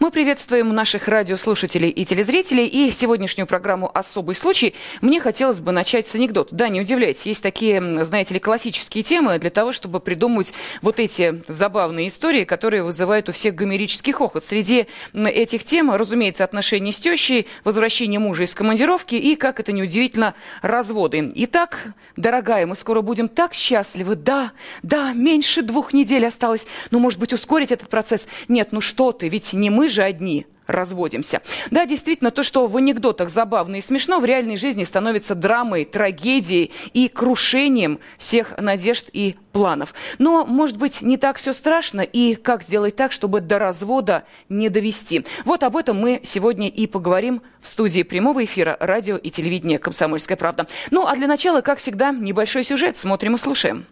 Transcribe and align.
Мы 0.00 0.12
приветствуем 0.12 0.72
наших 0.72 1.08
радиослушателей 1.08 1.88
и 1.88 2.04
телезрителей. 2.04 2.66
И 2.66 2.92
сегодняшнюю 2.92 3.48
программу 3.48 3.90
«Особый 3.92 4.36
случай» 4.36 4.76
мне 5.00 5.18
хотелось 5.18 5.58
бы 5.58 5.72
начать 5.72 6.06
с 6.06 6.14
анекдота. 6.14 6.54
Да, 6.54 6.68
не 6.68 6.80
удивляйтесь, 6.80 7.26
есть 7.26 7.42
такие, 7.42 8.04
знаете 8.04 8.34
ли, 8.34 8.38
классические 8.38 9.02
темы 9.02 9.40
для 9.40 9.50
того, 9.50 9.72
чтобы 9.72 9.98
придумать 9.98 10.52
вот 10.82 11.00
эти 11.00 11.42
забавные 11.48 12.08
истории, 12.08 12.44
которые 12.44 12.84
вызывают 12.84 13.28
у 13.28 13.32
всех 13.32 13.56
гомерический 13.56 14.12
хохот. 14.12 14.44
Среди 14.44 14.86
этих 15.14 15.64
тем, 15.64 15.90
разумеется, 15.90 16.44
отношения 16.44 16.92
с 16.92 17.00
тещей, 17.00 17.48
возвращение 17.64 18.20
мужа 18.20 18.44
из 18.44 18.54
командировки 18.54 19.16
и, 19.16 19.34
как 19.34 19.58
это 19.58 19.72
неудивительно, 19.72 20.34
разводы. 20.62 21.32
Итак, 21.34 21.94
дорогая, 22.16 22.66
мы 22.66 22.76
скоро 22.76 23.00
будем 23.00 23.28
так 23.28 23.52
счастливы. 23.52 24.14
Да, 24.14 24.52
да, 24.84 25.12
меньше 25.12 25.62
двух 25.62 25.92
недель 25.92 26.24
осталось. 26.24 26.68
Ну, 26.92 27.00
может 27.00 27.18
быть, 27.18 27.32
ускорить 27.32 27.72
этот 27.72 27.88
процесс? 27.88 28.28
Нет, 28.46 28.68
ну 28.70 28.80
что 28.80 29.10
ты, 29.10 29.28
ведь 29.28 29.52
не 29.52 29.70
мы 29.70 29.87
же 29.88 30.02
одни 30.02 30.46
разводимся. 30.68 31.40
Да, 31.70 31.86
действительно, 31.86 32.30
то, 32.30 32.42
что 32.42 32.66
в 32.66 32.76
анекдотах 32.76 33.30
забавно 33.30 33.76
и 33.76 33.80
смешно, 33.80 34.20
в 34.20 34.24
реальной 34.24 34.56
жизни 34.56 34.84
становится 34.84 35.34
драмой, 35.34 35.84
трагедией 35.84 36.70
и 36.92 37.08
крушением 37.08 37.98
всех 38.18 38.56
надежд 38.58 39.08
и 39.12 39.36
планов. 39.52 39.94
Но, 40.18 40.44
может 40.44 40.76
быть, 40.76 41.02
не 41.02 41.16
так 41.16 41.38
все 41.38 41.52
страшно, 41.52 42.02
и 42.02 42.34
как 42.34 42.62
сделать 42.62 42.94
так, 42.94 43.12
чтобы 43.12 43.40
до 43.40 43.58
развода 43.58 44.24
не 44.48 44.68
довести. 44.68 45.24
Вот 45.44 45.62
об 45.64 45.76
этом 45.76 45.98
мы 45.98 46.20
сегодня 46.22 46.68
и 46.68 46.86
поговорим 46.86 47.42
в 47.60 47.66
студии 47.66 48.02
прямого 48.02 48.44
эфира 48.44 48.76
радио 48.78 49.16
и 49.16 49.30
телевидения 49.30 49.78
«Комсомольская 49.78 50.36
правда». 50.36 50.66
Ну, 50.90 51.06
а 51.06 51.16
для 51.16 51.26
начала, 51.26 51.62
как 51.62 51.78
всегда, 51.78 52.12
небольшой 52.12 52.62
сюжет. 52.62 52.98
Смотрим 52.98 53.34
и 53.34 53.38
слушаем. 53.38 53.86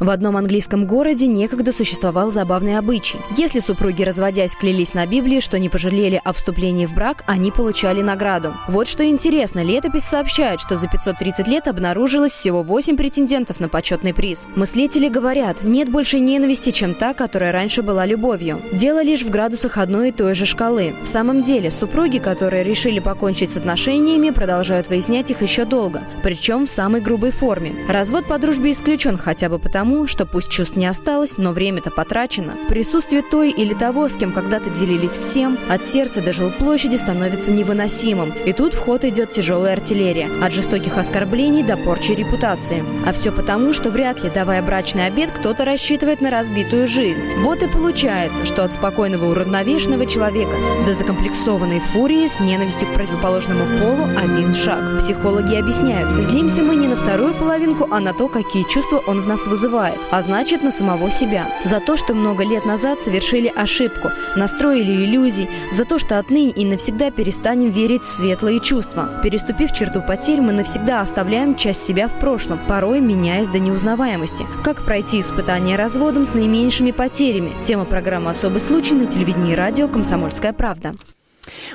В 0.00 0.10
одном 0.10 0.36
английском 0.36 0.86
городе 0.86 1.26
некогда 1.26 1.72
существовал 1.72 2.30
забавный 2.30 2.78
обычай. 2.78 3.18
Если 3.36 3.58
супруги, 3.58 4.04
разводясь, 4.04 4.54
клялись 4.54 4.94
на 4.94 5.06
Библии, 5.06 5.40
что 5.40 5.58
не 5.58 5.68
пожалели 5.68 6.20
о 6.22 6.32
вступлении 6.32 6.86
в 6.86 6.94
брак, 6.94 7.24
они 7.26 7.50
получали 7.50 8.00
награду. 8.00 8.54
Вот 8.68 8.86
что 8.86 9.04
интересно, 9.04 9.60
летопись 9.60 10.04
сообщает, 10.04 10.60
что 10.60 10.76
за 10.76 10.86
530 10.86 11.48
лет 11.48 11.66
обнаружилось 11.66 12.30
всего 12.30 12.62
8 12.62 12.96
претендентов 12.96 13.58
на 13.58 13.68
почетный 13.68 14.14
приз. 14.14 14.46
Мыслители 14.54 15.08
говорят, 15.08 15.64
нет 15.64 15.90
больше 15.90 16.20
ненависти, 16.20 16.70
чем 16.70 16.94
та, 16.94 17.12
которая 17.12 17.50
раньше 17.50 17.82
была 17.82 18.06
любовью. 18.06 18.62
Дело 18.70 19.02
лишь 19.02 19.22
в 19.22 19.30
градусах 19.30 19.78
одной 19.78 20.10
и 20.10 20.12
той 20.12 20.34
же 20.36 20.46
шкалы. 20.46 20.94
В 21.02 21.08
самом 21.08 21.42
деле, 21.42 21.72
супруги, 21.72 22.18
которые 22.18 22.62
решили 22.62 23.00
покончить 23.00 23.50
с 23.50 23.56
отношениями, 23.56 24.30
продолжают 24.30 24.88
выяснять 24.88 25.32
их 25.32 25.42
еще 25.42 25.64
долго, 25.64 26.02
причем 26.22 26.66
в 26.66 26.70
самой 26.70 27.00
грубой 27.00 27.32
форме. 27.32 27.74
Развод 27.88 28.26
по 28.26 28.38
дружбе 28.38 28.70
исключен 28.70 29.16
хотя 29.16 29.48
бы 29.48 29.58
потому, 29.58 29.77
тому, 29.78 30.08
что 30.08 30.26
пусть 30.26 30.50
чувств 30.50 30.74
не 30.74 30.86
осталось, 30.86 31.34
но 31.36 31.52
время-то 31.52 31.92
потрачено. 31.92 32.54
Присутствие 32.68 33.22
той 33.22 33.52
или 33.52 33.74
того, 33.74 34.08
с 34.08 34.16
кем 34.16 34.32
когда-то 34.32 34.70
делились 34.70 35.16
всем, 35.16 35.56
от 35.68 35.86
сердца 35.86 36.20
до 36.20 36.32
жилплощади 36.32 36.96
становится 36.96 37.52
невыносимым. 37.52 38.32
И 38.44 38.52
тут 38.52 38.74
в 38.74 38.80
ход 38.80 39.04
идет 39.04 39.30
тяжелая 39.30 39.74
артиллерия, 39.74 40.28
от 40.42 40.52
жестоких 40.52 40.98
оскорблений 40.98 41.62
до 41.62 41.76
порчи 41.76 42.10
репутации. 42.10 42.84
А 43.06 43.12
все 43.12 43.30
потому, 43.30 43.72
что 43.72 43.90
вряд 43.90 44.24
ли, 44.24 44.30
давая 44.30 44.62
брачный 44.62 45.06
обед, 45.06 45.30
кто-то 45.30 45.64
рассчитывает 45.64 46.20
на 46.20 46.30
разбитую 46.30 46.88
жизнь. 46.88 47.20
Вот 47.42 47.62
и 47.62 47.68
получается, 47.68 48.46
что 48.46 48.64
от 48.64 48.72
спокойного 48.72 49.30
уравновешенного 49.30 50.06
человека 50.06 50.56
до 50.86 50.92
закомплексованной 50.92 51.78
фурии 51.78 52.26
с 52.26 52.40
ненавистью 52.40 52.88
к 52.88 52.94
противоположному 52.94 53.78
полу 53.78 54.08
один 54.18 54.56
шаг. 54.56 54.98
Психологи 54.98 55.54
объясняют, 55.54 56.24
злимся 56.24 56.62
мы 56.62 56.74
не 56.74 56.88
на 56.88 56.96
вторую 56.96 57.32
половинку, 57.34 57.86
а 57.92 58.00
на 58.00 58.12
то, 58.12 58.26
какие 58.26 58.64
чувства 58.64 59.00
он 59.06 59.20
в 59.20 59.28
нас 59.28 59.46
вызывает 59.46 59.67
вызывает, 59.68 59.98
а 60.10 60.22
значит 60.22 60.62
на 60.62 60.70
самого 60.70 61.10
себя. 61.10 61.46
За 61.64 61.80
то, 61.80 61.96
что 61.96 62.14
много 62.14 62.44
лет 62.44 62.64
назад 62.64 63.00
совершили 63.00 63.52
ошибку, 63.54 64.10
настроили 64.36 65.04
иллюзий, 65.04 65.48
за 65.72 65.84
то, 65.84 65.98
что 65.98 66.18
отныне 66.18 66.50
и 66.50 66.64
навсегда 66.64 67.10
перестанем 67.10 67.70
верить 67.70 68.02
в 68.02 68.12
светлые 68.12 68.60
чувства. 68.60 69.20
Переступив 69.22 69.72
черту 69.72 70.00
потерь, 70.00 70.40
мы 70.40 70.52
навсегда 70.52 71.00
оставляем 71.00 71.54
часть 71.54 71.84
себя 71.84 72.08
в 72.08 72.18
прошлом, 72.18 72.58
порой 72.66 73.00
меняясь 73.00 73.48
до 73.48 73.58
неузнаваемости. 73.58 74.46
Как 74.64 74.84
пройти 74.84 75.20
испытание 75.20 75.76
разводом 75.76 76.24
с 76.24 76.34
наименьшими 76.34 76.90
потерями? 76.90 77.52
Тема 77.64 77.84
программы 77.84 78.30
«Особый 78.30 78.60
случай» 78.60 78.94
на 78.94 79.06
телевидении 79.06 79.52
и 79.52 79.56
радио 79.56 79.88
«Комсомольская 79.88 80.52
правда». 80.52 80.94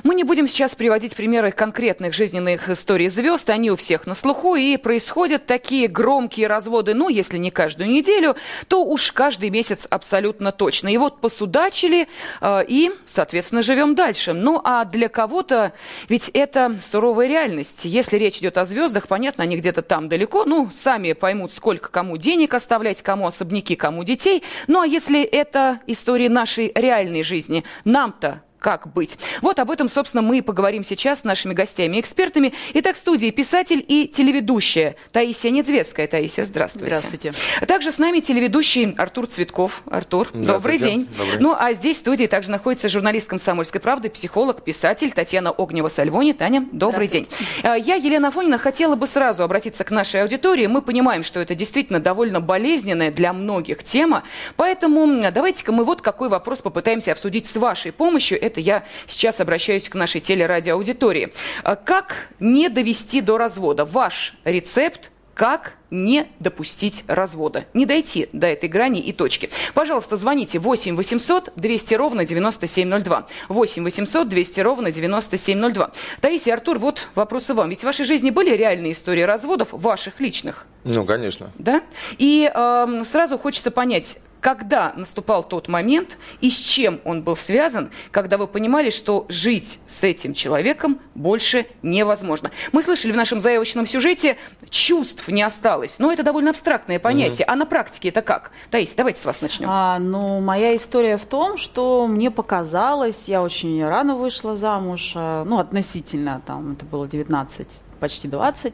Мы 0.03 0.15
не 0.15 0.23
будем 0.23 0.47
сейчас 0.47 0.75
приводить 0.75 1.15
примеры 1.15 1.51
конкретных 1.51 2.13
жизненных 2.13 2.69
историй 2.69 3.09
звезд, 3.09 3.49
они 3.49 3.71
у 3.71 3.75
всех 3.75 4.07
на 4.07 4.15
слуху, 4.15 4.55
и 4.55 4.77
происходят 4.77 5.45
такие 5.45 5.87
громкие 5.87 6.47
разводы, 6.47 6.93
ну, 6.93 7.09
если 7.09 7.37
не 7.37 7.51
каждую 7.51 7.89
неделю, 7.89 8.35
то 8.67 8.83
уж 8.83 9.11
каждый 9.11 9.49
месяц 9.49 9.87
абсолютно 9.89 10.51
точно. 10.51 10.89
И 10.89 10.97
вот 10.97 11.21
посудачили, 11.21 12.07
э, 12.41 12.65
и, 12.67 12.91
соответственно, 13.05 13.61
живем 13.61 13.95
дальше. 13.95 14.33
Ну, 14.33 14.61
а 14.63 14.85
для 14.85 15.09
кого-то 15.09 15.73
ведь 16.09 16.29
это 16.33 16.79
суровая 16.85 17.27
реальность. 17.27 17.85
Если 17.85 18.17
речь 18.17 18.37
идет 18.37 18.57
о 18.57 18.65
звездах, 18.65 19.07
понятно, 19.07 19.43
они 19.43 19.57
где-то 19.57 19.81
там 19.81 20.09
далеко, 20.09 20.45
ну, 20.45 20.69
сами 20.71 21.13
поймут, 21.13 21.53
сколько 21.53 21.89
кому 21.89 22.17
денег 22.17 22.53
оставлять, 22.53 23.01
кому 23.01 23.27
особняки, 23.27 23.75
кому 23.75 24.03
детей. 24.03 24.43
Ну, 24.67 24.81
а 24.81 24.87
если 24.87 25.23
это 25.23 25.79
история 25.87 26.29
нашей 26.29 26.71
реальной 26.75 27.23
жизни, 27.23 27.63
нам-то 27.85 28.43
как 28.63 28.91
быть. 28.93 29.19
Вот 29.41 29.59
об 29.59 29.69
этом, 29.69 29.89
собственно, 29.89 30.23
мы 30.23 30.37
и 30.37 30.41
поговорим 30.41 30.85
сейчас 30.85 31.19
с 31.19 31.23
нашими 31.25 31.53
гостями 31.53 31.97
и 31.97 31.99
экспертами. 31.99 32.53
Итак, 32.73 32.95
в 32.95 32.97
студии 32.97 33.29
писатель 33.29 33.83
и 33.85 34.07
телеведущая 34.07 34.95
Таисия 35.11 35.51
Недзвецкая. 35.51 36.07
Таисия, 36.07 36.45
здравствуйте. 36.45 36.85
Здравствуйте. 36.85 37.33
Также 37.67 37.91
с 37.91 37.97
нами 37.97 38.21
телеведущий 38.21 38.95
Артур 38.97 39.27
Цветков. 39.27 39.81
Артур, 39.91 40.29
добрый 40.33 40.77
день. 40.77 41.09
Добрый. 41.17 41.39
Ну, 41.41 41.55
а 41.59 41.73
здесь 41.73 41.97
в 41.97 41.99
студии 41.99 42.25
также 42.25 42.51
находится 42.51 42.87
журналист 42.87 43.27
«Комсомольской 43.27 43.81
правды», 43.81 44.09
психолог, 44.09 44.63
писатель 44.63 45.11
Татьяна 45.11 45.49
Огнева-Сальвони. 45.49 46.33
Таня, 46.33 46.65
добрый 46.71 47.09
день. 47.09 47.27
А, 47.63 47.75
я, 47.75 47.95
Елена 47.95 48.29
Афонина, 48.29 48.57
хотела 48.57 48.95
бы 48.95 49.07
сразу 49.07 49.43
обратиться 49.43 49.83
к 49.83 49.91
нашей 49.91 50.21
аудитории. 50.21 50.67
Мы 50.67 50.81
понимаем, 50.81 51.23
что 51.23 51.41
это 51.41 51.53
действительно 51.53 51.99
довольно 51.99 52.39
болезненная 52.39 53.11
для 53.11 53.33
многих 53.33 53.83
тема, 53.83 54.23
поэтому 54.55 55.29
давайте-ка 55.31 55.73
мы 55.73 55.83
вот 55.83 56.01
какой 56.01 56.29
вопрос 56.29 56.61
попытаемся 56.61 57.11
обсудить 57.11 57.45
с 57.47 57.57
вашей 57.57 57.91
помощью 57.91 58.41
это 58.41 58.52
я 58.61 58.83
сейчас 59.07 59.39
обращаюсь 59.39 59.89
к 59.89 59.95
нашей 59.95 60.21
телерадиоаудитории. 60.21 61.33
А 61.63 61.75
как 61.75 62.29
не 62.39 62.69
довести 62.69 63.21
до 63.21 63.37
развода? 63.37 63.85
Ваш 63.85 64.35
рецепт 64.43 65.11
как 65.33 65.73
не 65.89 66.27
допустить 66.39 67.03
развода, 67.07 67.65
не 67.73 67.85
дойти 67.85 68.29
до 68.33 68.47
этой 68.47 68.69
грани 68.69 68.99
и 68.99 69.11
точки. 69.11 69.49
Пожалуйста, 69.73 70.17
звоните 70.17 70.59
8 70.59 70.95
800 70.95 71.53
200 71.55 71.93
ровно 71.95 72.25
9702. 72.25 73.27
8 73.49 73.83
800 73.83 74.29
200 74.29 74.59
ровно 74.61 74.91
9702. 74.91 75.91
Таисия, 76.21 76.53
Артур, 76.53 76.79
вот 76.79 77.07
вопросы 77.15 77.53
вам. 77.53 77.69
Ведь 77.69 77.81
в 77.81 77.83
вашей 77.83 78.05
жизни 78.05 78.29
были 78.29 78.55
реальные 78.55 78.93
истории 78.93 79.21
разводов, 79.21 79.69
ваших 79.71 80.19
личных? 80.19 80.65
Ну, 80.83 81.05
конечно. 81.05 81.51
Да? 81.57 81.81
И 82.17 82.51
э, 82.53 83.03
сразу 83.05 83.37
хочется 83.37 83.71
понять, 83.71 84.19
когда 84.43 84.91
наступал 84.97 85.41
тот 85.41 85.69
момент 85.69 86.17
и 86.41 86.51
с 86.51 86.57
чем 86.57 86.99
он 87.05 87.23
был 87.23 87.37
связан, 87.37 87.91
когда 88.11 88.37
вы 88.37 88.45
понимали, 88.45 88.89
что 88.89 89.25
жить 89.29 89.79
с 89.87 90.03
этим 90.03 90.33
человеком 90.33 90.99
больше 91.15 91.65
невозможно. 91.81 92.51
Мы 92.73 92.83
слышали 92.83 93.13
в 93.13 93.15
нашем 93.15 93.39
заявочном 93.39 93.87
сюжете, 93.87 94.35
чувств 94.69 95.29
не 95.29 95.41
осталось. 95.41 95.97
Но 95.97 96.11
это 96.11 96.23
довольно 96.23 96.49
абстрактное 96.49 96.99
понятие. 96.99 97.47
Mm-hmm. 97.47 97.53
А 97.53 97.55
на 97.55 97.65
практике 97.65 98.09
это 98.09 98.21
как? 98.21 98.51
Таис, 98.69 98.93
давайте 98.97 99.21
с 99.21 99.25
вас 99.25 99.39
начнем. 99.39 99.69
А, 99.71 99.97
ну, 99.97 100.41
моя 100.41 100.75
история 100.75 101.15
в 101.15 101.25
том, 101.25 101.57
что 101.57 102.05
мне 102.07 102.29
показалось, 102.29 103.23
я 103.27 103.41
очень 103.41 103.81
рано 103.85 104.17
вышла 104.17 104.57
замуж, 104.57 105.13
а, 105.15 105.45
ну, 105.45 105.59
относительно, 105.59 106.41
там, 106.45 106.73
это 106.73 106.83
было 106.83 107.07
19 107.07 107.65
почти 108.03 108.27
20. 108.27 108.73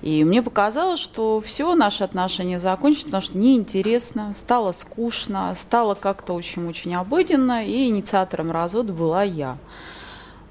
И 0.00 0.24
мне 0.24 0.40
показалось, 0.40 1.00
что 1.00 1.42
все, 1.44 1.74
наши 1.74 2.02
отношения 2.02 2.58
закончены, 2.58 3.04
потому 3.04 3.22
что 3.22 3.36
неинтересно, 3.36 4.32
стало 4.38 4.72
скучно, 4.72 5.54
стало 5.54 5.94
как-то 5.94 6.32
очень-очень 6.32 6.94
обыденно, 6.94 7.62
и 7.66 7.88
инициатором 7.88 8.50
развода 8.50 8.94
была 8.94 9.22
я. 9.22 9.58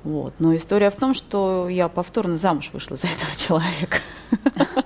Вот. 0.03 0.35
Но 0.37 0.55
история 0.55 0.91
в 0.91 0.95
том, 0.95 1.15
что 1.15 1.67
я 1.69 1.87
повторно 1.87 2.37
замуж 2.37 2.69
вышла 2.71 2.95
за 2.95 3.07
этого 3.07 3.35
человека. 3.35 3.97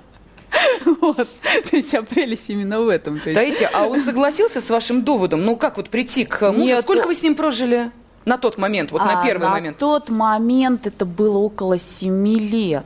Вот. 1.01 1.27
То 1.69 1.75
есть 1.75 1.91
прелесть 2.09 2.49
именно 2.49 2.79
в 2.79 2.87
этом. 2.87 3.19
То 3.19 3.29
есть... 3.29 3.35
Таисия, 3.35 3.69
а 3.73 3.87
он 3.87 3.99
согласился 3.99 4.61
с 4.61 4.69
вашим 4.69 5.03
доводом? 5.03 5.43
Ну, 5.43 5.57
как 5.57 5.75
вот 5.75 5.89
прийти 5.89 6.23
к 6.23 6.49
мужу? 6.51 6.65
Нет, 6.65 6.83
Сколько 6.83 7.07
вы 7.07 7.15
с 7.15 7.21
ним 7.21 7.35
прожили? 7.35 7.91
На 8.25 8.37
тот 8.37 8.57
момент, 8.57 8.91
вот 8.93 9.01
а, 9.01 9.05
на 9.05 9.23
первый 9.23 9.43
на 9.43 9.49
момент. 9.49 9.75
На 9.75 9.79
тот 9.79 10.09
момент 10.09 10.87
это 10.87 11.05
было 11.05 11.37
около 11.37 11.77
семи 11.77 12.35
лет. 12.35 12.85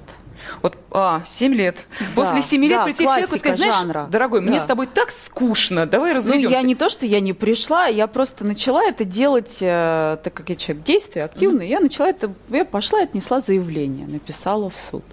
Вот, 0.62 0.78
а, 0.92 1.22
7 1.25 1.54
лет. 1.54 1.86
После 2.16 2.42
7 2.42 2.63
лет 2.66 2.78
да, 2.80 2.84
прийти 2.86 3.04
к 3.04 3.07
человеку 3.07 3.36
и 3.36 3.39
сказать, 3.39 3.57
знаешь, 3.57 3.75
жанра. 3.75 4.07
дорогой, 4.10 4.42
мне 4.42 4.57
Да. 4.60 4.63
с 4.63 4.66
тобой 4.66 4.88
так 4.88 5.12
скучно, 5.12 5.86
давай 5.86 6.13
разведемся. 6.13 6.50
Ну, 6.50 6.56
я 6.56 6.62
не 6.62 6.75
то, 6.75 6.89
что 6.89 7.06
я 7.06 7.19
не 7.19 7.34
пришла, 7.34 7.86
я 7.88 8.07
просто 8.07 8.45
начала 8.45 8.84
это 8.84 9.06
делать, 9.06 9.57
э, 9.62 10.18
так 10.24 10.34
как 10.34 10.50
я 10.50 10.56
человек 10.56 10.84
действия, 10.84 11.24
активный, 11.24 11.68
я 11.68 11.80
начала 11.80 12.10
это, 12.10 12.31
я 12.50 12.66
пошла 12.66 13.01
и 13.01 13.04
отнесла 13.04 13.39
заявление, 13.39 14.07
написала 14.07 14.69
в 14.69 14.78
суд. 14.78 15.04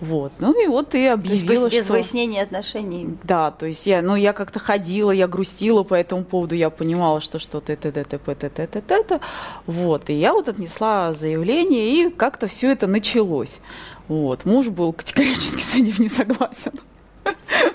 Вот. 0.00 0.32
Ну 0.38 0.62
и 0.62 0.68
вот 0.68 0.88
и 0.88 0.90
То 0.90 0.98
есть 0.98 1.42
объявила, 1.42 1.68
без, 1.68 1.84
что... 1.84 1.94
выяснения 1.94 2.42
отношений. 2.42 3.16
Да, 3.24 3.50
то 3.50 3.66
есть 3.66 3.86
я, 3.86 4.00
ну, 4.00 4.14
я 4.14 4.32
как-то 4.32 4.58
ходила, 4.58 5.10
я 5.10 5.26
грустила 5.26 5.82
по 5.82 5.94
этому 5.94 6.24
поводу, 6.24 6.54
я 6.54 6.70
понимала, 6.70 7.20
что 7.20 7.38
что-то 7.38 7.72
это, 7.72 7.88
это, 7.88 8.20
это, 8.26 8.82
это. 8.88 9.20
Вот, 9.66 10.08
и 10.10 10.14
я 10.14 10.34
вот 10.34 10.48
отнесла 10.48 11.12
заявление, 11.12 12.02
и 12.06 12.10
как-то 12.10 12.46
все 12.46 12.70
это 12.70 12.86
началось. 12.86 13.58
Вот, 14.06 14.44
муж 14.44 14.68
был 14.68 14.92
категорически 14.92 15.62
с 15.64 15.74
этим 15.74 16.04
не 16.04 16.08
согласен. 16.08 16.72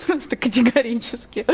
Просто 0.07 0.35
категорически. 0.35 1.45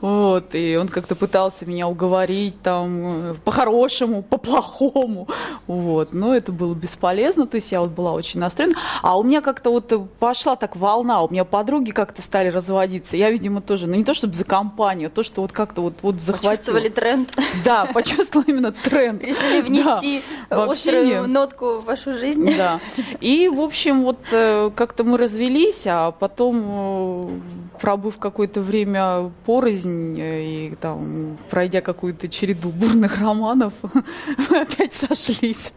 Вот, 0.00 0.54
и 0.54 0.76
он 0.76 0.88
как-то 0.88 1.14
пытался 1.14 1.66
меня 1.66 1.88
уговорить 1.88 2.60
там 2.62 3.30
э, 3.30 3.34
по-хорошему, 3.44 4.22
по-плохому. 4.22 5.28
Вот, 5.66 6.12
но 6.12 6.34
это 6.34 6.52
было 6.52 6.74
бесполезно, 6.74 7.46
то 7.46 7.56
есть 7.56 7.72
я 7.72 7.80
вот 7.80 7.90
была 7.90 8.12
очень 8.12 8.40
настроена. 8.40 8.74
А 9.02 9.18
у 9.18 9.22
меня 9.22 9.40
как-то 9.40 9.70
вот 9.70 9.92
пошла 10.18 10.56
так 10.56 10.76
волна, 10.76 11.22
у 11.22 11.28
меня 11.30 11.44
подруги 11.44 11.90
как-то 11.90 12.22
стали 12.22 12.48
разводиться. 12.48 13.16
Я, 13.16 13.30
видимо, 13.30 13.60
тоже, 13.60 13.86
ну 13.86 13.94
не 13.94 14.04
то 14.04 14.14
чтобы 14.14 14.34
за 14.34 14.44
компанию, 14.44 15.08
а 15.08 15.10
то, 15.10 15.22
что 15.22 15.42
вот 15.42 15.52
как-то 15.52 15.82
вот, 15.82 15.94
вот 16.02 16.20
захватило. 16.20 16.50
Почувствовали 16.50 16.88
тренд, 16.88 17.30
Да, 17.64 17.86
почувствовала 17.86 18.46
именно 18.48 18.72
тренд. 18.72 19.22
решили 19.26 19.60
внести 19.60 20.22
Да, 20.50 20.64
острую 20.64 21.00
общение. 21.00 21.22
нотку 21.26 21.78
в 21.80 21.84
вашу 21.84 22.16
жизнь. 22.16 22.54
Да. 22.56 22.80
И, 23.20 23.48
в 23.48 23.60
общем, 23.60 24.02
вот 24.02 24.18
э, 24.32 24.70
как-то 24.74 25.04
мы 25.04 25.18
развелись, 25.18 25.84
а 25.86 26.10
потом, 26.10 26.64
э, 26.66 27.40
пробыв 27.80 28.18
какое-то 28.18 28.60
время 28.60 29.30
порознь 29.44 30.18
э, 30.20 30.42
и 30.42 30.74
там, 30.80 31.38
пройдя 31.50 31.80
какую-то 31.80 32.28
череду 32.28 32.70
бурных 32.70 33.20
романов, 33.20 33.74
мы 34.50 34.60
опять 34.60 34.92
сошлись. 34.92 35.72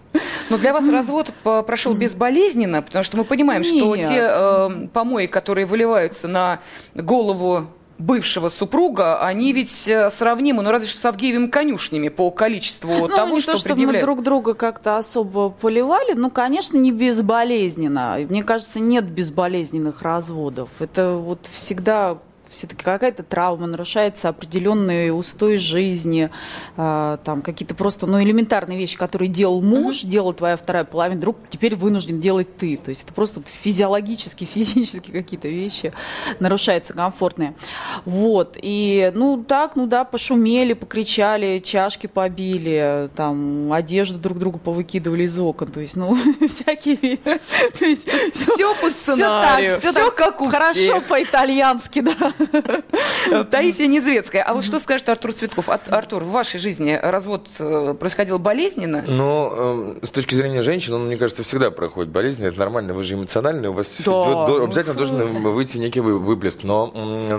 Но 0.50 0.57
для 0.57 0.74
вас 0.74 0.88
развод 0.89 1.31
прошел 1.44 1.94
безболезненно, 1.94 2.81
потому 2.81 3.03
что 3.03 3.18
мы 3.18 3.25
понимаем, 3.25 3.63
что 3.63 3.95
Нет. 3.95 4.07
те 4.07 4.30
э, 4.30 4.88
помои, 4.94 5.25
которые 5.25 5.65
выливаются 5.65 6.27
на 6.27 6.59
голову 6.94 7.68
бывшего 7.97 8.50
супруга, 8.50 9.21
они 9.21 9.53
ведь 9.53 9.88
э, 9.88 10.09
сравнимы, 10.09 10.63
ну 10.63 10.71
разве 10.71 10.88
что 10.88 11.00
с 11.01 11.06
Авгиевыми 11.06 11.47
конюшнями 11.47 12.09
по 12.09 12.30
количеству 12.31 12.89
Ну, 12.92 13.07
того, 13.07 13.36
не 13.36 13.42
что 13.42 13.53
то, 13.53 13.57
мы 13.57 13.63
предъявляют. 13.63 14.06
друг 14.06 14.21
друга 14.24 14.53
как-то 14.53 14.97
особо 14.97 15.50
поливали, 15.50 16.13
ну, 16.13 16.30
конечно, 16.30 16.77
не 16.77 16.92
безболезненно. 16.92 18.18
Мне 18.30 18.44
кажется, 18.44 18.80
нет 18.80 19.06
безболезненных 19.06 20.01
разводов. 20.01 20.69
Это 20.80 21.12
вот 21.15 21.47
всегда 21.51 22.18
все-таки 22.50 22.83
какая-то 22.83 23.24
травма, 23.24 23.68
нарушается 23.68 24.30
определенный 24.30 25.18
устой 25.18 25.57
жизни, 25.57 26.30
а, 26.77 27.18
там 27.24 27.42
какие-то 27.42 27.74
просто, 27.74 28.06
ну, 28.06 28.21
элементарные 28.21 28.77
вещи, 28.77 28.97
которые 28.97 29.30
делал 29.30 29.62
муж, 29.62 30.01
делала 30.01 30.33
твоя 30.33 30.57
вторая 30.57 30.83
половина, 30.83 31.21
друг 31.21 31.38
теперь 31.50 31.75
вынужден 31.75 32.19
делать 32.19 32.57
ты. 32.57 32.77
То 32.77 32.89
есть 32.89 33.03
это 33.03 33.13
просто 33.13 33.42
физиологически, 33.45 34.45
физически 34.53 35.12
какие-то 35.12 35.47
вещи 35.47 35.94
нарушаются 36.39 36.94
комфортные. 36.94 37.56
Вот. 38.03 38.57
И, 38.62 39.12
ну, 39.15 39.44
так, 39.44 39.75
ну 39.75 39.88
да, 39.88 40.03
пошумели, 40.03 40.74
покричали, 40.74 41.59
чашки 41.59 42.07
побили, 42.07 43.09
там, 43.15 43.71
одежду 43.71 44.19
друг 44.19 44.38
другу 44.38 44.59
повыкидывали 44.59 45.24
из 45.24 45.39
окон. 45.39 45.69
То 45.69 45.80
есть, 45.80 45.95
ну, 45.95 46.18
всякие... 46.48 47.18
То 47.18 47.86
есть, 47.86 48.07
Все 48.33 48.75
по 48.81 48.89
сценарию, 48.89 49.77
все 49.80 49.86
все 49.91 49.94
так, 49.94 50.15
как 50.15 50.41
у 50.41 50.50
хорошо 50.50 51.01
по-итальянски, 51.01 52.01
да. 52.01 52.33
Таисия 53.52 53.88
Незвецкая. 53.88 54.44
А 54.44 54.54
вот 54.54 54.64
что 54.66 54.80
скажет 54.80 55.08
Артур 55.10 55.34
Цветков? 55.34 55.70
Ар- 55.70 55.80
Артур, 55.90 56.24
в 56.24 56.30
вашей 56.32 56.60
жизни 56.60 56.98
развод 57.02 57.48
э, 57.60 57.96
происходил 58.00 58.40
болезненно? 58.40 59.04
Ну, 59.08 59.96
э, 60.02 60.06
с 60.06 60.10
точки 60.10 60.36
зрения 60.36 60.62
женщин, 60.64 60.94
он, 60.94 61.08
мне 61.08 61.18
кажется, 61.18 61.44
всегда 61.44 61.72
проходит 61.72 62.12
болезненно. 62.12 62.48
Это 62.48 62.60
нормально, 62.60 62.94
вы 62.94 63.04
же 63.04 63.16
эмоциональны, 63.16 63.70
у 63.70 63.74
вас 63.74 64.00
до- 64.04 64.64
обязательно 64.64 64.96
должен 64.96 65.44
выйти 65.54 65.78
некий 65.78 66.00
вы- 66.02 66.20
выплеск. 66.20 66.64
Но 66.64 66.88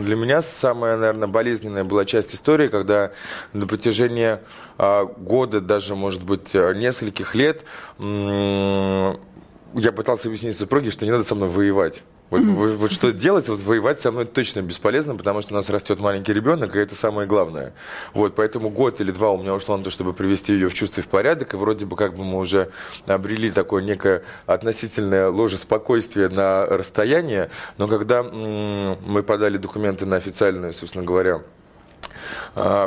для 0.03 0.17
меня 0.17 0.43
самая, 0.43 0.97
наверное, 0.97 1.29
болезненная 1.29 1.85
была 1.85 2.05
часть 2.05 2.35
истории, 2.35 2.69
когда 2.69 3.11
на 3.53 3.67
протяжении 3.67 4.39
а, 4.79 5.05
года, 5.07 5.61
даже, 5.61 5.95
может 5.95 6.23
быть, 6.23 6.53
нескольких 6.55 7.35
лет, 7.35 7.65
я 9.77 9.93
пытался 9.93 10.29
объяснить 10.29 10.57
супруге, 10.57 10.91
что 10.91 11.05
не 11.05 11.11
надо 11.11 11.25
со 11.25 11.35
мной 11.35 11.49
воевать. 11.49 12.03
Вот, 12.31 12.41
вот- 12.41 12.73
вот 12.77 12.93
что 12.93 13.13
делать, 13.13 13.49
вот 13.49 13.61
воевать 13.61 14.01
со 14.01 14.11
мной 14.11 14.25
точно 14.25 14.61
бесполезно, 14.61 15.15
потому 15.15 15.43
что 15.43 15.55
у 15.55 15.57
нас 15.57 15.71
растет 15.71 16.01
маленький 16.01 16.33
ребенок, 16.33 16.75
и 16.75 16.79
это 16.81 16.97
самое 16.97 17.29
главное. 17.29 17.73
Вот, 18.15 18.35
поэтому 18.35 18.69
год 18.71 19.01
или 19.01 19.13
два 19.13 19.31
у 19.31 19.39
меня 19.41 19.55
ушло 19.55 19.77
на 19.77 19.85
то, 19.85 19.91
чтобы 19.91 20.13
привести 20.13 20.53
ее 20.53 20.69
в 20.69 20.75
чувство 20.75 21.01
и 21.03 21.05
в 21.05 21.09
порядок, 21.09 21.55
и 21.55 21.57
вроде 21.57 21.85
бы 21.87 21.95
как 21.95 22.17
бы 22.17 22.25
мы 22.25 22.39
уже 22.39 22.71
обрели 23.07 23.51
такое 23.53 23.83
некое 23.83 24.23
относительное 24.47 25.29
ложе 25.29 25.57
спокойствия 25.57 26.29
на 26.29 26.67
расстояние, 26.67 27.49
но 27.79 27.87
когда 27.87 28.21
м, 28.21 28.99
мы 29.07 29.23
подали 29.23 29.57
документы 29.57 30.05
на 30.05 30.17
официальную, 30.17 30.73
собственно 30.73 31.05
говоря, 31.05 31.43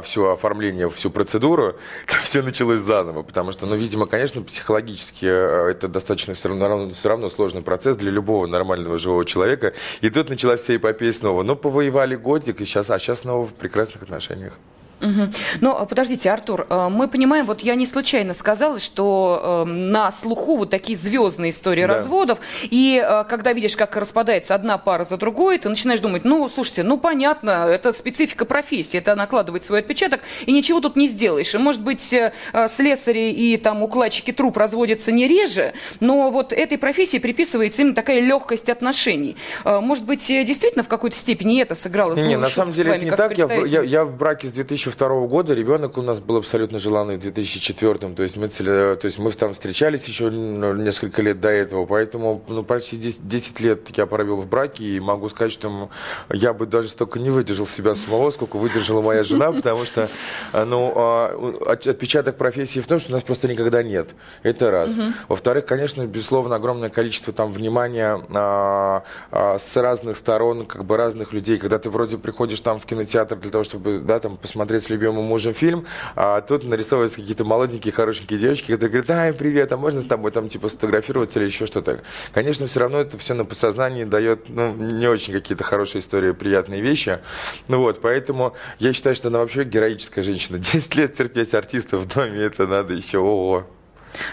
все 0.04 0.31
оформление, 0.31 0.90
всю 0.90 1.10
процедуру, 1.10 1.74
то 2.08 2.14
все 2.24 2.42
началось 2.42 2.80
заново, 2.80 3.24
потому 3.24 3.52
что, 3.52 3.66
ну, 3.66 3.76
видимо, 3.76 4.06
конечно, 4.06 4.42
психологически 4.42 5.26
э, 5.26 5.72
это 5.72 5.88
достаточно 5.88 6.34
все 6.34 6.50
равно, 6.50 6.90
все 6.90 7.10
равно 7.10 7.30
сложный 7.30 7.62
процесс 7.62 7.96
для 7.96 8.12
любого 8.12 8.48
нормального 8.48 8.98
живого 8.98 9.26
человека. 9.26 9.74
И 10.02 10.10
тут 10.10 10.30
началась 10.30 10.62
вся 10.62 10.76
эпопея 10.76 11.14
снова. 11.14 11.44
Ну, 11.44 11.56
повоевали 11.56 12.16
годик, 12.16 12.62
и 12.62 12.66
сейчас, 12.66 12.90
а 12.90 13.00
сейчас 13.00 13.20
снова 13.20 13.46
в 13.46 13.54
прекрасных 13.54 14.04
отношениях. 14.04 14.54
Мгм. 15.00 15.31
Но 15.62 15.86
подождите, 15.86 16.30
Артур, 16.30 16.68
э, 16.69 16.90
мы 16.90 17.07
понимаем, 17.07 17.46
вот 17.46 17.62
я 17.62 17.75
не 17.75 17.86
случайно 17.86 18.34
сказала, 18.34 18.80
что 18.80 19.63
э, 19.66 19.69
на 19.69 20.12
слуху 20.12 20.57
вот 20.57 20.69
такие 20.69 20.98
звездные 20.98 21.51
истории 21.51 21.81
Да. 21.86 21.96
разводов, 21.96 22.40
и 22.63 23.01
э, 23.04 23.24
когда 23.25 23.54
видишь, 23.54 23.75
как 23.78 23.96
распадается 23.96 24.56
одна 24.56 24.78
пара 24.78 25.06
за 25.06 25.18
другой, 25.18 25.57
ты 25.57 25.69
начинаешь 25.69 26.00
думать, 26.00 26.25
ну, 26.25 26.48
слушайте, 26.50 26.84
ну, 26.84 26.98
понятно, 26.98 27.68
это 27.69 27.92
специфика 27.94 28.46
профессии, 28.46 28.98
это 28.98 29.16
накладывает 29.16 29.63
свой 29.66 29.80
отпечаток, 29.80 30.22
и 30.46 30.51
ничего 30.51 30.81
тут 30.81 30.96
не 30.96 31.07
сделаешь. 31.07 31.54
И, 31.56 31.57
может 31.57 31.81
быть, 31.81 32.12
э, 32.13 32.34
э, 32.54 32.68
слесари 32.68 33.31
и 33.31 33.57
там 33.57 33.81
укладчики 33.84 34.31
труб 34.31 34.57
разводятся 34.57 35.12
не 35.12 35.28
реже, 35.28 35.74
но 36.00 36.30
вот 36.31 36.51
этой 36.54 36.78
профессии 36.78 37.18
приписывается 37.19 37.81
именно 37.81 37.96
такая 37.96 38.19
легкость 38.19 38.69
отношений. 38.69 39.38
Э, 39.66 39.80
Может 39.80 40.04
быть, 40.06 40.30
э, 40.30 40.44
действительно 40.44 40.84
в 40.84 40.88
какой-то 40.88 41.16
степени 41.16 41.62
это 41.62 41.75
сыграло 41.75 42.16
Не, 42.16 42.36
на 42.38 42.50
самом 42.50 42.74
деле 42.74 42.92
вами, 42.92 43.06
это 43.06 43.12
не 43.12 43.18
так. 43.18 43.38
Я, 43.38 43.48
в- 43.48 43.66
я, 43.66 43.81
я 43.81 44.06
в 44.06 44.16
браке 44.18 44.48
с 44.48 44.51
2002 44.89 45.27
года, 45.27 45.53
ребенок 45.53 45.97
у 45.97 46.01
нас 46.01 46.19
был 46.19 46.38
абсолютно 46.38 46.80
желанный 46.80 47.18
в 47.18 47.19
2004. 47.19 47.94
То 48.15 48.24
есть 48.24 48.38
мы, 48.38 48.47
то 48.50 49.00
есть 49.03 49.19
мы 49.19 49.31
там 49.31 49.53
встречались 49.53 50.06
еще 50.06 50.30
ну, 50.30 50.74
несколько 50.74 51.21
лет 51.21 51.39
до 51.39 51.50
этого, 51.50 51.86
поэтому 51.86 52.44
ну, 52.47 52.63
почти 52.63 52.97
10, 52.97 53.27
10 53.27 53.59
лет 53.59 53.97
я 53.97 54.06
провел 54.06 54.38
в 54.38 54.47
браке, 54.47 54.83
и 54.83 55.00
могу 55.00 55.29
сказать, 55.29 55.51
что 55.51 55.89
я 56.31 56.53
бы 56.53 56.65
даже 56.65 56.89
столько 56.89 57.19
не 57.19 57.29
выдержал 57.29 57.67
себя 57.67 57.96
самого, 57.96 58.31
сколько 58.31 58.58
выдержала 58.58 59.01
моя 59.01 59.24
жена, 59.24 59.51
потому 59.51 59.86
что 59.86 60.08
ну, 60.53 60.93
а, 60.96 61.55
отпечаток 61.67 62.38
профессии 62.38 62.79
в 62.79 62.88
том, 62.88 63.00
что 63.00 63.12
у 63.12 63.13
нас 63.13 63.24
просто 63.24 63.48
никогда 63.48 63.84
нет. 63.84 64.10
Это 64.43 64.72
раз. 64.72 64.93
Во-вторых, 65.27 65.65
конечно, 65.65 66.05
безусловно, 66.05 66.55
огромное 66.55 66.89
количество 66.89 67.34
там 67.34 67.51
внимания 67.51 68.19
а, 68.34 69.03
а, 69.31 69.58
с 69.60 69.75
разных 69.77 70.17
сторон, 70.17 70.65
как 70.65 70.86
бы 70.86 70.98
разных 70.98 71.34
людей. 71.34 71.58
Когда 71.58 71.77
ты 71.79 71.89
вроде 71.89 72.17
приходишь 72.17 72.60
там 72.60 72.79
в 72.79 72.86
кинотеатр 72.86 73.36
для 73.38 73.51
того, 73.51 73.63
чтобы 73.63 74.00
да, 74.00 74.19
там, 74.19 74.38
посмотреть 74.38 74.78
с 74.81 74.89
любимым 74.89 75.25
мужем 75.25 75.53
фильм, 75.53 75.86
а 76.15 76.41
тут 76.41 76.63
нарисовываются 76.63 77.19
какие-то 77.19 77.45
молоденькие, 77.45 77.91
хорошенькие 77.91 78.39
девочки, 78.39 78.71
которые 78.71 78.89
говорят, 78.89 79.09
ай, 79.12 79.33
привет, 79.33 79.71
а 79.71 79.77
можно 79.77 80.01
с 80.01 80.05
тобой 80.05 80.31
там 80.31 80.50
типа 80.50 80.69
сфотографироваться 80.69 81.39
или 81.39 81.48
еще 81.48 81.65
что-то. 81.65 82.01
Конечно, 82.33 82.67
все 82.67 82.79
равно 82.79 83.00
это 83.00 83.17
все 83.17 83.33
на 83.33 83.45
подсознании 83.45 84.03
дает 84.03 84.50
ну, 84.50 84.74
не 84.74 85.07
очень 85.07 85.33
какие-то 85.33 85.63
хорошие 85.63 86.01
истории, 86.01 86.31
приятные 86.31 86.81
вещи. 86.81 87.19
Ну 87.67 87.79
вот, 87.79 88.01
поэтому 88.01 88.55
я 88.79 88.93
считаю, 88.93 89.15
что 89.15 89.29
она 89.29 89.39
вообще 89.39 89.63
героическая 89.63 90.24
женщина. 90.24 90.57
10 90.59 90.95
лет 90.95 91.13
терпеть 91.13 91.53
артистов 91.53 92.01
в 92.01 92.13
доме, 92.13 92.39
это 92.41 92.67
надо 92.67 92.93
еще, 92.93 93.19
ого. 93.19 93.67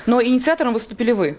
Но 0.06 0.22
инициатором 0.22 0.72
выступили 0.72 1.12
вы. 1.12 1.38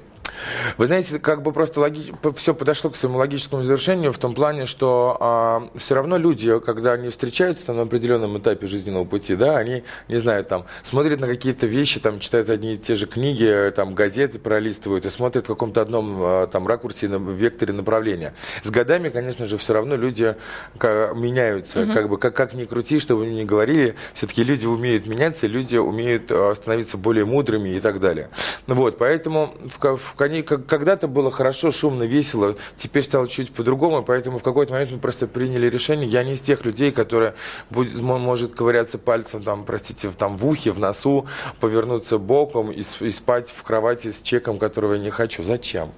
Вы 0.77 0.88
знаете, 0.88 1.20
как 1.20 1.41
бы 1.41 1.51
просто 1.51 1.79
логи... 1.79 2.12
все 2.36 2.53
подошло 2.53 2.89
к 2.89 2.96
своему 2.96 3.17
логическому 3.17 3.63
завершению 3.63 4.13
в 4.13 4.17
том 4.17 4.34
плане, 4.34 4.65
что 4.65 5.70
все 5.75 5.96
равно 5.96 6.17
люди, 6.17 6.60
когда 6.60 6.94
они 6.94 7.10
встречаются 7.10 7.74
на 7.74 7.84
определенном 7.84 8.38
этапе 8.38 8.67
жизненного 8.67 9.06
пути, 9.06 9.36
да, 9.36 9.58
они, 9.58 9.84
не 10.08 10.17
знаю, 10.17 10.44
там, 10.44 10.65
смотрят 10.84 11.20
на 11.20 11.27
какие-то 11.27 11.67
вещи, 11.67 12.00
там, 12.00 12.20
читают 12.20 12.50
одни 12.50 12.75
и 12.75 12.77
те 12.77 12.96
же 12.96 13.06
книги, 13.06 13.72
там, 13.75 13.94
газеты 13.94 14.39
пролистывают 14.39 15.06
и 15.06 15.10
смотрят 15.10 15.46
в 15.46 15.48
каком-то 15.48 15.82
одном 15.82 16.17
а, 16.20 16.48
там 16.48 16.67
ракурсе, 16.67 17.08
на 17.08 17.15
векторе 17.15 17.74
направления. 17.74 18.34
С 18.63 18.70
годами, 18.70 19.10
конечно 19.10 19.48
же, 19.48 19.58
все 19.58 19.74
равно 19.74 19.96
люди 19.96 20.36
меняются, 20.82 21.86
как 21.86 22.10
бы, 22.10 22.17
как, 22.17 22.36
как 22.36 22.53
ни 22.53 22.65
крути, 22.65 23.00
что 23.00 23.15
вы 23.15 23.27
не 23.27 23.46
говорили, 23.46 23.96
все-таки 24.13 24.44
люди 24.44 24.65
умеют 24.65 25.06
меняться, 25.08 25.48
люди 25.48 25.77
умеют 25.77 26.25
а, 26.29 26.53
становиться 26.56 26.98
более 26.98 27.25
мудрыми 27.25 27.70
и 27.70 27.79
так 27.79 28.00
далее. 28.00 28.29
Вот, 28.67 28.98
поэтому 28.98 29.53
в, 29.63 29.98
в 29.98 30.13
они 30.27 30.41
когда-то 30.43 31.07
было 31.07 31.31
хорошо, 31.31 31.72
шумно, 31.72 32.03
весело, 32.03 32.55
теперь 32.75 33.03
стало 33.03 33.27
чуть 33.27 33.51
по-другому, 33.51 34.03
поэтому 34.03 34.39
в 34.39 34.43
какой-то 34.43 34.74
момент 34.74 34.91
мы 34.91 35.00
просто 35.00 35.27
приняли 35.27 35.67
решение. 35.69 36.07
Я 36.10 36.24
не 36.24 36.34
из 36.34 36.41
тех 36.41 36.63
людей, 36.65 36.91
которые 36.91 37.34
будет, 37.69 38.00
мо- 38.01 38.17
может 38.19 38.53
ковыряться 38.53 38.98
пальцем, 38.98 39.41
там, 39.43 39.65
простите, 39.65 40.10
в- 40.10 40.15
там, 40.15 40.38
в 40.38 40.46
ухе, 40.48 40.72
в 40.72 40.79
носу, 40.79 41.25
повернуться 41.60 42.17
боком 42.17 42.72
и, 42.72 42.84
и 43.01 43.12
спать 43.12 43.50
в 43.50 43.63
кровати 43.63 44.12
с 44.12 44.22
чеком, 44.22 44.57
которого 44.57 44.93
я 44.93 45.00
не 45.00 45.10
хочу. 45.10 45.43
Зачем? 45.43 45.91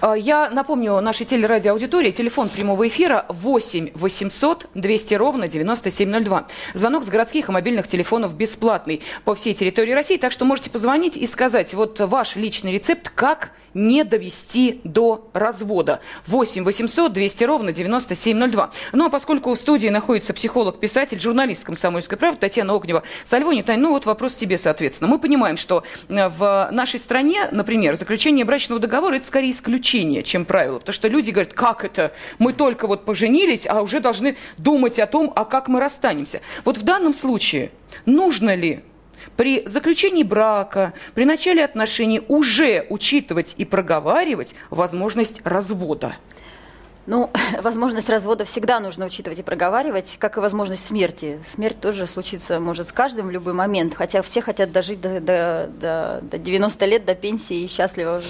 А, 0.00 0.14
Я 0.14 0.50
напомню 0.50 1.00
нашей 1.00 1.26
телерадиоаудитории, 1.26 2.10
телефон 2.10 2.48
прямого 2.48 2.86
эфира 2.86 3.26
8 3.28 3.90
800 3.94 4.66
200 4.74 5.14
ровно 5.14 5.48
9702. 5.48 6.46
Звонок 6.74 7.04
с 7.04 7.08
городских 7.08 7.48
и 7.48 7.52
мобильных 7.52 7.88
телефонов 7.88 8.34
бесплатный 8.34 9.02
по 9.24 9.34
всей 9.34 9.54
территории 9.54 9.92
России, 9.92 10.16
так 10.16 10.32
что 10.32 10.44
можете 10.44 10.70
позвонить 10.70 11.16
и 11.16 11.26
сказать, 11.26 11.74
вот 11.74 12.00
ваш 12.00 12.36
личный 12.36 12.72
рецепт, 12.72 13.10
как 13.14 13.50
не 13.74 14.04
довести 14.04 14.80
до 14.84 15.28
развода. 15.32 16.00
8 16.26 16.62
800 16.62 17.12
200 17.12 17.44
ровно 17.44 17.72
9702. 17.72 18.70
Ну 18.92 19.06
а 19.06 19.10
поскольку 19.10 19.52
в 19.52 19.58
студии 19.58 19.88
находится 19.88 20.32
психолог-писатель, 20.32 21.20
журналист 21.20 21.64
«Комсомольской 21.64 22.16
правды» 22.16 22.40
Татьяна 22.40 22.74
Огнева, 22.74 23.02
Сальвони, 23.24 23.62
Тань, 23.62 23.80
ну 23.80 23.90
вот 23.90 24.06
вопрос 24.06 24.36
тебе, 24.36 24.58
соответственно. 24.58 25.10
Мы 25.10 25.18
понимаем, 25.18 25.56
что 25.56 25.82
э, 26.08 26.28
в 26.28 26.68
нашей 26.70 27.00
стране, 27.00 27.48
например, 27.50 27.96
заключение 27.96 28.44
брачного 28.44 28.80
договора– 28.80 29.16
это 29.24 29.28
скорее 29.28 29.50
исключение, 29.50 30.22
чем 30.22 30.44
правило. 30.44 30.78
Потому 30.78 30.94
что 30.94 31.08
люди 31.08 31.30
говорят, 31.30 31.54
как 31.54 31.84
это? 31.84 32.12
Мы 32.38 32.52
только 32.52 32.86
вот 32.86 33.04
поженились, 33.04 33.66
а 33.66 33.80
уже 33.80 34.00
должны 34.00 34.36
думать 34.58 34.98
о 34.98 35.06
том, 35.06 35.32
а 35.34 35.44
как 35.44 35.68
мы 35.68 35.80
расстанемся. 35.80 36.40
Вот 36.64 36.78
в 36.78 36.82
данном 36.82 37.14
случае 37.14 37.70
нужно 38.04 38.54
ли 38.54 38.80
при 39.36 39.66
заключении 39.66 40.22
брака, 40.22 40.92
при 41.14 41.24
начале 41.24 41.64
отношений 41.64 42.20
уже 42.28 42.86
учитывать 42.90 43.54
и 43.56 43.64
проговаривать 43.64 44.54
возможность 44.70 45.40
развода. 45.44 46.16
Ну, 47.06 47.30
возможность 47.62 48.08
развода 48.08 48.44
всегда 48.44 48.80
нужно 48.80 49.06
учитывать 49.06 49.38
и 49.38 49.42
проговаривать, 49.42 50.16
как 50.18 50.36
и 50.36 50.40
возможность 50.40 50.86
смерти. 50.86 51.40
Смерть 51.46 51.80
тоже 51.80 52.06
случится 52.06 52.60
может 52.60 52.88
с 52.88 52.92
каждым 52.92 53.28
в 53.28 53.30
любой 53.30 53.52
момент, 53.52 53.94
хотя 53.94 54.22
все 54.22 54.40
хотят 54.40 54.72
дожить 54.72 55.00
до, 55.00 55.20
до, 55.20 55.70
до, 55.80 56.20
до 56.22 56.38
90 56.38 56.86
лет, 56.86 57.04
до 57.04 57.14
пенсии 57.14 57.62
и 57.62 57.68
счастливо 57.68 58.22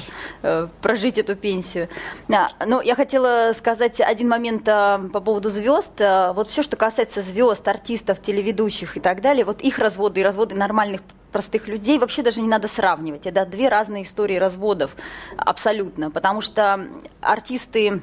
э, 0.42 0.68
прожить 0.80 1.18
эту 1.18 1.36
пенсию. 1.36 1.88
А, 2.32 2.50
ну, 2.66 2.80
я 2.80 2.94
хотела 2.94 3.52
сказать 3.54 4.00
один 4.00 4.28
момент 4.28 4.68
а, 4.68 4.98
по 5.12 5.20
поводу 5.20 5.50
звезд. 5.50 6.00
А, 6.00 6.32
вот 6.32 6.48
все, 6.48 6.62
что 6.62 6.76
касается 6.76 7.22
звезд, 7.22 7.66
артистов, 7.68 8.20
телеведущих 8.20 8.96
и 8.96 9.00
так 9.00 9.20
далее, 9.20 9.44
вот 9.44 9.60
их 9.60 9.78
разводы 9.78 10.20
и 10.20 10.24
разводы 10.24 10.54
нормальных 10.54 11.00
простых 11.32 11.66
людей 11.66 11.98
вообще 11.98 12.22
даже 12.22 12.40
не 12.40 12.46
надо 12.46 12.68
сравнивать. 12.68 13.26
Это 13.26 13.44
две 13.44 13.68
разные 13.68 14.04
истории 14.04 14.36
разводов 14.36 14.94
абсолютно, 15.36 16.10
потому 16.10 16.40
что 16.40 16.86
артисты 17.20 18.02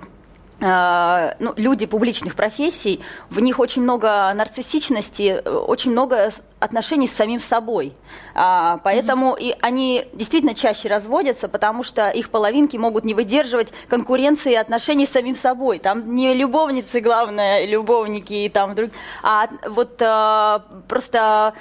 ну, 0.61 1.53
люди 1.55 1.87
публичных 1.87 2.35
профессий, 2.35 3.01
в 3.29 3.39
них 3.39 3.59
очень 3.59 3.81
много 3.81 4.31
нарциссичности, 4.33 5.41
э, 5.43 5.49
очень 5.49 5.91
много 5.91 6.31
отношений 6.61 7.07
с 7.07 7.13
самим 7.13 7.39
собой. 7.39 7.93
А, 8.35 8.77
поэтому 8.83 9.35
и 9.37 9.55
они 9.61 10.05
действительно 10.13 10.53
чаще 10.53 10.87
разводятся, 10.87 11.49
потому 11.49 11.83
что 11.83 12.09
их 12.09 12.29
половинки 12.29 12.77
могут 12.77 13.03
не 13.03 13.15
выдерживать 13.15 13.73
конкуренции 13.89 14.53
и 14.53 14.55
отношений 14.55 15.07
с 15.07 15.09
самим 15.09 15.35
собой. 15.35 15.79
Там 15.79 16.15
не 16.15 16.33
любовницы, 16.35 16.99
главное, 16.99 17.65
любовники 17.65 18.45
и 18.45 18.49
там 18.49 18.75
друг... 18.75 18.91
А 19.23 19.49
вот 19.67 19.99
а, 20.01 20.63
просто 20.87 21.55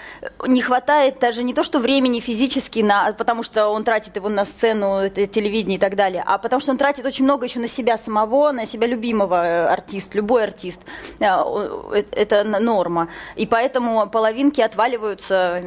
не 0.46 0.60
хватает 0.60 1.18
даже 1.18 1.42
не 1.44 1.54
то, 1.54 1.62
что 1.62 1.78
времени 1.78 2.20
физически, 2.20 2.80
на, 2.80 3.12
потому 3.14 3.42
что 3.42 3.68
он 3.68 3.84
тратит 3.84 4.16
его 4.16 4.28
на 4.28 4.44
сцену, 4.44 5.08
телевидение 5.08 5.78
и 5.78 5.80
так 5.80 5.96
далее, 5.96 6.22
а 6.26 6.36
потому 6.36 6.60
что 6.60 6.72
он 6.72 6.76
тратит 6.76 7.06
очень 7.06 7.24
много 7.24 7.46
еще 7.46 7.58
на 7.58 7.68
себя 7.68 7.96
самого, 7.96 8.52
на 8.52 8.66
себя 8.66 8.86
любимого 8.86 9.46
э, 9.46 9.66
артист, 9.66 10.14
любой 10.14 10.44
артист. 10.44 10.82
А, 11.20 11.42
э, 11.94 12.04
Это 12.12 12.44
норма. 12.44 13.08
И 13.36 13.46
поэтому 13.46 14.06
половинки 14.06 14.60
отваливаются 14.60 14.89
проваливаются 14.90 15.62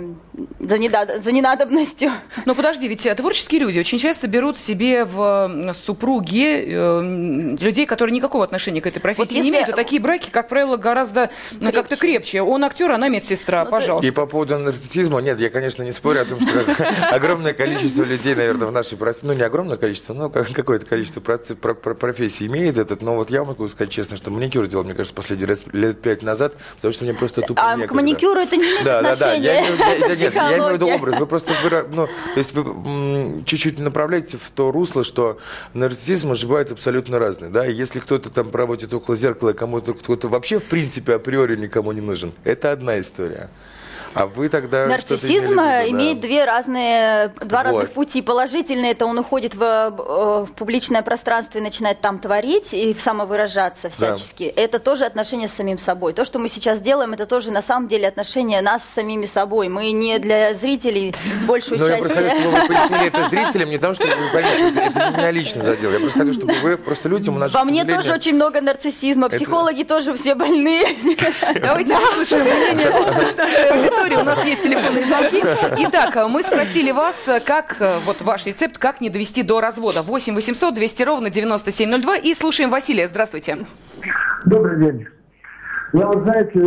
за, 0.59 0.77
недад- 0.77 1.19
за 1.19 1.31
ненадобностью. 1.31 2.09
Но 2.45 2.55
подожди, 2.55 2.87
ведь 2.87 3.05
э, 3.05 3.13
творческие 3.15 3.61
люди 3.61 3.79
очень 3.79 3.99
часто 3.99 4.27
берут 4.27 4.57
себе 4.57 5.05
в 5.05 5.73
супруги 5.75 6.65
э, 6.65 7.57
людей, 7.61 7.85
которые 7.85 8.15
никакого 8.15 8.43
отношения 8.43 8.81
к 8.81 8.87
этой 8.87 8.99
профессии 8.99 9.33
не 9.33 9.37
если- 9.39 9.49
имеют. 9.51 9.69
И 9.69 9.71
такие 9.73 10.01
браки, 10.01 10.29
как 10.31 10.47
правило, 10.49 10.77
гораздо 10.77 11.29
э, 11.61 11.71
как-то 11.71 11.95
крепче. 11.95 12.41
Он 12.41 12.63
актер, 12.63 12.89
она 12.91 13.09
медсестра, 13.09 13.63
Ну, 13.65 13.69
пожалуйста. 13.71 14.07
И 14.07 14.11
по 14.11 14.25
поводу 14.25 14.57
нарциссизма, 14.57 15.19
нет, 15.19 15.39
я, 15.39 15.49
конечно, 15.49 15.83
не 15.83 15.91
спорю 15.91 16.21
о 16.21 16.25
том, 16.25 16.39
что 16.41 16.63
огромное 17.11 17.53
количество 17.53 18.03
людей, 18.03 18.33
наверное, 18.35 18.67
в 18.67 18.71
нашей 18.71 18.97
профессии, 18.97 19.25
ну, 19.27 19.33
не 19.33 19.43
огромное 19.43 19.77
количество, 19.77 20.13
но 20.13 20.29
как- 20.29 20.51
какое-то 20.51 20.85
количество 20.85 21.19
профессий 21.21 22.47
имеет 22.47 22.77
этот, 22.77 23.01
но 23.01 23.15
вот 23.15 23.29
я 23.29 23.43
могу 23.43 23.67
сказать 23.67 23.91
честно, 23.91 24.17
что 24.17 24.31
маникюр 24.31 24.67
делал, 24.67 24.83
мне 24.83 24.93
кажется, 24.93 25.13
последний 25.15 25.45
раз 25.45 25.59
лет 25.73 26.01
пять 26.01 26.23
назад, 26.23 26.53
потому 26.77 26.93
что 26.93 27.03
мне 27.03 27.13
просто 27.13 27.41
тупо 27.41 27.61
А 27.61 27.77
к 27.77 27.91
маникюру 27.91 28.39
это 28.39 28.55
не 28.57 28.63
имеет 28.63 28.87
отношения. 28.87 29.63
Нет, 30.23 30.35
я 30.35 30.57
имею 30.57 30.71
в 30.71 30.73
виду 30.73 30.87
образ. 30.89 31.17
Вы 31.17 31.27
просто 31.27 31.53
ну, 31.91 32.07
то 32.07 32.37
есть 32.37 32.53
вы 32.53 33.43
чуть-чуть 33.45 33.79
направляете 33.79 34.37
в 34.37 34.49
то 34.49 34.71
русло, 34.71 35.03
что 35.03 35.39
нарциссизм 35.73 36.35
же 36.35 36.47
бывает 36.47 36.71
абсолютно 36.71 37.19
разный. 37.19 37.49
Да? 37.49 37.65
И 37.65 37.73
если 37.73 37.99
кто-то 37.99 38.29
там 38.29 38.49
проводит 38.49 38.93
около 38.93 39.15
зеркала, 39.15 39.53
кому-то 39.53 39.93
кто-то 39.93 40.27
вообще 40.27 40.59
в 40.59 40.65
принципе 40.65 41.15
априори 41.15 41.55
никому 41.55 41.91
не 41.91 42.01
нужен, 42.01 42.33
это 42.43 42.71
одна 42.71 42.99
история. 42.99 43.49
А 44.13 44.27
вы 44.27 44.49
тогда 44.49 44.85
Нарциссизм 44.87 45.45
в 45.45 45.49
виду, 45.51 45.55
да. 45.55 45.89
имеет 45.89 46.19
две 46.19 46.45
разные, 46.45 47.29
два 47.41 47.59
Вот. 47.59 47.65
разных 47.65 47.91
пути. 47.91 48.21
Положительный 48.21 48.89
это 48.91 49.05
он 49.05 49.17
уходит 49.17 49.55
в, 49.55 49.61
э, 49.61 49.89
в 50.45 50.53
публичное 50.55 51.01
пространство 51.01 51.57
и 51.57 51.61
начинает 51.61 51.99
там 52.01 52.19
творить 52.19 52.73
и 52.73 52.93
самовыражаться 52.93 53.89
всячески. 53.89 54.43
Это 54.43 54.79
тоже 54.79 55.05
отношение 55.05 55.47
с 55.47 55.53
самим 55.53 55.77
собой. 55.77 56.13
То, 56.13 56.25
что 56.25 56.39
мы 56.39 56.49
сейчас 56.49 56.79
делаем, 56.81 57.13
это 57.13 57.25
тоже 57.25 57.51
на 57.51 57.61
самом 57.61 57.87
деле 57.87 58.07
отношение 58.07 58.61
нас 58.61 58.83
с 58.83 58.93
самими 58.93 59.25
собой. 59.25 59.67
Мы 59.69 59.91
не 59.91 60.19
для 60.19 60.53
зрителей 60.53 61.13
большую 61.47 61.79
Ну, 61.79 61.85
я 61.87 61.93
часть. 61.99 62.05
просто 62.05 62.29
хочу, 62.29 62.41
чтобы 62.41 62.57
вы 62.61 62.67
пояснили 62.67 63.07
это 63.07 63.29
зрителям, 63.29 63.69
не 63.69 63.77
потому, 63.77 63.93
что 63.95 64.07
вы 64.07 64.13
поймите, 64.31 64.79
это, 64.85 65.09
меня 65.17 65.31
лично 65.31 65.63
задел. 65.63 65.91
Я 65.91 65.99
просто 65.99 66.19
хочу, 66.19 66.33
чтобы 66.33 66.53
вы 66.61 66.77
просто 66.77 67.09
людям 67.09 67.35
у 67.35 67.39
нас 67.39 67.51
Во 67.53 67.63
мне 67.63 67.83
тоже 67.85 68.13
очень 68.13 68.35
много 68.35 68.61
нарциссизма. 68.61 69.29
Психологи 69.29 69.83
тоже 69.83 70.13
все 70.15 70.35
больные. 70.35 70.85
Давайте 71.61 71.93
послушаем 71.95 72.43
мнение 72.43 72.91
аудитории. 74.03 74.21
У 74.21 74.25
нас 74.25 74.45
есть 74.45 74.63
телефонные 74.63 75.03
звонки. 75.03 75.41
Итак, 75.87 76.29
мы 76.29 76.43
спросили 76.43 76.91
вас, 76.91 77.27
э, 77.27 77.39
как, 77.39 77.77
э, 77.79 77.97
вот 78.05 78.21
ваш 78.21 78.45
рецепт, 78.45 78.77
как 78.77 79.01
не 79.01 79.09
довести 79.09 79.43
до 79.43 79.61
развода. 79.61 80.01
8 80.01 80.35
800 80.35 80.73
200 80.73 81.03
ровно 81.03 81.29
9702. 81.29 82.17
И 82.17 82.33
слушаем 82.33 82.69
Василия. 82.69 83.07
Здравствуйте. 83.07 83.57
Добрый 84.45 84.79
день. 84.79 85.07
Я 85.93 86.07
вот, 86.07 86.23
знаете, 86.23 86.59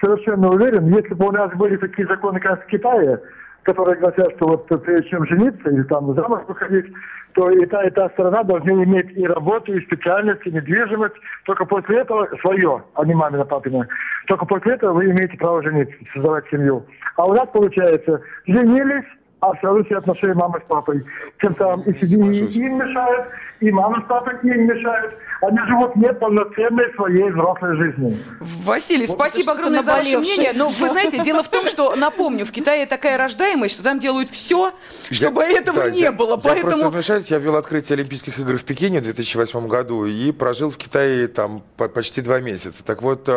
совершенно 0.00 0.50
уверен, 0.50 0.94
если 0.94 1.14
бы 1.14 1.28
у 1.28 1.32
нас 1.32 1.50
были 1.54 1.76
такие 1.76 2.06
законы, 2.06 2.38
как 2.38 2.64
в 2.64 2.66
Китае, 2.66 3.18
которые 3.64 3.98
гласят, 3.98 4.36
что 4.36 4.46
вот 4.46 4.66
прежде 4.66 5.10
чем 5.10 5.26
жениться 5.26 5.70
или 5.70 5.82
там 5.84 6.14
замуж 6.14 6.42
выходить, 6.46 6.86
то 7.32 7.50
и 7.50 7.66
та, 7.66 7.82
и 7.84 7.90
та 7.90 8.08
сторона 8.10 8.44
должны 8.44 8.84
иметь 8.84 9.10
и 9.16 9.26
работу, 9.26 9.72
и 9.72 9.84
специальность, 9.86 10.46
и 10.46 10.52
недвижимость. 10.52 11.14
Только 11.44 11.64
после 11.64 12.00
этого 12.00 12.28
свое, 12.40 12.82
а 12.94 13.04
не 13.04 13.14
мамина, 13.14 13.44
папина. 13.44 13.88
Только 14.26 14.46
после 14.46 14.74
этого 14.74 14.92
вы 14.92 15.10
имеете 15.10 15.36
право 15.36 15.62
жениться, 15.62 15.94
создавать 16.12 16.44
семью. 16.50 16.84
А 17.16 17.26
у 17.26 17.34
нас 17.34 17.48
получается, 17.52 18.20
женились, 18.46 19.04
а 19.40 19.54
сразу 19.60 19.84
все 19.84 19.98
отношения 19.98 20.34
мамы 20.34 20.60
с 20.64 20.68
папой. 20.68 21.04
Тем 21.40 21.54
самым 21.56 21.80
и 21.82 21.90
и 21.90 22.14
им 22.14 22.78
мешают, 22.78 23.26
и 23.60 23.70
мама 23.70 24.00
с 24.00 24.04
папой 24.04 24.34
им 24.42 24.66
мешают. 24.66 25.14
Они 25.46 25.58
живут 25.68 25.96
неполноценной 25.96 26.94
своей 26.96 27.30
взрослой 27.30 27.76
жизнью. 27.76 28.16
Василий, 28.40 29.06
спасибо 29.06 29.52
огромное 29.52 29.82
за 29.82 29.92
ваше 29.96 30.18
мнение. 30.18 30.52
Но 30.54 30.68
вы 30.68 30.88
знаете, 30.88 31.22
дело 31.22 31.42
в 31.42 31.48
том, 31.48 31.66
что, 31.66 31.94
напомню, 31.96 32.46
в 32.46 32.50
Китае 32.52 32.86
такая 32.86 33.18
рождаемость, 33.18 33.74
что 33.74 33.82
там 33.82 33.98
делают 33.98 34.30
все, 34.30 34.72
чтобы 35.10 35.42
Я- 35.42 35.58
этого 35.60 35.84
да, 35.84 35.90
не 35.90 36.00
я- 36.00 36.12
было. 36.12 36.32
Я 36.32 36.36
просто 36.38 36.62
Поэтому 36.62 36.90
вмешаюсь, 36.90 37.30
я 37.30 37.38
вел 37.38 37.56
открытие 37.56 37.94
Олимпийских 37.96 38.38
игр 38.38 38.56
в 38.56 38.64
Пекине 38.64 39.00
в 39.00 39.04
2008 39.04 39.66
году 39.68 40.04
и 40.06 40.32
прожил 40.32 40.70
в 40.70 40.76
Китае 40.76 41.28
там 41.28 41.62
по- 41.76 41.88
почти 41.88 42.20
два 42.20 42.40
месяца. 42.40 42.84
Так 42.84 43.02
вот, 43.02 43.28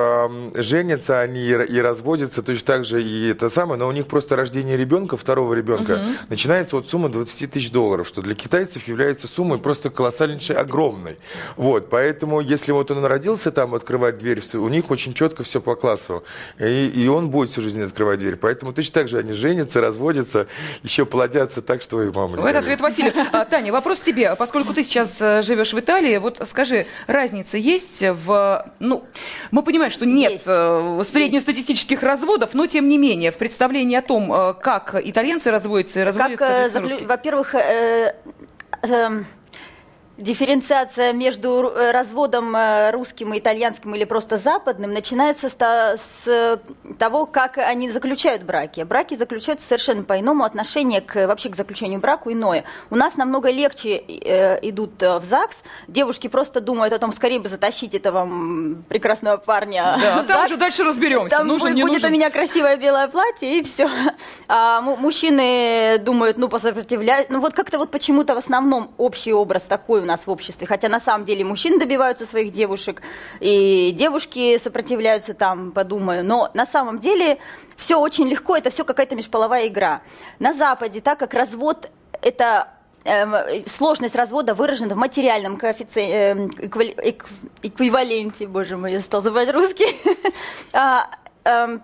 женятся 0.56 1.20
они 1.22 1.48
и 1.50 1.80
разводятся 1.82 2.42
точно 2.42 2.66
так 2.66 2.86
же, 2.86 3.02
и 3.02 3.30
это 3.30 3.50
самое, 3.50 3.80
но 3.80 3.88
у 3.88 3.92
них 3.92 4.08
просто 4.08 4.36
рождение 4.36 4.78
ребенка, 4.78 5.18
второго 5.18 5.54
ребенка, 5.54 6.00
начинается 6.30 6.78
от 6.78 6.88
суммы 6.88 7.10
20 7.10 7.48
тысяч 7.52 7.72
долларов, 7.72 8.08
что 8.08 8.22
для 8.22 8.36
китайцев 8.36 8.88
является 8.88 9.28
суммой 9.28 9.58
просто 9.60 9.90
колоссальнейшей, 9.90 10.56
огромной. 10.56 11.18
Вот, 11.56 11.90
поэтому, 11.98 12.42
если 12.42 12.72
вот 12.74 12.92
он 12.92 13.04
родился 13.06 13.50
там 13.52 13.74
открывать 13.74 14.20
дверь, 14.20 14.40
всё- 14.42 14.62
у 14.62 14.70
них 14.70 14.92
очень 14.92 15.14
четко 15.16 15.42
все 15.44 15.60
по 15.60 15.76
классу. 15.76 16.24
И, 16.60 16.92
и 16.96 17.08
он 17.08 17.30
будет 17.32 17.50
всю 17.50 17.62
жизнь 17.62 17.82
открывать 17.82 18.20
дверь. 18.20 18.36
Поэтому 18.36 18.72
точно 18.72 18.94
так 18.94 19.08
же 19.08 19.18
они 19.18 19.34
женятся, 19.34 19.82
разводятся, 19.82 20.46
еще 20.84 21.06
плодятся 21.08 21.62
так, 21.64 21.82
что 21.82 22.04
и 22.04 22.12
мама 22.12 22.34
этот 22.34 22.44
горюй. 22.44 22.60
ответ 22.60 22.82
Василий. 22.82 23.12
А, 23.32 23.46
Таня, 23.46 23.72
вопрос 23.72 24.02
тебе. 24.02 24.36
Поскольку 24.38 24.74
ты 24.76 24.84
сейчас 24.84 25.18
э, 25.20 25.42
живешь 25.42 25.74
в 25.74 25.80
Италии, 25.80 26.18
вот 26.18 26.40
скажи, 26.48 26.86
разница 27.08 27.58
есть 27.58 28.04
в... 28.04 28.66
Ну, 28.80 29.04
мы 29.50 29.64
понимаем, 29.64 29.90
что 29.92 30.06
нет 30.06 30.34
Есть. 30.34 30.46
э, 30.48 31.04
среднестатистических 31.12 32.04
разводов, 32.04 32.54
но 32.54 32.68
тем 32.68 32.88
не 32.90 33.00
менее, 33.00 33.32
в 33.32 33.38
представлении 33.38 33.98
о 33.98 34.04
том, 34.04 34.32
э, 34.32 34.54
как 34.54 34.96
итальянцы 35.04 35.50
разводятся 35.50 36.00
и 36.02 36.04
Как, 36.04 36.08
разводятся, 36.14 36.46
э, 36.46 36.70
соответственно, 36.70 36.90
заклю-. 36.90 37.08
Во-первых, 37.08 37.56
э, 37.56 38.14
эм, 38.84 39.26
дифференциация 40.18 41.14
между 41.14 41.70
э, 41.70 41.92
разводом 41.92 42.56
э, 42.56 42.92
русским 42.92 43.34
и 43.34 43.40
итальянским 43.40 43.94
или 43.96 44.04
просто 44.04 44.38
западным 44.38 44.92
начинается 44.92 45.50
с 45.50 46.60
того, 46.98 47.26
как 47.26 47.58
они 47.58 47.92
заключают 47.92 48.44
браки. 48.44 48.82
Браки 48.82 49.16
заключаются 49.16 49.68
совершенно 49.68 50.04
по-иному, 50.04 50.44
отношение 50.44 51.02
к, 51.02 51.28
вообще 51.28 51.50
к 51.50 51.56
заключению 51.56 52.00
браку 52.00 52.32
иное. 52.32 52.64
У 52.90 52.96
нас 52.96 53.16
намного 53.16 53.52
легче 53.52 53.98
э, 53.98 54.60
идут 54.68 55.02
в 55.02 55.24
ЗАГС, 55.24 55.64
девушки 55.88 56.28
просто 56.28 56.62
думают 56.62 56.94
о 56.94 57.00
том, 57.00 57.12
скорее 57.12 57.40
бы 57.40 57.48
затащить 57.48 57.94
этого 57.94 58.28
прекрасного 58.90 59.38
парня 59.38 59.98
да, 60.02 60.24
в 60.24 60.26
ЗАГС. 60.26 60.28
Там 60.28 60.46
уже 60.46 60.58
дальше 60.58 60.84
разберемся. 60.84 61.38
Там 61.38 61.48
нужен, 61.48 61.74
будет 61.74 61.94
нужен. 61.94 62.10
у 62.10 62.14
меня 62.14 62.32
красивое 62.32 62.78
белое 62.78 63.08
платье, 63.08 63.60
и 63.60 63.64
все. 63.64 63.88
А 64.48 64.82
мужчины 64.82 65.98
думают, 66.00 66.38
ну, 66.38 66.50
посопротивляют. 66.50 67.30
Ну, 67.30 67.40
вот 67.40 67.54
как-то 67.54 67.78
вот 67.78 67.92
почему-то 67.92 68.34
в 68.34 68.38
основном 68.38 68.92
общий 68.98 69.34
образ 69.34 69.64
такой 69.64 70.02
нас 70.08 70.26
в 70.26 70.32
обществе. 70.32 70.66
Хотя 70.66 70.90
на 70.90 71.00
самом 71.00 71.26
деле 71.26 71.44
мужчины 71.44 71.78
добиваются 71.80 72.26
своих 72.26 72.52
девушек, 72.52 73.02
и 73.40 73.92
девушки 73.92 74.58
сопротивляются 74.58 75.34
там, 75.34 75.72
подумаю. 75.72 76.24
Но 76.26 76.50
на 76.54 76.66
самом 76.66 77.00
деле 77.00 77.38
все 77.76 77.98
очень 77.98 78.28
легко, 78.28 78.56
это 78.58 78.70
все 78.70 78.84
какая-то 78.84 79.16
межполовая 79.16 79.68
игра. 79.68 80.02
На 80.40 80.54
Западе, 80.54 81.02
так 81.02 81.20
как 81.20 81.34
развод 81.34 81.90
это 82.22 82.70
эм, 83.04 83.34
сложность 83.66 84.16
развода 84.16 84.54
выражена 84.54 84.96
в 84.96 84.98
материальном 84.98 85.58
коэффициенте, 85.58 86.54
э, 86.64 87.14
эквиваленте, 87.62 88.48
боже 88.48 88.78
мой, 88.78 88.92
я 88.92 89.02
стал 89.02 89.22
забывать 89.22 89.52
русский, 89.52 89.88
а, 90.74 91.10
эм, 91.44 91.82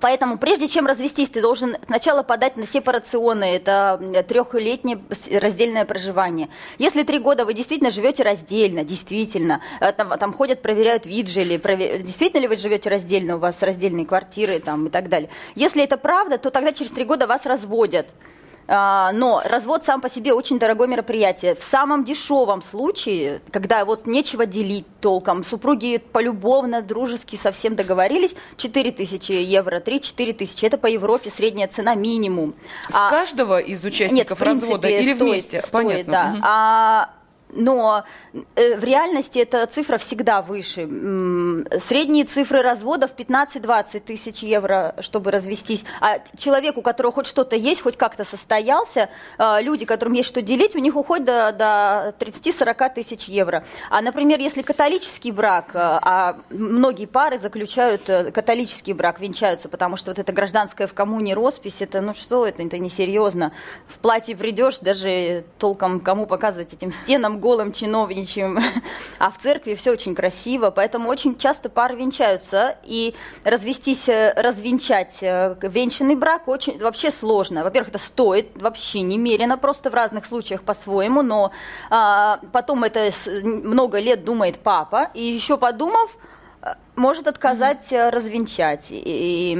Поэтому 0.00 0.38
прежде 0.38 0.66
чем 0.66 0.86
развестись, 0.86 1.28
ты 1.28 1.42
должен 1.42 1.76
сначала 1.86 2.22
подать 2.22 2.56
на 2.56 2.66
сепарационное, 2.66 3.56
это 3.56 4.24
трехлетнее 4.26 5.00
раздельное 5.38 5.84
проживание. 5.84 6.48
Если 6.78 7.02
три 7.02 7.18
года 7.18 7.44
вы 7.44 7.54
действительно 7.54 7.90
живете 7.90 8.22
раздельно, 8.22 8.82
действительно, 8.82 9.60
э, 9.80 9.92
там, 9.92 10.18
там 10.18 10.32
ходят, 10.32 10.62
проверяют 10.62 11.06
виджели, 11.06 11.58
провер... 11.58 11.98
действительно 11.98 12.40
ли 12.40 12.48
вы 12.48 12.56
живете 12.56 12.88
раздельно, 12.88 13.36
у 13.36 13.38
вас 13.38 13.62
раздельные 13.62 14.06
квартиры 14.06 14.58
там, 14.60 14.86
и 14.86 14.90
так 14.90 15.08
далее. 15.08 15.28
Если 15.54 15.82
это 15.82 15.96
правда, 15.96 16.38
то 16.38 16.50
тогда 16.50 16.72
через 16.72 16.90
три 16.90 17.04
года 17.04 17.26
вас 17.26 17.44
разводят. 17.44 18.08
А, 18.66 19.12
но 19.12 19.42
развод 19.44 19.84
сам 19.84 20.00
по 20.00 20.08
себе 20.08 20.32
очень 20.32 20.58
дорогое 20.58 20.86
мероприятие. 20.86 21.54
В 21.54 21.62
самом 21.62 22.04
дешевом 22.04 22.62
случае, 22.62 23.40
когда 23.50 23.84
вот 23.84 24.06
нечего 24.06 24.46
делить 24.46 24.86
толком, 25.00 25.42
супруги 25.44 25.98
полюбовно, 25.98 26.82
дружески 26.82 27.36
совсем 27.36 27.74
договорились, 27.74 28.34
4 28.56 28.92
тысячи 28.92 29.32
евро, 29.32 29.80
3-4 29.80 30.32
тысячи. 30.34 30.64
Это 30.64 30.78
по 30.78 30.86
Европе 30.86 31.30
средняя 31.30 31.68
цена 31.68 31.94
минимум. 31.94 32.54
С 32.88 32.94
а, 32.94 33.10
каждого 33.10 33.58
из 33.58 33.84
участников 33.84 34.38
нет, 34.38 34.38
принципе, 34.38 34.66
развода 34.66 34.88
или 34.88 35.14
стоит, 35.14 35.20
вместе? 35.20 35.60
Стоит, 35.60 35.72
Понятно. 35.72 36.12
Да. 36.12 36.32
Угу. 36.32 36.40
А 36.42 37.10
но 37.52 38.04
э, 38.32 38.76
в 38.76 38.84
реальности 38.84 39.38
эта 39.38 39.66
цифра 39.66 39.98
всегда 39.98 40.42
выше. 40.42 40.82
Средние 41.78 42.24
цифры 42.24 42.62
разводов 42.62 43.10
15-20 43.16 44.00
тысяч 44.00 44.42
евро, 44.42 44.94
чтобы 45.00 45.30
развестись. 45.30 45.84
А 46.00 46.20
человек, 46.36 46.76
у 46.76 46.82
которого 46.82 47.12
хоть 47.12 47.26
что-то 47.26 47.56
есть, 47.56 47.82
хоть 47.82 47.96
как-то 47.96 48.24
состоялся, 48.24 49.10
э, 49.38 49.62
люди, 49.62 49.84
которым 49.84 50.14
есть 50.14 50.28
что 50.28 50.42
делить, 50.42 50.76
у 50.76 50.78
них 50.78 50.96
уходит 50.96 51.26
до, 51.26 51.52
до 51.52 52.24
30-40 52.24 52.94
тысяч 52.94 53.24
евро. 53.24 53.64
А, 53.90 54.00
например, 54.00 54.38
если 54.38 54.62
католический 54.62 55.32
брак, 55.32 55.70
э, 55.74 55.78
а 55.78 56.36
многие 56.50 57.06
пары 57.06 57.38
заключают 57.38 58.02
католический 58.04 58.92
брак, 58.92 59.20
венчаются, 59.20 59.68
потому 59.68 59.96
что 59.96 60.10
вот 60.10 60.18
эта 60.18 60.32
гражданская 60.32 60.86
в 60.86 60.94
коммуне 60.94 61.34
роспись, 61.34 61.80
это 61.80 62.00
ну 62.00 62.14
что, 62.14 62.46
это, 62.46 62.62
это 62.62 62.78
несерьезно. 62.78 63.52
В 63.86 63.98
платье 63.98 64.36
придешь, 64.36 64.78
даже 64.78 65.44
толком 65.58 66.00
кому 66.00 66.26
показывать 66.26 66.72
этим 66.72 66.92
стенам, 66.92 67.39
голым 67.40 67.72
чиновничьим, 67.72 68.58
а 69.18 69.30
в 69.30 69.38
церкви 69.38 69.74
все 69.74 69.92
очень 69.92 70.14
красиво, 70.14 70.70
поэтому 70.70 71.08
очень 71.08 71.36
часто 71.36 71.68
пары 71.68 71.96
венчаются, 71.96 72.76
и 72.84 73.14
развестись, 73.44 74.08
э, 74.08 74.32
развенчать 74.36 75.18
э, 75.22 75.56
венчанный 75.62 76.14
брак 76.14 76.46
очень 76.48 76.78
вообще 76.78 77.10
сложно. 77.10 77.64
Во-первых, 77.64 77.88
это 77.90 77.98
стоит 77.98 78.60
вообще 78.60 79.00
немерено, 79.00 79.58
просто 79.58 79.90
в 79.90 79.94
разных 79.94 80.26
случаях 80.26 80.62
по-своему, 80.62 81.22
но 81.22 81.50
а, 81.90 82.40
потом 82.52 82.84
это 82.84 83.10
много 83.42 83.98
лет 83.98 84.24
думает 84.24 84.58
папа, 84.58 85.10
и 85.14 85.22
еще 85.22 85.56
подумав, 85.56 86.16
может 87.00 87.26
отказать 87.26 87.90
mm-hmm. 87.90 88.10
развенчать. 88.10 88.88
И... 88.90 89.58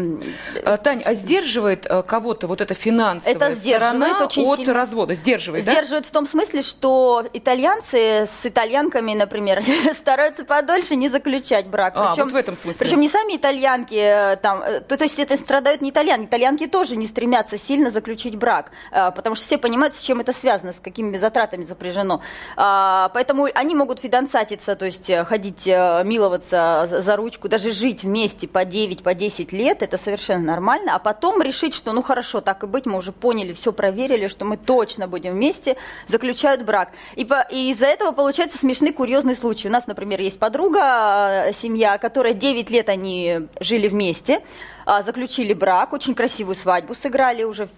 А, 0.64 0.76
Тань, 0.76 1.03
а 1.05 1.14
сдерживает 1.14 1.87
э, 1.87 2.03
кого-то 2.03 2.46
вот 2.46 2.61
эта 2.61 2.74
финансовая 2.74 3.35
это 3.35 3.57
сторона 3.57 4.24
очень 4.24 4.46
от 4.46 4.59
сильно. 4.59 4.74
развода? 4.74 5.14
Сдерживает, 5.14 5.64
Сдерживает 5.64 6.05
да? 6.05 6.09
в 6.09 6.12
том 6.12 6.26
смысле, 6.29 6.62
что 6.62 7.24
итальянцы 7.33 8.26
с 8.26 8.46
итальянками, 8.46 9.14
например, 9.14 9.64
стараются 9.94 10.44
подольше 10.44 10.94
не 10.94 11.09
заключать 11.09 11.66
брак. 11.66 11.94
А, 11.96 12.11
причем, 12.11 12.24
вот 12.24 12.33
в 12.35 12.37
этом 12.37 12.55
смысле. 12.55 12.79
Причем 12.79 13.00
не 13.00 13.09
сами 13.09 13.37
итальянки, 13.37 13.94
э, 13.94 14.37
там, 14.37 14.62
то, 14.87 14.96
то 14.96 15.05
есть 15.05 15.18
это 15.18 15.37
страдают 15.37 15.81
не 15.81 15.90
итальянки. 15.90 16.26
Итальянки 16.26 16.66
тоже 16.66 16.96
не 16.96 17.07
стремятся 17.07 17.59
сильно 17.59 17.90
заключить 17.90 18.37
брак, 18.37 18.70
потому 18.90 19.35
что 19.35 19.44
все 19.46 19.59
понимают, 19.59 19.96
с 19.96 20.00
чем 20.00 20.20
это 20.20 20.33
связано, 20.33 20.72
с 20.72 20.81
какими 20.81 21.16
затратами 21.16 21.62
запряжено. 21.62 22.20
А, 22.57 23.09
поэтому 23.14 23.48
они 23.55 23.74
могут 23.74 24.00
финансатиться, 24.00 24.76
то 24.76 24.85
есть 24.85 25.11
ходить, 25.26 25.66
миловаться 25.66 26.87
за 26.87 27.16
ручку 27.16 27.30
ручку, 27.31 27.49
даже 27.49 27.71
жить 27.71 28.03
вместе 28.03 28.49
по 28.49 28.64
9, 28.64 29.03
по 29.03 29.14
10 29.14 29.53
лет, 29.53 29.83
это 29.83 29.97
совершенно 29.97 30.45
нормально, 30.45 30.97
а 30.97 30.99
потом 30.99 31.40
решить, 31.40 31.75
что 31.75 31.93
ну 31.93 32.03
хорошо, 32.03 32.40
так 32.40 32.64
и 32.64 32.66
быть, 32.66 32.87
мы 32.87 32.99
уже 32.99 33.12
поняли, 33.12 33.53
все 33.53 33.73
проверили, 33.73 34.27
что 34.27 34.45
мы 34.45 34.57
точно 34.57 35.07
будем 35.07 35.35
вместе, 35.35 35.77
заключают 36.09 36.64
брак. 36.64 36.90
И, 37.14 37.25
по, 37.25 37.47
и 37.51 37.71
из-за 37.71 37.87
этого 37.87 38.11
получается 38.11 38.59
смешный, 38.59 38.93
курьезный 38.93 39.37
случай. 39.37 39.69
У 39.69 39.71
нас, 39.71 39.87
например, 39.87 40.21
есть 40.21 40.40
подруга, 40.40 41.47
э, 41.47 41.53
семья, 41.53 41.99
которая 41.99 42.35
9 42.35 42.71
лет 42.71 42.88
они 42.88 43.49
жили 43.61 43.87
вместе, 43.87 44.40
а, 44.87 45.03
заключили 45.03 45.53
брак, 45.55 45.93
очень 45.93 46.14
красивую 46.14 46.57
свадьбу 46.57 46.95
сыграли 46.95 47.45
уже 47.45 47.69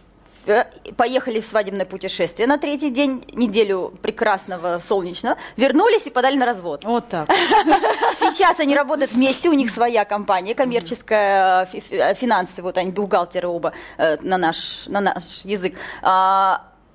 поехали 0.97 1.41
в 1.41 1.47
свадебное 1.47 1.87
путешествие 1.87 2.47
на 2.47 2.59
третий 2.59 2.91
день, 2.91 3.25
неделю 3.33 3.93
прекрасного 4.03 4.79
солнечного, 4.81 5.37
вернулись 5.57 6.07
и 6.07 6.11
подали 6.11 6.37
на 6.37 6.47
развод. 6.47 6.85
Вот 6.85 7.09
так. 7.09 7.29
Сейчас 8.17 8.61
они 8.61 8.75
работают 8.75 9.13
вместе, 9.13 9.49
у 9.49 9.53
них 9.53 9.71
своя 9.71 10.05
компания 10.05 10.55
коммерческая, 10.55 11.67
финансы, 11.67 12.63
вот 12.63 12.79
они 12.79 12.91
бухгалтеры 12.91 13.49
оба 13.49 13.73
э, 13.99 14.19
на 14.23 14.39
наш, 14.39 14.87
на 14.87 15.01
наш 15.01 15.45
язык. 15.45 15.75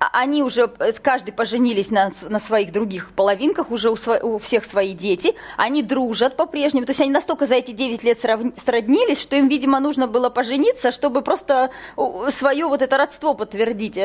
А, 0.00 0.10
они 0.12 0.42
уже 0.42 0.70
э, 0.78 0.92
каждый 1.02 1.32
поженились 1.32 1.90
на, 1.90 2.10
на 2.28 2.38
своих 2.38 2.72
других 2.72 3.10
половинках, 3.16 3.70
уже 3.70 3.90
у, 3.90 3.96
сво, 3.96 4.18
у 4.22 4.38
всех 4.38 4.64
свои 4.64 4.92
дети, 4.92 5.34
они 5.56 5.82
дружат 5.82 6.36
по-прежнему, 6.36 6.86
то 6.86 6.90
есть 6.90 7.00
они 7.00 7.10
настолько 7.10 7.46
за 7.46 7.56
эти 7.56 7.72
9 7.72 8.04
лет 8.04 8.18
сравни, 8.18 8.52
сроднились, 8.64 9.20
что 9.20 9.34
им, 9.36 9.48
видимо, 9.48 9.80
нужно 9.80 10.06
было 10.06 10.30
пожениться, 10.30 10.92
чтобы 10.92 11.22
просто 11.22 11.70
свое 12.28 12.66
вот 12.66 12.82
это 12.82 12.96
родство 12.96 13.34
подтвердить. 13.34 13.98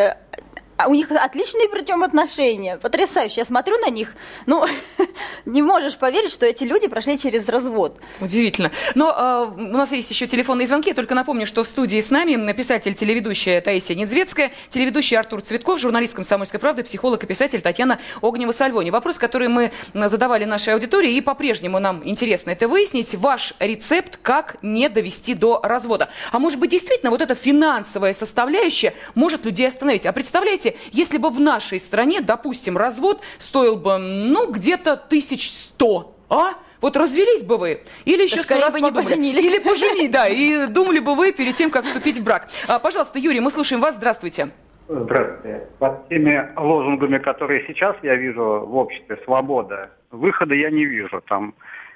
А 0.76 0.88
у 0.88 0.94
них 0.94 1.12
отличные 1.12 1.70
причем 1.70 2.04
отношения, 2.04 2.78
потрясающе. 2.78 3.36
Я 3.38 3.46
смотрю 3.46 3.78
на 3.78 3.90
них, 3.90 4.16
ну, 4.48 4.66
не 5.46 5.62
можешь 5.62 5.98
поверить, 5.98 6.32
что 6.32 6.46
эти 6.46 6.64
люди 6.64 6.88
прошли 6.88 7.18
через 7.18 7.48
развод. 7.48 8.00
Удивительно. 8.20 8.72
Но 8.96 9.54
э, 9.58 9.62
у 9.62 9.78
нас 9.78 9.92
есть 9.92 10.10
еще 10.10 10.28
телефонные 10.28 10.68
звонки. 10.68 10.90
Я 10.90 10.96
только 10.96 11.14
напомню, 11.16 11.46
что 11.46 11.64
в 11.64 11.68
студии 11.68 12.02
с 12.02 12.10
нами 12.10 12.52
писатель, 12.54 12.94
телеведущая 12.96 13.62
Таисия 13.62 13.96
Недзвецкая, 13.96 14.52
телеведущий 14.70 15.18
Артур 15.18 15.42
Цветков, 15.42 15.80
журналист 15.80 16.16
«Комсомольской 16.16 16.60
правды», 16.60 16.84
психолог 16.84 17.24
и 17.24 17.28
писатель 17.28 17.62
Татьяна 17.62 18.00
Огнева-Сальвони. 18.22 18.90
Вопрос, 18.90 19.18
который 19.18 19.50
мы 19.50 19.72
задавали 19.94 20.46
нашей 20.46 20.74
аудитории, 20.74 21.14
и 21.14 21.22
по-прежнему 21.22 21.80
нам 21.80 22.02
интересно 22.04 22.52
это 22.52 22.68
выяснить. 22.68 23.14
Ваш 23.16 23.54
рецепт, 23.60 24.18
как 24.22 24.58
не 24.62 24.90
довести 24.90 25.34
до 25.34 25.60
развода. 25.64 26.10
А 26.32 26.40
может 26.40 26.60
быть, 26.60 26.72
действительно, 26.72 27.12
вот 27.12 27.22
эта 27.22 27.36
финансовая 27.36 28.14
составляющая 28.14 28.94
может 29.16 29.46
людей 29.46 29.68
остановить. 29.68 30.06
А 30.06 30.12
представляете, 30.14 30.63
если 30.92 31.18
бы 31.18 31.30
в 31.30 31.40
нашей 31.40 31.80
стране, 31.80 32.22
допустим, 32.22 32.78
развод 32.78 33.22
стоил 33.40 33.76
бы, 33.76 33.98
ну, 33.98 34.52
где-то 34.52 34.98
тысяч 34.98 35.52
сто, 35.52 36.16
а? 36.30 36.54
Вот 36.82 36.98
развелись 36.98 37.44
бы 37.44 37.58
вы, 37.58 37.82
или 38.04 38.24
еще 38.24 38.44
да 38.44 38.60
раз 38.60 38.74
бы 38.74 38.82
не 38.82 38.92
поженились. 38.92 39.46
Или 39.46 39.60
поженились, 39.60 40.12
да, 40.12 40.28
и 40.28 40.68
думали 40.68 41.00
бы 41.00 41.16
вы 41.16 41.32
перед 41.32 41.56
тем, 41.56 41.72
как 41.72 41.86
вступить 41.86 42.18
в 42.18 42.24
брак. 42.26 42.50
А, 42.68 42.78
пожалуйста, 42.78 43.20
Юрий, 43.20 43.40
мы 43.40 43.52
слушаем 43.52 43.82
вас, 43.82 43.96
здравствуйте. 43.96 44.50
Здравствуйте. 44.90 45.68
Под 45.80 46.10
теми 46.10 46.52
лозунгами, 46.58 47.20
которые 47.20 47.66
сейчас 47.68 47.96
я 48.04 48.16
вижу 48.16 48.66
в 48.68 48.76
обществе, 48.76 49.18
свобода, 49.24 49.92
выхода 50.12 50.56
я 50.56 50.70
не 50.72 50.84
вижу. 50.84 51.22
Там 51.30 51.54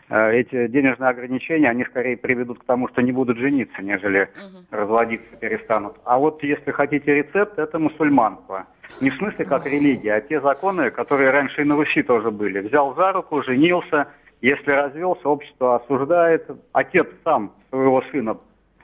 эти 0.10 0.68
денежные 0.68 1.10
ограничения, 1.10 1.70
они 1.70 1.84
скорее 1.84 2.16
приведут 2.16 2.60
к 2.60 2.64
тому, 2.64 2.88
что 2.88 3.02
не 3.02 3.12
будут 3.12 3.38
жениться, 3.38 3.82
нежели 3.82 4.30
угу. 4.36 4.66
разводиться 4.72 5.36
перестанут. 5.36 5.98
А 6.06 6.18
вот 6.18 6.42
если 6.44 6.72
хотите 6.72 7.14
рецепт, 7.14 7.60
это 7.60 7.78
мусульманство. 7.78 8.68
Не 9.02 9.10
в 9.10 9.16
смысле 9.16 9.46
как 9.46 9.66
религия, 9.66 10.14
а 10.14 10.22
те 10.22 10.40
законы, 10.40 10.92
которые 10.92 11.32
раньше 11.32 11.62
и 11.62 11.66
на 11.66 11.76
Руси 11.76 12.04
тоже 12.04 12.32
были. 12.32 12.60
Взял 12.60 12.96
за 12.96 13.12
руку, 13.12 13.44
женился, 13.44 14.08
если 14.42 14.72
развелся, 14.72 15.28
общество 15.28 15.76
осуждает, 15.76 16.50
отец 16.72 17.08
сам 17.24 17.52
своего 17.70 18.02
сына 18.12 18.38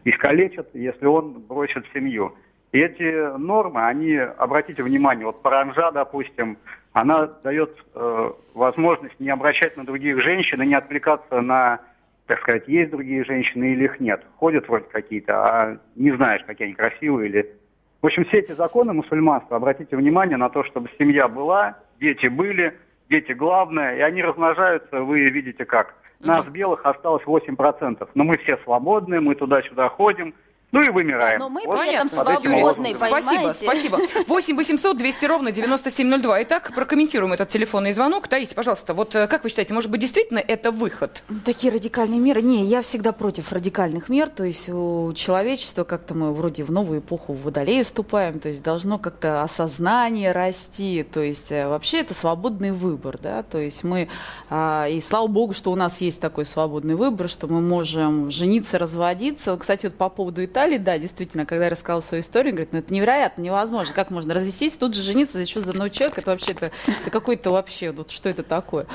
искалечит, 0.04 0.68
если 0.74 1.06
он 1.06 1.40
бросит 1.48 1.86
семью. 1.94 2.34
И 2.74 2.80
эти 2.80 3.38
нормы, 3.38 3.86
они, 3.86 4.16
обратите 4.16 4.84
внимание, 4.84 5.26
вот 5.26 5.42
паранжа, 5.42 5.92
допустим, 5.92 6.58
она 6.94 7.26
дает 7.44 7.76
э, 7.96 8.32
возможность 8.54 9.20
не 9.20 9.30
обращать 9.30 9.76
на 9.78 9.86
других 9.86 10.22
женщин 10.22 10.62
и 10.62 10.68
не 10.68 10.76
отвлекаться 10.76 11.42
на, 11.42 11.80
так 12.28 12.40
сказать, 12.42 12.68
есть 12.68 12.92
другие 12.92 13.24
женщины 13.26 13.74
или 13.74 13.86
их 13.86 14.00
нет. 14.00 14.24
Ходят 14.38 14.68
вроде 14.68 14.86
какие-то, 14.86 15.34
а 15.34 15.78
не 15.96 16.12
знаешь, 16.12 16.44
какие 16.46 16.68
они 16.68 16.76
красивые 16.76 17.30
или... 17.30 17.56
В 18.02 18.06
общем, 18.06 18.26
все 18.26 18.40
эти 18.40 18.52
законы 18.52 18.94
мусульманства, 18.94 19.58
обратите 19.58 19.96
внимание 19.96 20.38
на 20.38 20.50
то, 20.50 20.64
чтобы 20.66 20.90
семья 21.00 21.28
была, 21.28 21.80
дети 22.00 22.28
были, 22.28 22.78
дети 23.10 23.32
главное, 23.32 23.96
и 23.96 24.02
они 24.02 24.22
размножаются, 24.22 25.02
вы 25.02 25.30
видите 25.30 25.66
как. 25.66 25.96
Нас 26.20 26.46
белых 26.48 26.86
осталось 26.86 27.24
8%, 27.24 28.08
но 28.14 28.24
мы 28.24 28.38
все 28.38 28.58
свободны, 28.58 29.20
мы 29.20 29.36
туда-сюда 29.36 29.90
ходим, 29.90 30.34
ну 30.74 30.82
и 30.82 30.90
вымираем. 30.90 31.40
Но 31.40 31.50
мы 31.50 31.62
Вот 31.68 31.80
при 31.80 31.94
этом 31.94 32.10
свободны. 32.10 32.96
Спасибо, 32.96 33.54
спасибо. 33.54 34.00
8 34.28 34.56
800 34.56 34.98
200 34.98 35.26
ровно 35.26 35.52
9702. 35.52 36.44
Итак, 36.44 36.72
прокомментируем 36.74 37.32
этот 37.32 37.50
телефонный 37.50 37.92
звонок. 37.92 38.28
Таисия, 38.28 38.56
пожалуйста, 38.56 38.96
вот 38.96 39.14
э, 39.14 39.28
как 39.28 39.44
вы 39.44 39.50
считаете, 39.50 39.72
может 39.76 39.92
быть, 39.92 40.02
действительно 40.02 40.40
это 40.40 40.72
выход? 40.72 41.22
Такие 41.46 41.72
радикальные 41.72 42.20
меры. 42.20 42.42
Не, 42.42 42.66
я 42.66 42.82
всегда 42.82 43.12
против 43.12 43.54
радикальных 43.54 44.10
мер. 44.10 44.30
То 44.30 44.46
есть 44.46 44.68
у 44.68 45.14
человечества 45.14 45.84
как-то 45.84 46.16
мы 46.16 46.34
вроде 46.34 46.64
в 46.64 46.72
новую 46.72 47.02
эпоху 47.02 47.34
в 47.34 47.44
водолее 47.44 47.84
вступаем. 47.84 48.40
То 48.40 48.50
есть 48.50 48.64
должно 48.64 48.98
как-то 48.98 49.44
осознание 49.44 50.32
расти. 50.32 51.04
То 51.04 51.22
есть 51.22 51.52
э, 51.52 51.68
вообще 51.68 52.00
это 52.00 52.16
свободный 52.16 52.72
выбор. 52.72 53.20
Да? 53.22 53.44
То 53.44 53.60
есть 53.60 53.84
мы... 53.84 54.10
а, 54.50 54.88
и 54.90 55.00
слава 55.02 55.28
богу, 55.28 55.54
что 55.54 55.72
у 55.72 55.76
нас 55.76 56.02
есть 56.02 56.20
такой 56.20 56.46
свободный 56.46 56.96
выбор, 56.96 57.30
что 57.30 57.46
мы 57.46 57.62
можем 57.62 58.32
жениться, 58.32 58.80
разводиться. 58.80 59.56
Кстати, 59.56 59.86
вот 59.86 59.96
по 59.98 60.10
поводу 60.10 60.44
Италии, 60.44 60.62
да, 60.78 60.97
действительно, 60.97 61.45
когда 61.45 61.65
я 61.65 61.69
рассказала 61.69 62.02
свою 62.02 62.21
историю, 62.21 62.54
говорит, 62.54 62.73
ну 62.73 62.80
это 62.80 62.93
невероятно, 62.93 63.41
невозможно. 63.41 63.93
Как 63.93 64.10
можно 64.12 64.34
развестись, 64.34 64.73
тут 64.73 64.95
же 64.95 65.04
жениться 65.04 65.38
за 65.38 65.45
счет 65.45 65.63
за 65.63 65.71
одного 65.71 65.89
человека? 65.89 66.21
Это 66.21 66.32
вообще 66.32 66.52
это, 66.52 66.71
это 66.88 67.10
какой-то 67.10 67.52
вообще, 67.52 67.91
вот 67.91 68.12
что 68.12 68.30
это 68.30 68.43
такое? 68.43 68.88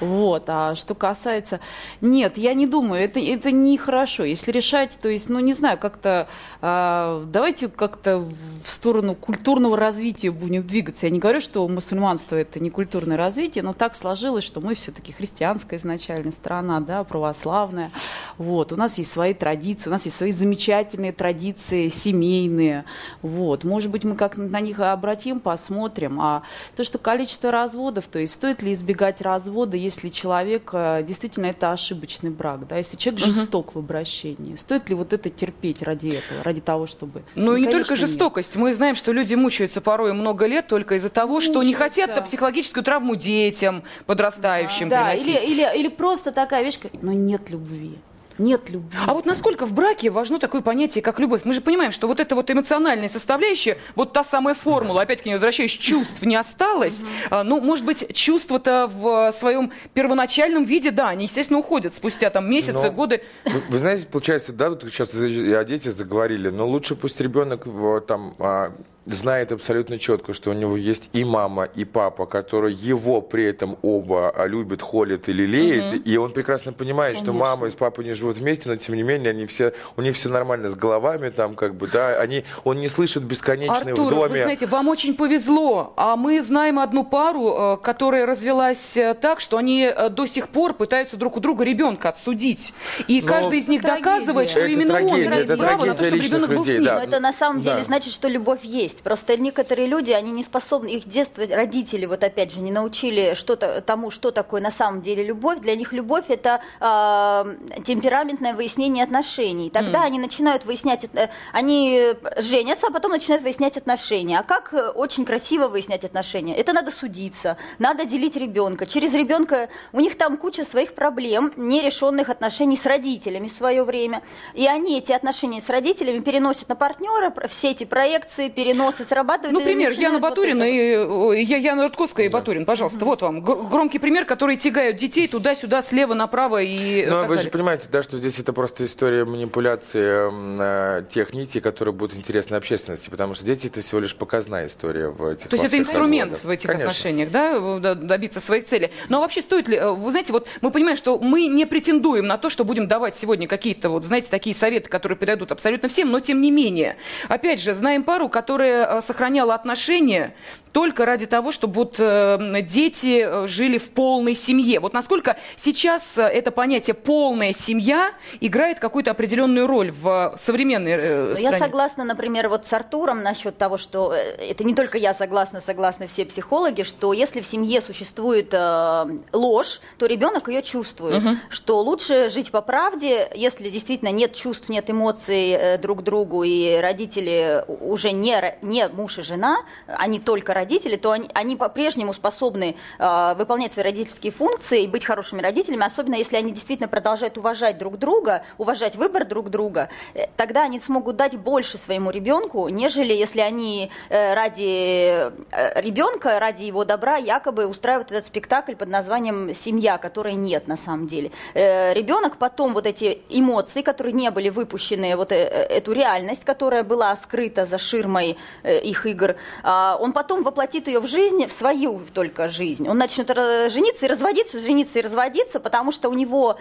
Вот. 0.00 0.44
А 0.48 0.74
что 0.74 0.94
касается... 0.94 1.60
Нет, 2.00 2.38
я 2.38 2.54
не 2.54 2.66
думаю, 2.66 3.02
это, 3.02 3.20
это 3.20 3.50
нехорошо. 3.50 4.24
Если 4.24 4.50
решать, 4.50 4.98
то 5.00 5.08
есть, 5.08 5.28
ну, 5.28 5.40
не 5.40 5.52
знаю, 5.52 5.78
как-то... 5.78 6.28
а, 6.60 7.24
давайте 7.26 7.68
как-то 7.68 8.18
в 8.18 8.70
сторону 8.70 9.14
культурного 9.14 9.76
развития 9.76 10.30
будем 10.30 10.66
двигаться. 10.66 11.06
Я 11.06 11.10
не 11.10 11.18
говорю, 11.18 11.40
что 11.40 11.66
мусульманство 11.66 12.36
это 12.36 12.60
не 12.60 12.70
культурное 12.70 13.16
развитие, 13.16 13.64
но 13.64 13.72
так 13.72 13.96
сложилось, 13.96 14.44
что 14.44 14.60
мы 14.60 14.74
все-таки 14.74 15.12
христианская 15.12 15.76
изначально 15.76 16.32
страна, 16.32 16.80
да, 16.80 17.04
православная. 17.04 17.90
Вот. 18.38 18.72
У 18.72 18.76
нас 18.76 18.98
есть 18.98 19.10
свои 19.10 19.34
традиции, 19.34 19.88
у 19.88 19.92
нас 19.92 20.04
есть 20.04 20.16
свои 20.16 20.32
замечательные 20.32 21.12
традиции 21.14 21.88
семейные. 21.88 22.84
Вот. 23.22 23.64
Может 23.64 23.90
быть, 23.90 24.04
мы 24.04 24.16
как 24.16 24.36
на 24.36 24.60
них 24.60 24.80
обратим, 24.80 25.40
посмотрим. 25.40 26.20
А 26.20 26.42
то, 26.76 26.84
что 26.84 26.98
количество 26.98 27.50
разводов, 27.50 28.06
то 28.08 28.18
есть 28.18 28.34
стоит 28.34 28.62
ли 28.62 28.72
избегать 28.72 29.20
развода, 29.20 29.76
если 29.76 30.08
человек 30.08 30.70
э, 30.72 31.02
действительно 31.06 31.46
это 31.46 31.72
ошибочный 31.72 32.30
брак, 32.30 32.66
да, 32.68 32.76
если 32.76 32.96
человек 32.96 33.24
жесток 33.24 33.74
в 33.74 33.78
обращении, 33.78 34.56
стоит 34.56 34.88
ли 34.88 34.94
вот 34.94 35.12
это 35.12 35.30
терпеть 35.30 35.82
ради 35.82 36.08
этого, 36.08 36.42
ради 36.42 36.60
того, 36.60 36.86
чтобы... 36.86 37.22
Ну 37.34 37.56
и 37.56 37.60
не 37.62 37.70
только 37.70 37.92
нет. 37.94 38.00
жестокость. 38.00 38.56
Мы 38.56 38.74
знаем, 38.74 38.94
что 38.94 39.12
люди 39.12 39.34
мучаются 39.34 39.80
порой 39.80 40.12
много 40.12 40.46
лет 40.46 40.66
только 40.66 40.96
из-за 40.96 41.08
того, 41.10 41.40
что 41.40 41.62
не 41.62 41.72
Мучаются. 41.74 42.04
хотят 42.06 42.24
психологическую 42.24 42.82
травму 42.84 43.16
детям 43.16 43.82
подрастающим 44.06 44.88
Да, 44.88 45.10
приносить. 45.10 45.28
или, 45.28 45.52
или, 45.52 45.78
или 45.80 45.88
просто 45.88 46.32
такая 46.32 46.62
вещь, 46.64 46.78
как, 46.80 46.92
но 47.02 47.12
нет 47.12 47.50
любви. 47.50 47.98
Нет 48.38 48.68
любви. 48.70 48.96
А 49.06 49.14
вот 49.14 49.26
насколько 49.26 49.66
в 49.66 49.72
браке 49.72 50.10
важно 50.10 50.38
такое 50.38 50.60
понятие, 50.60 51.02
как 51.02 51.20
любовь? 51.20 51.42
Мы 51.44 51.52
же 51.52 51.60
понимаем, 51.60 51.92
что 51.92 52.06
вот 52.08 52.20
эта 52.20 52.34
вот 52.34 52.50
эмоциональная 52.50 53.08
составляющая, 53.08 53.78
вот 53.94 54.12
та 54.12 54.24
самая 54.24 54.54
формула, 54.54 55.02
опять-таки 55.02 55.30
не 55.30 55.34
возвращаюсь, 55.34 55.72
чувств 55.72 56.22
не 56.22 56.36
осталось. 56.36 57.04
А, 57.30 57.44
ну, 57.44 57.60
может 57.60 57.84
быть, 57.84 58.12
чувства-то 58.14 58.90
в 58.92 59.32
своем 59.32 59.72
первоначальном 59.94 60.64
виде, 60.64 60.90
да, 60.90 61.10
они, 61.10 61.26
естественно, 61.26 61.58
уходят 61.58 61.94
спустя 61.94 62.30
там 62.30 62.50
месяцы, 62.50 62.84
Но- 62.86 62.90
годы. 62.92 63.22
Вы, 63.44 63.62
вы 63.68 63.78
знаете, 63.78 64.06
получается, 64.06 64.52
да, 64.52 64.70
вот 64.70 64.82
сейчас 64.82 65.14
и 65.14 65.52
о 65.52 65.64
детях 65.64 65.94
заговорили, 65.94 66.48
но 66.50 66.66
лучше 66.66 66.96
пусть 66.96 67.20
ребенок 67.20 67.66
вот, 67.66 68.06
там 68.06 68.34
а, 68.38 68.72
знает 69.06 69.52
абсолютно 69.52 69.98
четко, 69.98 70.32
что 70.32 70.50
у 70.50 70.54
него 70.54 70.76
есть 70.76 71.10
и 71.12 71.24
мама, 71.24 71.64
и 71.74 71.84
папа, 71.84 72.26
которые 72.26 72.74
его 72.74 73.20
при 73.20 73.44
этом 73.44 73.76
оба 73.82 74.30
а, 74.30 74.46
любят, 74.46 74.80
холят 74.82 75.28
и 75.28 75.32
лелеют, 75.32 76.06
и 76.06 76.16
он 76.16 76.32
прекрасно 76.32 76.72
понимает, 76.72 77.18
что 77.18 77.32
мама 77.32 77.66
и 77.66 77.70
с 77.70 77.74
папой 77.74 78.04
не 78.04 78.14
живут 78.14 78.36
вместе, 78.36 78.68
но 78.68 78.76
тем 78.76 78.94
не 78.94 79.02
менее 79.02 79.30
они 79.30 79.46
все, 79.46 79.74
у 79.96 80.02
них 80.02 80.14
все 80.16 80.28
нормально 80.28 80.70
с 80.70 80.74
головами, 80.74 81.30
там 81.30 81.54
как 81.54 81.74
бы, 81.74 81.86
да, 81.86 82.18
они, 82.20 82.44
он 82.64 82.78
не 82.78 82.88
слышит 82.88 83.22
бесконечные 83.24 83.94
в 83.94 83.98
Артур, 83.98 84.10
доме. 84.14 84.28
вы 84.28 84.42
знаете, 84.42 84.66
вам 84.66 84.88
очень 84.88 85.14
повезло. 85.14 85.92
А 85.96 86.16
мы 86.16 86.40
знаем 86.40 86.78
одну 86.78 87.04
пару, 87.04 87.74
э, 87.74 87.76
которая 87.82 88.26
развелась 88.26 88.96
э, 88.96 89.14
так, 89.14 89.40
что 89.40 89.56
они 89.58 89.82
э, 89.82 90.08
до 90.08 90.26
сих 90.26 90.48
пор 90.48 90.74
пытаются 90.74 91.16
друг 91.16 91.36
у 91.36 91.40
друга 91.40 91.64
ребенка 91.64 92.08
отсудить. 92.10 92.72
И 93.08 93.20
Но- 93.20 93.28
каждый 93.28 93.58
из 93.58 93.68
них 93.68 93.82
Это 93.84 93.96
доказывает, 93.96 94.50
что 94.50 94.60
Это 94.60 94.68
именно 94.68 94.94
он 94.94 95.06
трагедия, 95.08 95.26
имеет 95.26 95.50
это 95.50 95.56
право 95.56 95.84
на 95.84 95.92
то, 95.94 95.98
трагедия 96.04 96.26
чтобы 96.28 96.38
ребенок 96.46 96.56
был 96.56 96.64
с 96.64 96.66
людей, 96.66 96.78
ним. 96.78 96.84
да. 96.86 96.94
Но 96.94 97.00
это 97.02 97.20
на 97.20 97.32
самом 97.32 97.60
деле 97.60 97.76
Да. 97.76 97.82
значит, 97.84 98.12
что 98.12 98.28
любовь 98.28 98.60
есть. 98.64 98.93
Просто 99.02 99.36
некоторые 99.36 99.88
люди, 99.88 100.12
они 100.12 100.32
не 100.32 100.42
способны, 100.42 100.88
их 100.88 101.08
детство 101.08 101.44
родители, 101.46 102.06
вот 102.06 102.22
опять 102.22 102.52
же, 102.52 102.60
не 102.60 102.72
научили 102.72 103.34
что-то 103.34 103.80
тому, 103.80 104.10
что 104.10 104.30
такое 104.30 104.60
на 104.60 104.70
самом 104.70 105.02
деле 105.02 105.24
любовь. 105.24 105.60
Для 105.60 105.76
них 105.76 105.92
любовь 105.92 106.26
это 106.28 106.60
а, 106.80 107.46
темпераментное 107.84 108.54
выяснение 108.54 109.04
отношений. 109.04 109.70
Тогда 109.70 110.04
они 110.04 110.18
начинают 110.18 110.64
выяснять, 110.64 111.06
э, 111.14 111.28
они 111.52 112.14
женятся, 112.38 112.88
а 112.88 112.90
потом 112.90 113.12
начинают 113.12 113.42
выяснять 113.42 113.76
отношения. 113.76 114.38
А 114.38 114.42
как 114.42 114.72
э, 114.72 114.88
очень 114.88 115.24
красиво 115.24 115.68
выяснять 115.68 116.04
отношения? 116.04 116.56
Это 116.56 116.72
надо 116.72 116.90
судиться, 116.90 117.56
надо 117.78 118.04
делить 118.04 118.36
ребенка. 118.36 118.86
Через 118.86 119.14
ребенка 119.14 119.68
у 119.92 120.00
них 120.00 120.16
там 120.16 120.36
куча 120.36 120.64
своих 120.64 120.94
проблем, 120.94 121.52
нерешенных 121.56 122.28
отношений 122.28 122.76
с 122.76 122.86
родителями 122.86 123.48
в 123.48 123.52
свое 123.52 123.84
время. 123.84 124.22
И 124.54 124.66
они 124.66 124.98
эти 124.98 125.12
отношения 125.12 125.60
с 125.60 125.68
родителями 125.68 126.18
переносят 126.18 126.68
на 126.68 126.76
партнера, 126.76 127.32
все 127.48 127.70
эти 127.70 127.84
проекции, 127.84 128.48
переносы 128.84 129.04
срабатывают. 129.04 129.52
Ну, 129.58 129.64
пример, 129.64 129.92
Яна 129.92 130.18
Батурина 130.18 130.62
и 130.64 131.42
Я- 131.44 131.56
Яна 131.56 131.84
Рудковская 131.84 132.26
и 132.26 132.28
Батурин, 132.28 132.64
пожалуйста, 132.64 133.04
вот 133.04 133.22
вам 133.22 133.40
гр- 133.40 133.68
громкий 133.68 133.98
пример, 133.98 134.24
который 134.24 134.56
тягают 134.56 134.96
детей 134.96 135.26
туда-сюда, 135.28 135.82
слева 135.82 136.14
направо 136.14 136.62
и 136.62 137.06
Но 137.06 137.20
так 137.20 137.28
вы 137.28 137.38
же 137.38 137.50
понимаете, 137.50 137.86
да, 137.90 138.02
что 138.02 138.18
здесь 138.18 138.38
это 138.40 138.52
просто 138.52 138.84
история 138.84 139.24
манипуляции 139.24 140.28
м, 140.28 140.58
э, 140.60 141.04
тех 141.12 141.32
нитей, 141.32 141.60
которые 141.60 141.94
будут 141.94 142.16
интересны 142.16 142.56
общественности, 142.56 143.10
потому 143.10 143.34
что 143.34 143.44
дети 143.44 143.66
это 143.68 143.80
всего 143.80 144.00
лишь 144.00 144.14
показная 144.14 144.66
история 144.66 145.08
в 145.08 145.24
этих 145.26 145.48
То 145.48 145.54
есть 145.54 145.64
это 145.64 145.78
инструмент 145.78 146.32
разводах. 146.32 146.44
в 146.44 146.50
этих 146.50 146.68
Конечно. 146.68 146.90
отношениях, 146.90 147.30
да, 147.30 147.78
д- 147.78 147.94
добиться 147.94 148.40
своих 148.40 148.66
целей. 148.66 148.90
Но 149.08 149.20
вообще 149.20 149.42
стоит 149.42 149.68
ли, 149.68 149.76
э, 149.76 149.90
вы 149.90 150.10
знаете, 150.10 150.32
вот 150.32 150.46
мы 150.60 150.70
понимаем, 150.70 150.96
что 150.96 151.18
мы 151.18 151.46
не 151.46 151.64
претендуем 151.66 152.26
на 152.26 152.38
то, 152.38 152.50
что 152.50 152.64
будем 152.64 152.86
давать 152.88 153.16
сегодня 153.16 153.46
какие-то, 153.48 153.88
вот, 153.88 154.04
знаете, 154.04 154.28
такие 154.30 154.54
советы, 154.54 154.88
которые 154.88 155.16
подойдут 155.16 155.52
абсолютно 155.52 155.88
всем, 155.88 156.10
но 156.10 156.20
тем 156.20 156.40
не 156.40 156.50
менее. 156.50 156.96
Опять 157.28 157.60
же, 157.60 157.74
знаем 157.74 158.02
пару, 158.02 158.28
которая 158.74 158.98
э, 158.98 159.00
сохраняла 159.00 159.54
отношения 159.54 160.34
только 160.74 161.06
ради 161.06 161.26
того, 161.26 161.52
чтобы 161.52 161.74
вот 161.74 161.96
э, 161.98 162.62
дети 162.62 163.24
э, 163.24 163.46
жили 163.46 163.78
в 163.78 163.90
полной 163.90 164.34
семье. 164.34 164.80
Вот 164.80 164.92
насколько 164.92 165.36
сейчас 165.54 166.14
это 166.16 166.50
понятие 166.50 166.94
«полная 166.94 167.52
семья» 167.52 168.10
играет 168.40 168.80
какую-то 168.80 169.12
определенную 169.12 169.68
роль 169.68 169.92
в 169.92 170.34
современной 170.36 171.28
Но 171.28 171.36
стране? 171.36 171.56
Я 171.56 171.58
согласна, 171.58 172.02
например, 172.02 172.48
вот 172.48 172.66
с 172.66 172.72
Артуром 172.72 173.22
насчет 173.22 173.56
того, 173.56 173.76
что 173.76 174.12
это 174.12 174.64
не 174.64 174.74
только 174.74 174.98
я 174.98 175.14
согласна, 175.14 175.60
согласны 175.60 176.08
все 176.08 176.24
психологи, 176.24 176.82
что 176.82 177.12
если 177.12 177.40
в 177.40 177.46
семье 177.46 177.80
существует 177.80 178.48
э, 178.52 179.18
ложь, 179.32 179.80
то 179.98 180.06
ребенок 180.06 180.48
ее 180.48 180.62
чувствует. 180.62 181.22
Что 181.50 181.80
лучше 181.82 182.30
жить 182.30 182.50
по 182.50 182.62
правде, 182.62 183.30
если 183.32 183.70
действительно 183.70 184.10
нет 184.10 184.34
чувств, 184.34 184.68
нет 184.68 184.90
эмоций 184.90 185.50
э, 185.50 185.78
друг 185.78 186.00
к 186.00 186.02
другу, 186.02 186.42
и 186.42 186.74
родители 186.80 187.64
уже 187.68 188.10
не, 188.10 188.56
не 188.64 188.88
муж 188.88 189.18
и 189.18 189.22
жена, 189.22 189.58
они 189.86 190.18
только 190.18 190.54
родители, 190.54 190.96
то 190.96 191.12
они, 191.12 191.30
они 191.34 191.56
по-прежнему 191.56 192.12
способны 192.12 192.76
э, 192.98 193.34
выполнять 193.36 193.72
свои 193.72 193.84
родительские 193.84 194.32
функции 194.32 194.82
и 194.82 194.86
быть 194.86 195.04
хорошими 195.04 195.40
родителями, 195.40 195.84
особенно 195.84 196.16
если 196.16 196.36
они 196.36 196.52
действительно 196.52 196.88
продолжают 196.88 197.38
уважать 197.38 197.78
друг 197.78 197.98
друга, 197.98 198.44
уважать 198.58 198.96
выбор 198.96 199.24
друг 199.24 199.50
друга, 199.50 199.88
э, 200.14 200.26
тогда 200.36 200.64
они 200.64 200.80
смогут 200.80 201.16
дать 201.16 201.36
больше 201.36 201.78
своему 201.78 202.10
ребенку, 202.10 202.68
нежели 202.68 203.12
если 203.12 203.40
они 203.40 203.90
э, 204.08 204.34
ради 204.34 205.32
э, 205.50 205.80
ребенка, 205.80 206.38
ради 206.40 206.64
его 206.64 206.84
добра 206.84 207.16
якобы 207.16 207.66
устраивают 207.66 208.12
этот 208.12 208.26
спектакль 208.26 208.74
под 208.74 208.88
названием 208.88 209.54
«Семья», 209.54 209.98
которой 209.98 210.34
нет 210.34 210.66
на 210.66 210.76
самом 210.76 211.06
деле. 211.06 211.30
Э, 211.54 211.92
Ребенок 211.94 212.36
потом 212.36 212.74
вот 212.74 212.86
эти 212.86 213.22
эмоции, 213.28 213.82
которые 213.82 214.12
не 214.12 214.30
были 214.30 214.48
выпущены, 214.48 215.16
вот 215.16 215.32
э, 215.32 215.36
э, 215.36 215.62
эту 215.76 215.92
реальность, 215.92 216.44
которая 216.44 216.82
была 216.82 217.14
скрыта 217.16 217.66
за 217.66 217.78
ширмой 217.78 218.36
их 218.62 219.06
игр, 219.06 219.36
а, 219.62 219.96
он 220.00 220.12
потом 220.12 220.42
воплотит 220.42 220.88
ее 220.88 221.00
в 221.00 221.06
жизнь, 221.06 221.46
в 221.46 221.52
свою 221.52 222.00
только 222.12 222.48
жизнь. 222.48 222.88
Он 222.88 222.98
начнет 222.98 223.28
жениться 223.28 224.06
и 224.06 224.08
разводиться, 224.08 224.60
жениться 224.60 224.98
и 224.98 225.02
разводиться, 225.02 225.60
потому 225.60 225.92
что 225.92 226.08
у 226.08 226.14
него 226.14 226.58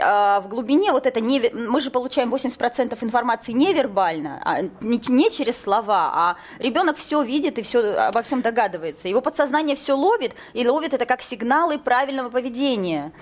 а, 0.00 0.40
в 0.40 0.48
глубине 0.48 0.92
вот 0.92 1.06
это 1.06 1.20
не... 1.20 1.50
Мы 1.52 1.80
же 1.80 1.90
получаем 1.90 2.32
80% 2.34 2.96
информации 3.02 3.52
невербально, 3.52 4.40
а 4.44 4.62
не, 4.80 5.30
через 5.30 5.60
слова, 5.60 6.10
а 6.14 6.36
ребенок 6.58 6.96
все 6.96 7.22
видит 7.22 7.58
и 7.58 7.62
все 7.62 7.80
обо 7.80 8.22
всем 8.22 8.42
догадывается. 8.42 9.08
Его 9.08 9.20
подсознание 9.20 9.76
все 9.76 9.94
ловит, 9.94 10.34
и 10.52 10.66
ловит 10.66 10.94
это 10.94 11.06
как 11.06 11.22
сигналы 11.22 11.78
правильного 11.78 12.30
поведения. 12.30 13.12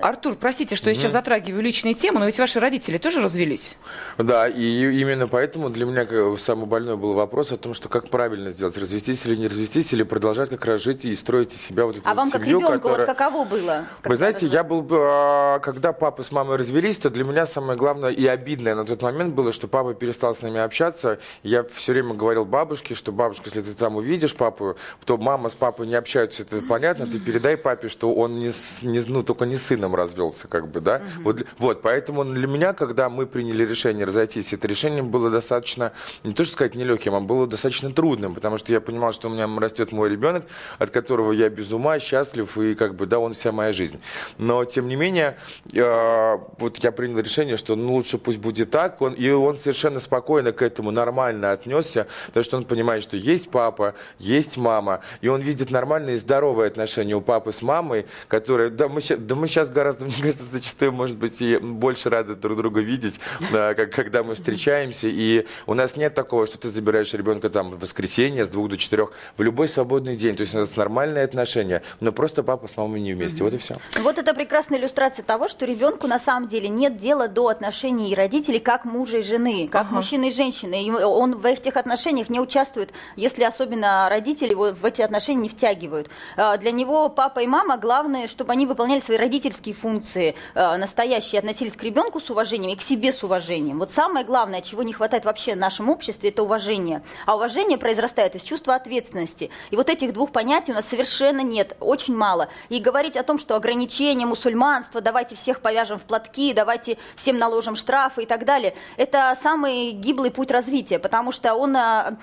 Артур, 0.00 0.36
простите, 0.36 0.76
что 0.76 0.90
я 0.90 0.94
сейчас 0.94 1.12
затрагиваю 1.12 1.62
личные 1.62 1.94
темы, 1.94 2.20
но 2.20 2.26
ведь 2.26 2.38
ваши 2.38 2.60
родители 2.60 2.98
тоже 2.98 3.20
развелись? 3.20 3.76
Да, 4.18 4.48
и 4.48 5.00
именно 5.00 5.28
поэтому 5.28 5.70
для 5.70 5.86
меня 5.86 6.06
самый 6.38 6.66
больной 6.66 6.96
был 6.96 7.12
вопрос 7.14 7.41
о 7.50 7.56
том, 7.56 7.74
что 7.74 7.88
как 7.88 8.08
правильно 8.08 8.52
сделать, 8.52 8.76
развестись 8.76 9.26
или 9.26 9.34
не 9.34 9.48
развестись, 9.48 9.92
или 9.92 10.02
продолжать 10.04 10.50
как 10.50 10.64
раз 10.64 10.82
жить 10.82 11.04
и 11.04 11.14
строить 11.14 11.54
из 11.54 11.62
себя 11.62 11.86
вот 11.86 11.96
эту 11.96 12.08
а 12.08 12.14
вот 12.14 12.18
вам 12.18 12.30
семью, 12.30 12.60
как 12.60 12.68
ребенку 12.68 12.88
которая... 12.88 13.06
вот 13.06 13.06
каково 13.06 13.44
было? 13.44 13.86
Вы 14.04 14.16
знаете, 14.16 14.46
я 14.46 14.62
был, 14.62 14.86
а, 14.90 15.58
когда 15.60 15.92
папа 15.92 16.22
с 16.22 16.30
мамой 16.30 16.56
развелись, 16.56 16.98
то 16.98 17.10
для 17.10 17.24
меня 17.24 17.46
самое 17.46 17.78
главное 17.78 18.10
и 18.10 18.26
обидное 18.26 18.74
на 18.74 18.84
тот 18.84 19.02
момент 19.02 19.34
было, 19.34 19.52
что 19.52 19.66
папа 19.66 19.94
перестал 19.94 20.34
с 20.34 20.42
нами 20.42 20.60
общаться. 20.60 21.18
Я 21.42 21.64
все 21.64 21.92
время 21.92 22.14
говорил 22.14 22.44
бабушке, 22.44 22.94
что 22.94 23.12
бабушка, 23.12 23.44
если 23.46 23.62
ты 23.62 23.74
там 23.74 23.96
увидишь 23.96 24.36
папу, 24.36 24.76
то 25.04 25.16
мама 25.16 25.48
с 25.48 25.54
папой 25.54 25.86
не 25.86 25.94
общаются, 25.94 26.42
это 26.42 26.62
понятно, 26.68 27.06
ты 27.06 27.18
передай 27.18 27.56
папе, 27.56 27.88
что 27.88 28.12
он 28.12 28.36
не, 28.36 28.52
не 28.82 29.00
ну, 29.00 29.22
только 29.22 29.46
не 29.46 29.56
сыном 29.56 29.94
развелся, 29.94 30.48
как 30.48 30.68
бы, 30.68 30.80
да. 30.80 30.96
Угу. 30.96 31.22
Вот, 31.24 31.46
вот, 31.58 31.82
поэтому 31.82 32.24
для 32.24 32.46
меня, 32.46 32.72
когда 32.72 33.08
мы 33.08 33.26
приняли 33.26 33.64
решение 33.64 34.04
разойтись, 34.04 34.52
это 34.52 34.68
решение 34.68 35.02
было 35.02 35.30
достаточно, 35.30 35.92
не 36.24 36.32
то 36.32 36.44
что 36.44 36.52
сказать 36.52 36.74
нелегким, 36.74 37.14
а 37.14 37.20
было 37.20 37.31
достаточно 37.46 37.90
трудным, 37.90 38.34
потому 38.34 38.58
что 38.58 38.72
я 38.72 38.80
понимал, 38.80 39.12
что 39.12 39.28
у 39.28 39.32
меня 39.32 39.48
растет 39.58 39.92
мой 39.92 40.10
ребенок, 40.10 40.44
от 40.78 40.90
которого 40.90 41.32
я 41.32 41.48
без 41.48 41.72
ума, 41.72 41.98
счастлив, 41.98 42.56
и 42.58 42.74
как 42.74 42.94
бы, 42.94 43.06
да, 43.06 43.18
он 43.18 43.34
вся 43.34 43.52
моя 43.52 43.72
жизнь. 43.72 44.00
Но, 44.38 44.64
тем 44.64 44.88
не 44.88 44.96
менее, 44.96 45.36
э, 45.72 46.38
вот 46.58 46.78
я 46.78 46.92
принял 46.92 47.18
решение, 47.18 47.56
что 47.56 47.76
ну, 47.76 47.94
лучше 47.94 48.18
пусть 48.18 48.38
будет 48.38 48.70
так, 48.70 49.00
он, 49.02 49.14
и 49.14 49.30
он 49.30 49.56
совершенно 49.56 50.00
спокойно 50.00 50.52
к 50.52 50.62
этому 50.62 50.90
нормально 50.90 51.52
отнесся, 51.52 52.06
потому 52.26 52.44
что 52.44 52.56
он 52.56 52.64
понимает, 52.64 53.02
что 53.02 53.16
есть 53.16 53.50
папа, 53.50 53.94
есть 54.18 54.56
мама, 54.56 55.00
и 55.20 55.28
он 55.28 55.40
видит 55.40 55.70
нормальные 55.70 56.14
и 56.14 56.18
здоровые 56.18 56.68
отношения 56.68 57.14
у 57.14 57.20
папы 57.20 57.52
с 57.52 57.62
мамой, 57.62 58.06
которые, 58.28 58.70
да 58.70 58.88
мы, 58.88 59.00
да 59.00 59.34
мы 59.34 59.48
сейчас 59.48 59.70
гораздо, 59.70 60.04
мне 60.06 60.14
кажется, 60.14 60.44
зачастую, 60.50 60.92
может 60.92 61.16
быть, 61.16 61.40
и 61.40 61.58
больше 61.58 62.10
рады 62.10 62.34
друг 62.34 62.56
друга 62.58 62.80
видеть, 62.80 63.20
да, 63.50 63.74
как, 63.74 63.92
когда 63.92 64.22
мы 64.22 64.34
встречаемся, 64.34 65.08
и 65.08 65.46
у 65.66 65.74
нас 65.74 65.96
нет 65.96 66.14
такого, 66.14 66.46
что 66.46 66.58
ты 66.58 66.68
забираешь 66.68 67.12
ребенка 67.12 67.21
там 67.22 67.70
в 67.70 67.78
воскресенье 67.78 68.44
с 68.44 68.48
двух 68.48 68.68
до 68.68 68.76
четырех, 68.76 69.12
в 69.36 69.42
любой 69.42 69.68
свободный 69.68 70.16
день, 70.16 70.36
то 70.36 70.42
есть 70.42 70.54
у 70.54 70.58
нас 70.58 70.76
нормальные 70.76 71.24
отношения, 71.24 71.82
но 72.00 72.12
просто 72.12 72.42
папа 72.42 72.68
с 72.68 72.76
мамой 72.76 73.00
не 73.00 73.14
вместе, 73.14 73.38
mm-hmm. 73.38 73.44
вот 73.44 73.54
и 73.54 73.58
все. 73.58 73.76
Вот 74.00 74.18
это 74.18 74.34
прекрасная 74.34 74.78
иллюстрация 74.78 75.22
того, 75.22 75.48
что 75.48 75.64
ребенку 75.66 76.06
на 76.06 76.18
самом 76.18 76.48
деле 76.48 76.68
нет 76.68 76.96
дела 76.96 77.28
до 77.28 77.48
отношений 77.48 78.14
родителей 78.14 78.60
как 78.60 78.84
мужа 78.84 79.18
и 79.18 79.22
жены, 79.22 79.68
как 79.68 79.86
ага. 79.86 79.96
мужчины 79.96 80.28
и 80.28 80.30
женщины, 80.30 80.84
и 80.84 80.90
он 80.90 81.36
в 81.36 81.46
этих 81.46 81.76
отношениях 81.76 82.28
не 82.28 82.40
участвует, 82.40 82.92
если 83.16 83.44
особенно 83.44 84.08
родители 84.08 84.50
его 84.50 84.72
в 84.72 84.84
эти 84.84 85.02
отношения 85.02 85.42
не 85.42 85.48
втягивают. 85.48 86.08
А, 86.36 86.56
для 86.56 86.70
него 86.70 87.08
папа 87.08 87.40
и 87.40 87.46
мама 87.46 87.76
главное, 87.76 88.28
чтобы 88.28 88.52
они 88.52 88.66
выполняли 88.66 89.00
свои 89.00 89.16
родительские 89.16 89.74
функции, 89.74 90.34
а, 90.54 90.76
настоящие, 90.76 91.38
относились 91.38 91.76
к 91.76 91.82
ребенку 91.82 92.20
с 92.20 92.30
уважением 92.30 92.72
и 92.72 92.76
к 92.76 92.82
себе 92.82 93.12
с 93.12 93.22
уважением. 93.22 93.78
Вот 93.78 93.90
самое 93.90 94.24
главное, 94.24 94.60
чего 94.60 94.82
не 94.82 94.92
хватает 94.92 95.24
вообще 95.24 95.54
в 95.54 95.58
нашем 95.58 95.90
обществе, 95.90 96.30
это 96.30 96.42
уважение. 96.42 97.02
А 97.26 97.36
уважение 97.36 97.78
произрастает 97.78 98.34
из 98.36 98.42
чувства 98.42 98.74
ответственности. 98.74 99.50
И 99.70 99.76
вот 99.76 99.88
этих 99.88 100.12
двух 100.12 100.32
понятий 100.32 100.72
у 100.72 100.74
нас 100.74 100.86
совершенно 100.86 101.40
нет, 101.40 101.76
очень 101.80 102.16
мало. 102.16 102.48
И 102.68 102.78
говорить 102.78 103.16
о 103.16 103.22
том, 103.22 103.38
что 103.38 103.56
ограничение 103.56 104.26
мусульманства, 104.26 105.00
давайте 105.00 105.36
всех 105.36 105.60
повяжем 105.60 105.98
в 105.98 106.02
платки, 106.02 106.52
давайте 106.52 106.98
всем 107.16 107.38
наложим 107.38 107.76
штрафы 107.76 108.22
и 108.22 108.26
так 108.26 108.44
далее, 108.44 108.74
это 108.96 109.34
самый 109.40 109.92
гиблый 109.92 110.30
путь 110.30 110.50
развития, 110.50 110.98
потому 110.98 111.32
что 111.32 111.54
он 111.54 111.76
а, 111.76 112.16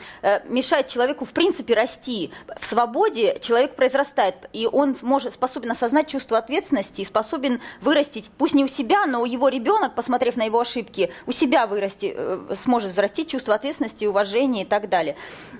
мешает 0.45 0.88
человеку 0.88 1.25
в 1.25 1.32
принципе 1.32 1.73
расти. 1.73 2.32
В 2.60 2.65
свободе 2.65 3.39
человек 3.41 3.75
произрастает, 3.75 4.36
и 4.54 4.67
он 4.71 4.95
может, 5.02 5.34
способен 5.34 5.71
осознать 5.71 6.08
чувство 6.08 6.38
ответственности 6.38 7.02
и 7.02 7.06
способен 7.06 7.62
вырастить, 7.82 8.30
пусть 8.38 8.54
не 8.54 8.63
у 8.63 8.67
себя, 8.67 9.06
но 9.06 9.25
его 9.25 9.49
ребенок, 9.49 9.95
посмотрев 9.95 10.36
на 10.36 10.43
его 10.43 10.60
ошибки, 10.60 11.12
у 11.25 11.32
себя 11.32 11.67
вырасти, 11.67 12.13
э, 12.15 12.56
сможет 12.56 12.91
взрастить 12.91 13.30
чувство 13.30 13.56
ответственности, 13.56 14.06
уважения 14.06 14.63
и 14.63 14.65
так 14.65 14.78
далее. 14.87 15.15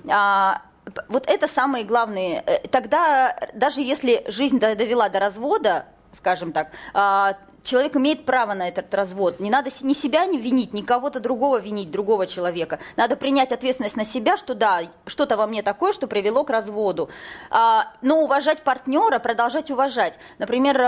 А, 0.08 0.62
вот 1.08 1.28
это 1.28 1.48
самые 1.48 1.84
главные. 1.84 2.42
Э, 2.46 2.66
тогда, 2.68 3.36
даже 3.54 3.80
если 3.80 4.24
жизнь 4.28 4.58
довела 4.58 5.08
до 5.08 5.20
развода, 5.20 5.86
скажем 6.12 6.52
так, 6.52 6.70
а, 6.94 7.36
человек 7.62 7.96
имеет 7.96 8.24
право 8.24 8.54
на 8.54 8.68
этот 8.68 8.92
развод. 8.94 9.40
Не 9.40 9.50
надо 9.50 9.70
ни 9.82 9.92
себя 9.92 10.26
не 10.26 10.38
винить, 10.38 10.72
ни 10.72 10.82
кого-то 10.82 11.20
другого 11.20 11.60
винить, 11.60 11.90
другого 11.90 12.26
человека. 12.26 12.78
Надо 12.96 13.16
принять 13.16 13.52
ответственность 13.52 13.96
на 13.96 14.04
себя, 14.04 14.36
что 14.36 14.54
да, 14.54 14.80
что-то 15.06 15.36
во 15.36 15.46
мне 15.46 15.62
такое, 15.62 15.92
что 15.92 16.06
привело 16.06 16.44
к 16.44 16.50
разводу. 16.50 17.10
А, 17.50 17.92
но 18.02 18.22
уважать 18.22 18.62
партнера, 18.62 19.18
продолжать 19.18 19.70
уважать. 19.70 20.18
Например, 20.38 20.80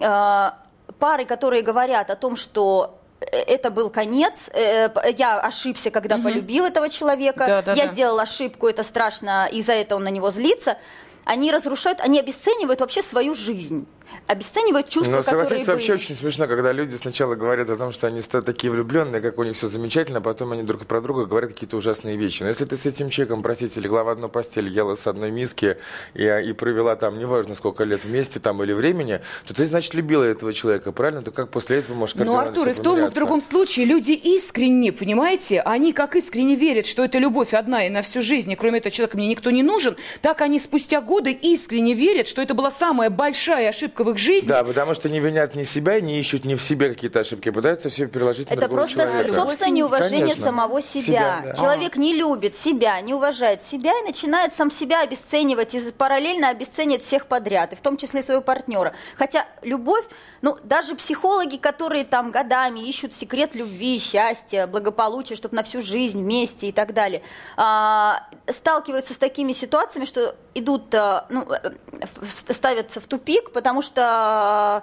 а, 0.00 0.58
пары, 0.98 1.24
которые 1.24 1.62
говорят 1.62 2.10
о 2.10 2.16
том, 2.16 2.36
что 2.36 2.98
это 3.30 3.70
был 3.70 3.90
конец. 3.90 4.48
Э, 4.52 4.90
я 5.16 5.40
ошибся, 5.40 5.90
когда 5.90 6.16
угу. 6.16 6.24
полюбил 6.24 6.64
этого 6.64 6.88
человека. 6.88 7.44
Да, 7.46 7.62
да, 7.62 7.72
я 7.74 7.86
да. 7.86 7.92
сделал 7.92 8.18
ошибку, 8.18 8.68
это 8.68 8.82
страшно, 8.82 9.48
и 9.50 9.62
за 9.62 9.72
это 9.72 9.96
он 9.96 10.04
на 10.04 10.10
него 10.10 10.30
злится. 10.30 10.78
Они 11.24 11.50
разрушают, 11.50 12.00
они 12.00 12.20
обесценивают 12.20 12.80
вообще 12.80 13.02
свою 13.02 13.34
жизнь 13.34 13.86
обесценивают 14.26 14.88
чувства, 14.88 15.16
Но, 15.16 15.22
которые 15.22 15.48
были. 15.48 15.64
вообще 15.64 15.94
очень 15.94 16.14
смешно, 16.14 16.46
когда 16.46 16.72
люди 16.72 16.94
сначала 16.94 17.34
говорят 17.34 17.70
о 17.70 17.76
том, 17.76 17.92
что 17.92 18.06
они 18.06 18.20
такие 18.20 18.70
влюбленные, 18.70 19.20
как 19.20 19.38
у 19.38 19.44
них 19.44 19.56
все 19.56 19.68
замечательно, 19.68 20.18
а 20.18 20.22
потом 20.22 20.52
они 20.52 20.62
друг 20.62 20.86
про 20.86 21.00
друга 21.00 21.26
говорят 21.26 21.52
какие-то 21.52 21.76
ужасные 21.76 22.16
вещи. 22.16 22.42
Но 22.42 22.48
если 22.48 22.64
ты 22.64 22.76
с 22.76 22.86
этим 22.86 23.10
человеком, 23.10 23.42
простите, 23.42 23.80
легла 23.80 24.04
в 24.04 24.08
одну 24.08 24.28
постель, 24.28 24.68
ела 24.68 24.96
с 24.96 25.06
одной 25.06 25.30
миски 25.30 25.76
и, 26.14 26.24
и 26.24 26.52
провела 26.52 26.96
там, 26.96 27.18
неважно 27.18 27.54
сколько 27.54 27.84
лет 27.84 28.04
вместе 28.04 28.40
там 28.40 28.62
или 28.62 28.72
времени, 28.72 29.20
то 29.46 29.54
ты, 29.54 29.66
значит, 29.66 29.94
любила 29.94 30.24
этого 30.24 30.52
человека, 30.52 30.92
правильно? 30.92 31.22
То 31.22 31.30
как 31.30 31.50
после 31.50 31.78
этого 31.78 31.96
можешь 31.96 32.14
Ну, 32.16 32.36
Артур, 32.36 32.68
и 32.68 32.72
в 32.72 32.80
том 32.80 33.04
и 33.04 33.08
в 33.08 33.12
другом 33.12 33.40
случае 33.40 33.86
люди 33.86 34.12
искренне, 34.12 34.92
понимаете, 34.92 35.60
они 35.60 35.92
как 35.92 36.16
искренне 36.16 36.56
верят, 36.56 36.86
что 36.86 37.04
это 37.04 37.18
любовь 37.18 37.54
одна 37.54 37.86
и 37.86 37.90
на 37.90 38.02
всю 38.02 38.22
жизнь, 38.22 38.50
и 38.50 38.56
кроме 38.56 38.78
этого 38.78 38.90
человека 38.90 39.16
мне 39.16 39.28
никто 39.28 39.50
не 39.50 39.62
нужен, 39.62 39.96
так 40.22 40.40
они 40.40 40.58
спустя 40.58 41.00
годы 41.00 41.32
искренне 41.32 41.94
верят, 41.94 42.26
что 42.28 42.42
это 42.42 42.54
была 42.54 42.70
самая 42.70 43.10
большая 43.10 43.68
ошибка 43.68 43.93
в 44.00 44.10
их 44.10 44.18
жизни. 44.18 44.48
Да, 44.48 44.64
потому 44.64 44.94
что 44.94 45.08
не 45.08 45.20
винят 45.20 45.54
ни 45.54 45.64
себя, 45.64 46.00
не 46.00 46.18
ищут 46.18 46.44
ни 46.44 46.54
в 46.54 46.62
себе 46.62 46.90
какие-то 46.90 47.20
ошибки, 47.20 47.50
пытаются 47.50 47.88
все 47.88 48.06
переложить 48.06 48.48
это 48.48 48.60
на 48.62 48.68
человека. 48.68 49.00
Это 49.02 49.12
просто 49.12 49.34
собственное 49.34 49.72
неуважение 49.72 50.20
Конечно. 50.20 50.44
самого 50.44 50.82
себя. 50.82 51.02
себя 51.02 51.42
да. 51.44 51.54
Человек 51.54 51.96
не 51.96 52.14
любит 52.14 52.54
себя, 52.54 53.00
не 53.00 53.14
уважает 53.14 53.62
себя 53.62 53.92
и 54.00 54.02
начинает 54.04 54.52
сам 54.52 54.70
себя 54.70 55.02
обесценивать 55.02 55.74
и 55.74 55.80
параллельно 55.92 56.48
обесценивает 56.50 57.02
всех 57.02 57.26
подряд, 57.26 57.72
и 57.72 57.76
в 57.76 57.80
том 57.80 57.96
числе 57.96 58.22
своего 58.22 58.42
партнера. 58.42 58.94
Хотя 59.16 59.46
любовь, 59.62 60.04
ну, 60.42 60.56
даже 60.62 60.94
психологи, 60.94 61.56
которые 61.56 62.04
там 62.04 62.30
годами 62.30 62.80
ищут 62.80 63.14
секрет 63.14 63.54
любви, 63.54 63.98
счастья, 63.98 64.66
благополучия, 64.66 65.36
чтобы 65.36 65.56
на 65.56 65.62
всю 65.62 65.80
жизнь 65.80 66.20
вместе 66.20 66.68
и 66.68 66.72
так 66.72 66.94
далее, 66.94 67.22
а, 67.56 68.28
сталкиваются 68.48 69.14
с 69.14 69.18
такими 69.18 69.52
ситуациями, 69.52 70.04
что 70.04 70.34
идут, 70.54 70.94
а, 70.94 71.26
ну, 71.30 71.46
э, 71.50 71.72
ставятся 72.28 73.00
в 73.00 73.06
тупик, 73.06 73.52
потому 73.52 73.82
что 73.84 74.82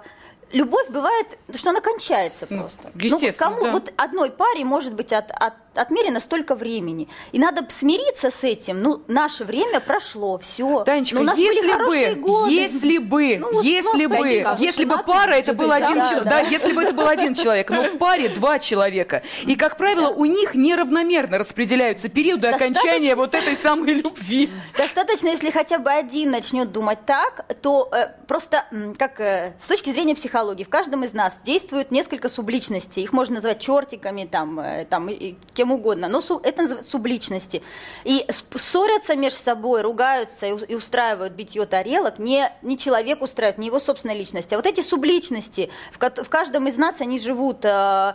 любовь 0.52 0.88
бывает, 0.88 1.26
что 1.54 1.70
она 1.70 1.80
кончается 1.80 2.46
ну, 2.48 2.60
просто. 2.60 2.90
Ну, 2.94 3.32
кому 3.36 3.64
да. 3.64 3.72
вот 3.72 3.92
одной 3.96 4.30
паре 4.30 4.64
может 4.64 4.94
быть 4.94 5.12
от, 5.12 5.30
от 5.30 5.54
отмерено 5.74 6.20
столько 6.20 6.54
времени. 6.54 7.08
И 7.32 7.38
надо 7.38 7.66
смириться 7.70 8.30
с 8.30 8.44
этим. 8.44 8.82
Ну, 8.82 9.02
наше 9.08 9.44
время 9.44 9.80
прошло, 9.80 10.38
все. 10.38 10.84
Танечка, 10.84 11.20
ну, 11.20 11.36
если 11.36 11.72
бы, 11.72 12.20
годы. 12.20 12.52
если 12.52 12.98
бы, 12.98 13.38
ну, 13.38 13.62
если 13.62 14.06
бы, 14.06 14.16
Танечка, 14.16 14.56
если 14.58 14.84
бы 14.84 14.98
пара 14.98 15.32
это 15.32 15.54
был 15.54 15.70
один 15.70 15.98
да, 15.98 16.08
человек, 16.08 16.24
да, 16.24 16.30
да, 16.30 16.40
если 16.40 16.72
бы 16.72 16.82
это 16.82 16.92
был 16.92 17.06
один 17.06 17.34
человек, 17.34 17.70
но 17.70 17.84
в 17.84 17.98
паре 17.98 18.28
два 18.28 18.58
человека. 18.58 19.22
И, 19.46 19.56
как 19.56 19.76
правило, 19.76 20.10
у 20.10 20.24
них 20.24 20.54
неравномерно 20.54 21.38
распределяются 21.38 22.08
периоды 22.08 22.50
Достаточно... 22.50 22.80
окончания 22.80 23.14
вот 23.14 23.34
этой 23.34 23.54
самой 23.54 23.94
любви. 23.94 24.50
Достаточно, 24.76 25.28
если 25.28 25.50
хотя 25.50 25.78
бы 25.78 25.90
один 25.90 26.30
начнет 26.30 26.72
думать 26.72 27.04
так, 27.06 27.44
то 27.60 27.88
э, 27.92 28.08
просто, 28.26 28.64
как 28.98 29.20
э, 29.20 29.54
с 29.58 29.66
точки 29.66 29.90
зрения 29.90 30.14
психологии, 30.14 30.64
в 30.64 30.68
каждом 30.68 31.04
из 31.04 31.12
нас 31.12 31.40
действуют 31.44 31.90
несколько 31.90 32.28
субличностей. 32.28 33.02
Их 33.02 33.12
можно 33.12 33.36
назвать 33.36 33.60
чертиками, 33.60 34.24
там, 34.24 34.58
э, 34.58 34.84
там, 34.84 35.08
и, 35.08 35.34
кем 35.62 35.70
угодно, 35.70 36.08
но 36.08 36.20
это 36.42 36.82
субличности. 36.82 37.62
И 38.02 38.26
ссорятся 38.56 39.14
между 39.14 39.38
собой, 39.38 39.82
ругаются 39.82 40.46
и 40.46 40.74
устраивают 40.74 41.34
битье 41.34 41.66
тарелок 41.66 42.18
не, 42.18 42.50
не 42.62 42.76
человек 42.76 43.22
устраивает, 43.22 43.58
не 43.58 43.68
его 43.68 43.78
собственная 43.78 44.16
личность, 44.16 44.52
а 44.52 44.56
вот 44.56 44.66
эти 44.66 44.80
субличности, 44.80 45.70
в, 45.92 45.98
в 45.98 46.28
каждом 46.28 46.66
из 46.66 46.76
нас 46.76 47.00
они 47.00 47.20
живут. 47.20 47.64
Э, 47.64 48.14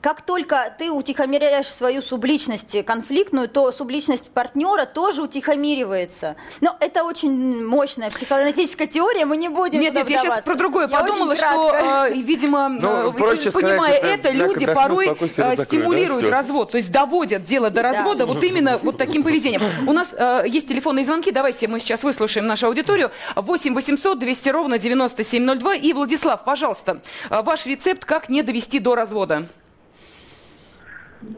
как 0.00 0.22
только 0.22 0.74
ты 0.78 0.90
утихомиряешь 0.90 1.68
свою 1.68 2.02
субличность 2.02 2.84
конфликтную, 2.84 3.48
то 3.48 3.72
субличность 3.72 4.30
партнера 4.30 4.84
тоже 4.84 5.22
утихомиривается. 5.22 6.36
Но 6.60 6.76
это 6.80 7.04
очень 7.04 7.64
мощная 7.64 8.10
психоаналитическая 8.10 8.86
теория, 8.86 9.24
мы 9.24 9.36
не 9.36 9.48
будем 9.48 9.80
Нет, 9.80 9.94
нет, 9.94 10.08
я 10.08 10.18
сейчас 10.20 10.42
про 10.42 10.54
другое 10.54 10.88
я 10.88 11.00
подумала, 11.00 11.34
что, 11.34 11.74
э, 11.74 12.12
видимо, 12.14 12.68
Ну, 12.76 13.10
э, 13.10 13.12
проще 13.12 13.50
понимая 13.50 13.96
сказать, 13.96 14.18
это 14.18 14.26
это, 14.28 14.30
люди 14.30 14.66
порой 14.66 15.06
э, 15.08 15.56
да, 15.56 15.64
стимулируют 15.64 16.22
всё. 16.22 16.30
развод, 16.30 16.70
то 16.72 16.76
есть 16.76 16.90
доводят 16.90 17.44
дело 17.44 17.70
до 17.70 17.82
развода 17.82 18.26
вот 18.26 18.42
именно 18.42 18.78
вот 18.82 18.96
таким 18.96 19.22
поведением. 19.22 19.62
У 19.86 19.92
нас 19.92 20.08
э, 20.12 20.44
есть 20.46 20.68
телефонные 20.68 21.04
звонки, 21.04 21.30
давайте 21.30 21.68
мы 21.68 21.80
сейчас 21.80 22.02
выслушаем 22.02 22.46
нашу 22.46 22.66
аудиторию. 22.66 23.10
8 23.34 23.74
800 23.74 24.18
200 24.18 24.48
ровно 24.50 24.78
9702. 24.78 25.74
И, 25.76 25.92
Владислав, 25.92 26.44
пожалуйста, 26.44 27.00
э, 27.30 27.42
ваш 27.42 27.66
рецепт, 27.66 28.04
как 28.04 28.28
не 28.28 28.42
довести 28.42 28.78
до 28.78 28.94
развода. 28.94 29.46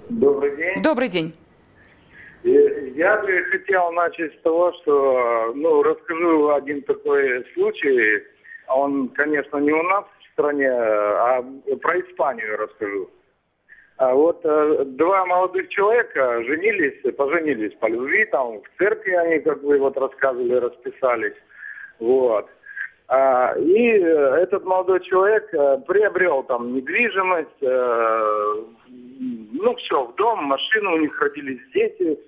Добрый 0.09 0.57
день. 0.57 0.83
Добрый 0.83 1.09
день. 1.09 1.35
Я 2.43 3.19
бы 3.19 3.43
хотел 3.51 3.93
начать 3.93 4.35
с 4.35 4.41
того, 4.43 4.73
что 4.81 5.53
ну, 5.55 5.83
расскажу 5.83 6.51
один 6.51 6.83
такой 6.83 7.45
случай. 7.55 8.25
Он, 8.69 9.09
конечно, 9.09 9.59
не 9.59 9.73
у 9.73 9.83
нас 9.83 10.05
в 10.05 10.33
стране, 10.33 10.71
а 10.71 11.45
про 11.81 12.01
Испанию 12.01 12.59
расскажу. 12.59 13.11
А 13.97 14.15
вот 14.15 14.41
э, 14.45 14.85
два 14.87 15.27
молодых 15.27 15.69
человека 15.71 16.45
женились, 16.45 17.03
поженились 17.17 17.75
по 17.81 17.87
любви, 17.87 18.27
там 18.27 18.63
в 18.63 18.79
церкви 18.79 19.11
они, 19.11 19.41
как 19.41 19.61
вы 19.65 19.79
вот 19.79 19.97
рассказывали, 19.99 20.55
расписались. 20.55 21.35
Вот. 21.99 22.49
А, 23.09 23.55
и 23.59 23.99
э, 23.99 24.07
этот 24.43 24.65
молодой 24.65 25.01
человек 25.01 25.53
э, 25.53 25.79
приобрел 25.85 26.45
там 26.45 26.75
недвижимость, 26.75 27.61
ну 29.59 29.75
все, 29.77 30.05
в 30.05 30.15
дом, 30.17 30.45
машину, 30.45 30.95
у 30.95 30.99
них 30.99 31.21
родились 31.21 31.61
дети, 31.75 32.19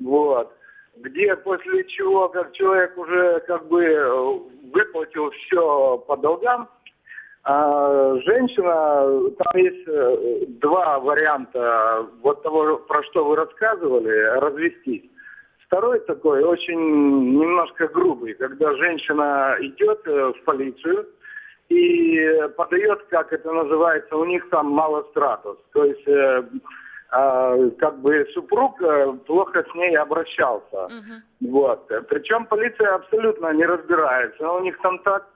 вот. 0.00 0.52
Где 0.96 1.36
после 1.36 1.84
чего, 1.84 2.28
как 2.28 2.52
человек 2.52 2.96
уже 2.98 3.40
как 3.46 3.68
бы 3.68 3.84
э, 3.84 4.38
выплатил 4.72 5.30
все 5.30 5.98
по 5.98 6.16
долгам, 6.16 6.68
а 7.44 8.16
женщина, 8.26 9.30
там 9.38 9.62
есть 9.62 9.86
э, 9.86 10.46
два 10.60 10.98
варианта 10.98 12.06
вот 12.20 12.42
того, 12.42 12.78
про 12.78 13.02
что 13.04 13.24
вы 13.24 13.36
рассказывали, 13.36 14.10
развестись. 14.40 15.04
Второй 15.66 16.00
такой, 16.00 16.42
очень 16.42 17.38
немножко 17.38 17.88
грубый, 17.88 18.34
когда 18.34 18.74
женщина 18.74 19.56
идет 19.60 20.00
э, 20.06 20.32
в 20.32 20.44
полицию 20.44 21.06
и 21.68 22.48
подает, 22.56 23.02
как 23.10 23.32
это 23.32 23.52
называется, 23.52 24.16
у 24.16 24.24
них 24.24 24.48
там 24.50 24.70
малостратус. 24.70 25.58
То 25.72 25.84
есть 25.84 26.08
э, 26.08 26.42
а, 27.10 27.56
как 27.78 28.00
бы 28.00 28.26
супруг 28.34 28.80
э, 28.82 29.12
плохо 29.26 29.64
с 29.70 29.74
ней 29.74 29.96
обращался. 29.96 30.88
Вот. 31.40 31.90
Причем 32.08 32.46
полиция 32.46 32.94
абсолютно 32.94 33.52
не 33.52 33.64
разбирается. 33.64 34.50
У 34.50 34.60
них 34.60 34.78
там 34.80 34.98
так 35.00 35.26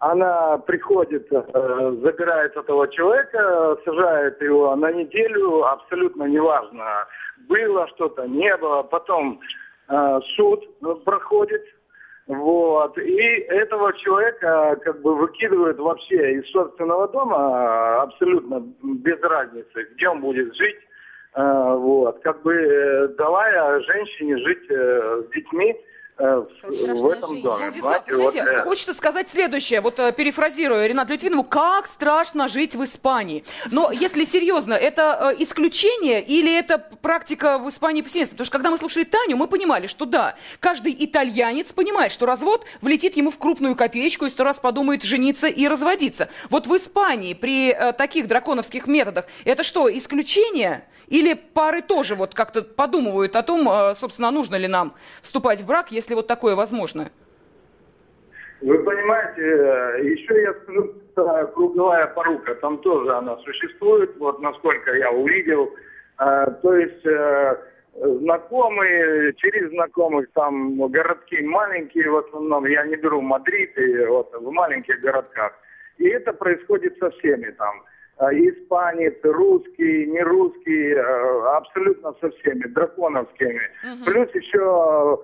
она 0.00 0.56
приходит, 0.58 1.30
э, 1.30 1.96
забирает 2.02 2.56
этого 2.56 2.88
человека, 2.88 3.76
сажает 3.84 4.40
его 4.40 4.74
на 4.74 4.90
неделю, 4.92 5.66
абсолютно 5.66 6.24
неважно, 6.24 7.06
было 7.48 7.86
что-то, 7.88 8.26
не 8.26 8.56
было. 8.56 8.82
Потом 8.82 9.40
э, 9.88 10.20
суд 10.36 10.64
проходит, 11.04 11.62
вот, 12.36 12.96
и 12.98 13.20
этого 13.48 13.92
человека 13.94 14.78
как 14.84 15.02
бы 15.02 15.14
выкидывают 15.16 15.78
вообще 15.78 16.34
из 16.34 16.50
собственного 16.50 17.08
дома 17.08 18.02
абсолютно 18.02 18.62
без 18.82 19.20
разницы, 19.20 19.88
где 19.94 20.08
он 20.08 20.20
будет 20.20 20.54
жить, 20.54 20.78
Э, 21.34 21.74
вот, 21.76 22.20
как 22.22 22.42
бы 22.42 22.52
э, 22.52 23.08
давая 23.16 23.80
женщине 23.82 24.36
жить 24.38 24.68
э, 24.68 25.22
с 25.26 25.32
детьми 25.32 25.76
в, 26.20 26.48
в 26.62 27.06
этом. 27.06 27.40
Владислав, 27.40 28.02
вот, 28.06 28.32
знаете, 28.32 28.38
э, 28.38 28.62
хочется 28.62 28.94
сказать 28.94 29.30
следующее, 29.30 29.80
вот 29.80 29.98
э, 29.98 30.12
перефразируя 30.12 30.86
Ренату 30.86 31.12
Литвинову, 31.12 31.44
как 31.44 31.86
страшно 31.86 32.48
жить 32.48 32.74
в 32.74 32.84
Испании. 32.84 33.44
Но 33.70 33.90
если 33.90 34.24
серьезно, 34.24 34.74
это 34.74 35.34
э, 35.38 35.42
исключение 35.42 36.22
или 36.22 36.56
это 36.56 36.78
практика 36.78 37.58
в 37.58 37.68
Испании 37.68 38.02
повсеместно? 38.02 38.32
Потому 38.32 38.44
что 38.44 38.52
когда 38.52 38.70
мы 38.70 38.78
слушали 38.78 39.04
Таню, 39.04 39.36
мы 39.36 39.46
понимали, 39.48 39.86
что 39.86 40.04
да, 40.04 40.36
каждый 40.60 40.94
итальянец 40.98 41.72
понимает, 41.72 42.12
что 42.12 42.26
развод 42.26 42.64
влетит 42.80 43.16
ему 43.16 43.30
в 43.30 43.38
крупную 43.38 43.74
копеечку 43.74 44.26
и 44.26 44.30
сто 44.30 44.44
раз 44.44 44.58
подумает 44.58 45.02
жениться 45.02 45.46
и 45.48 45.66
разводиться. 45.66 46.28
Вот 46.50 46.66
в 46.66 46.76
Испании 46.76 47.34
при 47.34 47.70
э, 47.70 47.92
таких 47.92 48.28
драконовских 48.28 48.86
методах 48.86 49.26
это 49.44 49.62
что, 49.62 49.90
исключение? 49.96 50.84
Или 51.10 51.34
пары 51.34 51.82
тоже 51.82 52.14
вот 52.14 52.34
как-то 52.34 52.62
подумывают 52.62 53.34
о 53.34 53.42
том, 53.42 53.68
э, 53.68 53.94
собственно, 53.96 54.30
нужно 54.30 54.54
ли 54.54 54.68
нам 54.68 54.94
вступать 55.22 55.60
в 55.60 55.66
брак, 55.66 55.90
если 55.90 56.09
вот 56.14 56.26
такое 56.26 56.54
возможно? 56.54 57.10
Вы 58.60 58.78
понимаете, 58.80 59.42
э, 59.42 60.04
еще 60.04 60.42
я 60.42 60.52
скажу, 60.62 60.92
что 61.12 61.46
круговая 61.54 62.06
порука, 62.08 62.54
там 62.56 62.78
тоже 62.78 63.10
она 63.14 63.36
существует, 63.38 64.14
вот 64.18 64.40
насколько 64.40 64.92
я 64.92 65.10
увидел. 65.10 65.70
Э, 66.18 66.46
То 66.62 66.76
есть 66.76 67.06
э, 67.06 67.56
знакомые, 67.94 69.32
через 69.36 69.70
знакомых, 69.70 70.30
там 70.34 70.76
городки 70.88 71.40
маленькие 71.40 72.10
в 72.10 72.18
основном, 72.18 72.66
я 72.66 72.84
не 72.84 72.96
беру 72.96 73.22
Мадрид 73.22 73.78
и 73.78 74.04
вот 74.04 74.30
в 74.34 74.50
маленьких 74.50 75.00
городках. 75.00 75.52
И 75.96 76.08
это 76.08 76.32
происходит 76.34 76.98
со 76.98 77.10
всеми 77.12 77.50
там. 77.52 77.84
Испанец, 78.32 79.14
русский, 79.22 80.04
не 80.04 80.20
русский, 80.20 80.92
абсолютно 80.92 82.14
со 82.20 82.28
всеми, 82.30 82.66
драконовскими. 82.66 83.62
Плюс 84.04 84.28
еще 84.34 85.20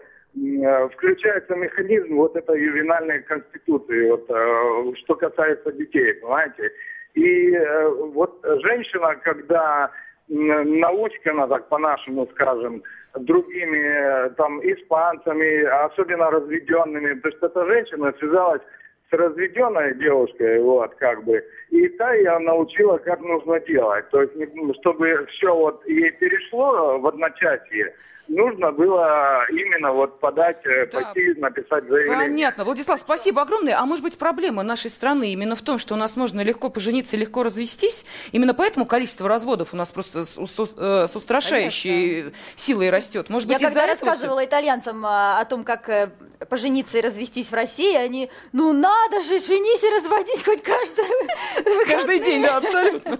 включается 0.92 1.55
механизм 1.55 2.16
вот 2.16 2.37
этой 2.37 2.61
ювенальной 2.61 3.22
конституции, 3.22 4.11
вот, 4.11 4.27
э, 4.29 4.92
что 4.99 5.14
касается 5.14 5.72
детей, 5.72 6.14
понимаете. 6.14 6.72
И 7.14 7.53
э, 7.53 7.88
вот 7.88 8.38
женщина, 8.62 9.16
когда 9.16 9.90
м, 10.29 10.81
научкана, 10.81 11.49
так 11.49 11.68
по-нашему 11.68 12.29
скажем, 12.33 12.83
другими 13.18 13.79
э, 13.79 14.31
там 14.37 14.61
испанцами, 14.61 15.62
особенно 15.87 16.31
разведенными, 16.31 17.14
потому 17.14 17.37
что 17.37 17.46
эта 17.46 17.66
женщина 17.66 18.12
связалась 18.18 18.62
с 19.09 19.12
разведенной 19.12 19.95
девушкой, 19.95 20.61
вот, 20.61 20.95
как 20.97 21.25
бы, 21.25 21.45
и 21.71 21.88
та 21.90 22.12
я 22.14 22.38
научила, 22.40 22.99
как 22.99 23.21
нужно 23.21 23.61
делать. 23.61 24.09
То 24.11 24.23
есть, 24.23 24.33
чтобы 24.81 25.27
все 25.31 25.55
вот 25.55 25.87
ей 25.87 26.11
перешло 26.12 26.99
в 26.99 27.07
одночасье, 27.07 27.95
нужно 28.29 28.73
было 28.73 29.47
именно 29.51 29.92
вот 29.92 30.19
подать, 30.21 30.59
э, 30.64 30.87
Да. 30.87 31.01
пойти 31.01 31.38
написать 31.38 31.85
заявление. 31.85 32.16
Понятно. 32.29 32.64
Владислав, 32.64 33.01
спасибо 33.01 33.42
огромное. 33.42 33.79
А 33.79 33.87
может 33.87 34.03
быть, 34.03 34.19
проблема 34.19 34.62
нашей 34.62 34.90
страны 34.90 35.33
именно 35.33 35.55
в 35.55 35.62
том, 35.62 35.79
что 35.79 35.95
у 35.95 35.97
нас 35.97 36.16
можно 36.16 36.40
легко 36.40 36.69
пожениться 36.69 37.16
и 37.16 37.21
легко 37.21 37.42
развестись? 37.42 38.05
Именно 38.33 38.55
поэтому 38.55 38.87
количество 38.87 39.29
разводов 39.29 39.73
у 39.75 39.77
нас 39.77 39.90
просто 39.92 40.25
с, 40.25 40.37
э, 40.37 41.07
с 41.09 41.16
устрашающей 41.16 42.33
силой 42.57 42.90
растет. 42.90 43.31
Может 43.31 43.49
быть, 43.49 43.61
Я 43.61 43.69
когда 43.69 43.87
рассказывала 43.87 44.45
итальянцам 44.45 45.05
а, 45.07 45.38
о 45.40 45.45
том, 45.45 45.62
как 45.64 45.88
э, 45.88 46.11
пожениться 46.49 46.99
и 46.99 47.01
развестись 47.03 47.51
в 47.51 47.55
России, 47.55 47.95
они, 47.97 48.31
ну 48.53 48.73
надо 49.02 49.22
же, 49.22 49.38
женись 49.38 49.82
и 49.82 49.90
разводись 49.90 50.44
хоть 50.44 50.62
каждый 50.62 51.04
Каждый 51.87 52.18
день, 52.20 52.42
да, 52.42 52.56
абсолютно. 52.56 53.18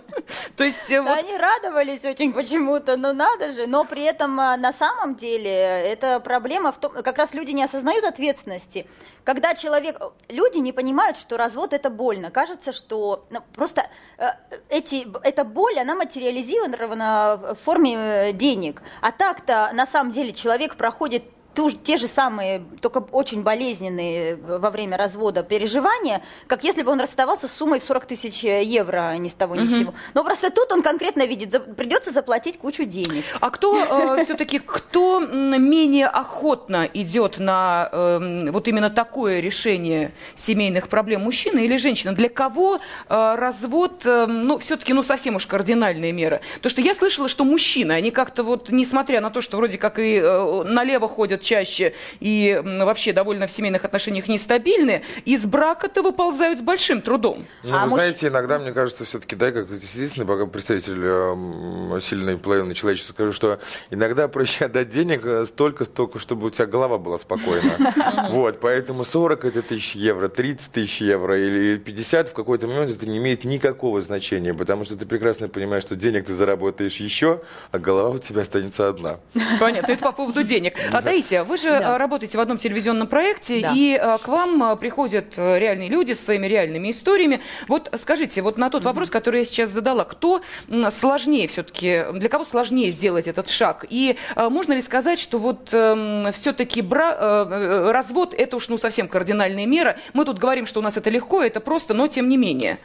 То 0.57 0.65
есть, 0.65 0.91
э, 0.91 0.99
Они 0.99 1.37
радовались 1.37 2.05
очень 2.05 2.33
почему-то, 2.33 2.97
ну 2.97 3.13
надо 3.13 3.53
же. 3.53 3.67
Но 3.67 3.85
при 3.85 4.03
этом 4.03 4.39
а, 4.41 4.57
на 4.57 4.73
самом 4.73 5.15
деле 5.15 5.51
это 5.51 6.21
проблема 6.21 6.73
в 6.73 6.79
том, 6.79 6.93
как 6.93 7.19
раз 7.19 7.35
люди 7.35 7.53
не 7.53 7.63
осознают 7.63 8.05
ответственности. 8.05 8.87
Когда 9.25 9.55
человек, 9.55 10.01
люди 10.29 10.59
не 10.59 10.73
понимают, 10.73 11.17
что 11.17 11.37
развод 11.37 11.73
это 11.73 11.91
больно. 11.91 12.31
Кажется, 12.31 12.73
что 12.73 13.27
ну, 13.31 13.41
просто 13.55 13.89
э, 14.19 14.31
эти, 14.69 15.07
эта 15.23 15.45
боль, 15.45 15.79
она 15.79 15.95
материализирована 15.95 17.55
в 17.55 17.65
форме 17.65 17.97
э, 17.97 18.33
денег. 18.33 18.83
А 19.01 19.13
так-то 19.13 19.71
на 19.75 19.87
самом 19.87 20.13
деле 20.13 20.33
человек 20.33 20.77
проходит 20.77 21.25
ту 21.57 21.71
те 21.71 21.97
же 21.97 22.07
самые, 22.07 22.63
только 22.83 22.99
очень 23.13 23.43
болезненные 23.43 24.37
во 24.37 24.71
время 24.71 24.99
развода 24.99 25.43
переживания, 25.43 26.23
как 26.47 26.65
если 26.65 26.83
бы 26.83 26.93
он 26.93 27.01
расставался 27.01 27.49
с 27.49 27.53
суммой 27.53 27.81
в 27.81 27.83
40 27.83 28.05
тысяч 28.07 28.45
евро, 28.45 29.09
а 29.09 29.17
ни 29.17 29.29
с 29.29 29.35
того 29.35 29.57
ни 29.57 29.67
с 29.67 29.79
сего. 29.79 29.95
Но 30.15 30.23
просто 30.23 30.51
тут 30.51 30.71
он 30.71 30.83
конкретно 30.83 31.27
видит, 31.27 31.51
за- 31.53 31.61
придется 31.61 32.13
заплатить 32.13 32.59
кучу 32.59 32.85
денег. 32.85 33.25
А 33.41 33.49
кто 33.51 34.19
все-таки, 34.25 34.59
кто 34.59 35.21
менее 35.21 36.09
охотно 36.09 36.89
идет 36.93 37.39
на 37.39 37.89
эм, 37.91 38.53
вот 38.53 38.69
именно 38.69 38.91
такое 38.91 39.41
решение 39.41 40.13
семейных 40.35 40.89
проблем, 40.89 41.23
мужчина 41.23 41.61
или 41.61 41.79
женщина? 41.79 42.15
Для 42.15 42.29
кого 42.29 42.77
э, 43.09 43.35
развод, 43.39 44.05
эм, 44.05 44.47
ну, 44.47 44.59
все-таки, 44.59 44.93
ну, 44.93 45.03
совсем 45.03 45.37
уж 45.37 45.47
кардинальные 45.47 46.13
меры? 46.13 46.43
Потому 46.57 46.71
что 46.71 46.83
я 46.83 46.95
слышала, 46.95 47.29
что 47.29 47.45
мужчины, 47.45 47.93
они 47.93 48.11
как-то 48.11 48.43
вот, 48.43 48.69
несмотря 48.69 49.23
на 49.23 49.31
то, 49.31 49.41
что 49.41 49.57
вроде 49.57 49.79
как 49.79 49.99
и 49.99 50.17
э, 50.17 50.63
налево 50.65 51.09
ходят 51.09 51.46
чаще 51.47 51.95
и 52.21 52.61
вообще 52.63 53.13
довольно 53.13 53.47
в 53.47 53.51
семейных 53.51 53.85
отношениях 53.85 54.29
нестабильны, 54.29 55.03
из 55.25 55.45
брака-то 55.45 56.03
выползают 56.03 56.59
с 56.59 56.63
большим 56.63 57.01
трудом. 57.01 57.47
Ну, 57.63 57.75
а 57.75 57.85
вы 57.85 57.91
муж... 57.91 58.01
знаете, 58.01 58.29
иногда, 58.29 58.59
мне 58.59 58.73
кажется, 58.73 59.05
все-таки, 59.05 59.37
да, 59.37 59.53
как 59.53 59.71
единственный 59.71 60.27
пока 60.27 60.47
представитель 60.47 61.01
э, 61.01 62.01
сильной 62.01 62.37
половины 62.37 62.75
человечества, 62.75 63.13
скажу, 63.13 63.33
что 63.33 63.61
иногда 63.91 64.29
проще 64.29 64.67
отдать 64.67 64.89
денег 64.89 65.25
э, 65.25 65.47
столько, 65.47 65.85
столько, 65.85 66.19
чтобы 66.19 66.49
у 66.49 66.51
тебя 66.51 66.67
голова 66.67 66.99
была 66.99 67.19
спокойна. 67.19 67.77
Вот, 68.31 68.61
поэтому 68.61 69.05
40 69.05 69.45
это 69.45 69.63
тысяч 69.63 69.95
евро, 69.95 70.29
30 70.29 70.73
тысяч 70.73 71.01
евро 71.01 71.39
или 71.39 71.79
50 71.79 72.31
в 72.31 72.33
какой-то 72.33 72.67
момент 72.67 72.91
это 72.91 73.07
не 73.07 73.19
имеет 73.19 73.45
никакого 73.45 74.01
значения, 74.01 74.53
потому 74.53 74.85
что 74.85 74.97
ты 74.97 75.07
прекрасно 75.07 75.49
понимаешь, 75.49 75.83
что 75.83 75.97
денег 75.97 76.27
ты 76.27 76.35
заработаешь 76.35 76.97
еще, 76.97 77.43
а 77.71 77.79
голова 77.79 78.11
у 78.11 78.19
тебя 78.19 78.43
останется 78.43 78.89
одна. 78.89 79.19
Понятно, 79.61 79.93
это 79.93 80.03
по 80.03 80.13
поводу 80.13 80.43
денег. 80.43 80.75
А, 80.93 81.03
Таисия, 81.03 81.36
вы 81.45 81.57
же 81.57 81.71
да. 81.71 81.99
работаете 81.99 82.39
в 82.39 82.41
одном 82.41 82.59
телевизионном 82.59 83.09
проекте, 83.09 83.61
да. 83.61 83.73
и 83.75 83.95
а, 83.95 84.19
к 84.19 84.29
вам 84.29 84.63
а, 84.63 84.77
приходят 84.77 85.35
э, 85.37 85.59
реальные 85.59 85.89
люди 85.89 86.13
с 86.13 86.25
своими 86.25 86.47
реальными 86.47 86.91
историями. 86.91 87.41
Вот 87.69 87.91
скажите, 87.99 88.43
вот 88.43 88.59
на 88.59 88.71
тот 88.71 88.85
вопрос, 88.85 89.11
который 89.11 89.41
я 89.41 89.47
сейчас 89.47 89.71
задала, 89.71 90.05
кто 90.05 90.43
сложнее 90.91 91.49
все-таки, 91.49 92.05
для 92.15 92.29
кого 92.29 92.45
сложнее 92.45 92.91
сделать 92.91 93.27
этот 93.27 93.49
шаг? 93.49 93.85
И 93.89 94.17
можно 94.37 94.73
ли 94.73 94.83
сказать, 94.83 95.19
что 95.19 95.39
вот 95.39 95.71
эм, 95.73 96.33
все-таки 96.33 96.83
бра... 96.83 97.17
Э, 97.19 97.47
э, 97.51 97.91
развод 97.93 98.35
это 98.37 98.57
уж 98.57 98.69
ну 98.69 98.79
совсем 98.79 99.09
кардинальная 99.09 99.67
мера? 99.67 99.97
Мы 100.13 100.25
тут 100.25 100.39
говорим, 100.39 100.67
что 100.67 100.81
у 100.81 100.83
нас 100.83 100.97
это 100.97 101.11
легко, 101.11 101.43
это 101.43 101.61
просто, 101.61 101.95
но 101.95 102.07
тем 102.09 102.29
не 102.29 102.37
менее. 102.37 102.79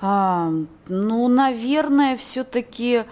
А, 0.00 0.50
ну, 0.88 1.28
наверное, 1.28 2.16
все-таки 2.16 3.04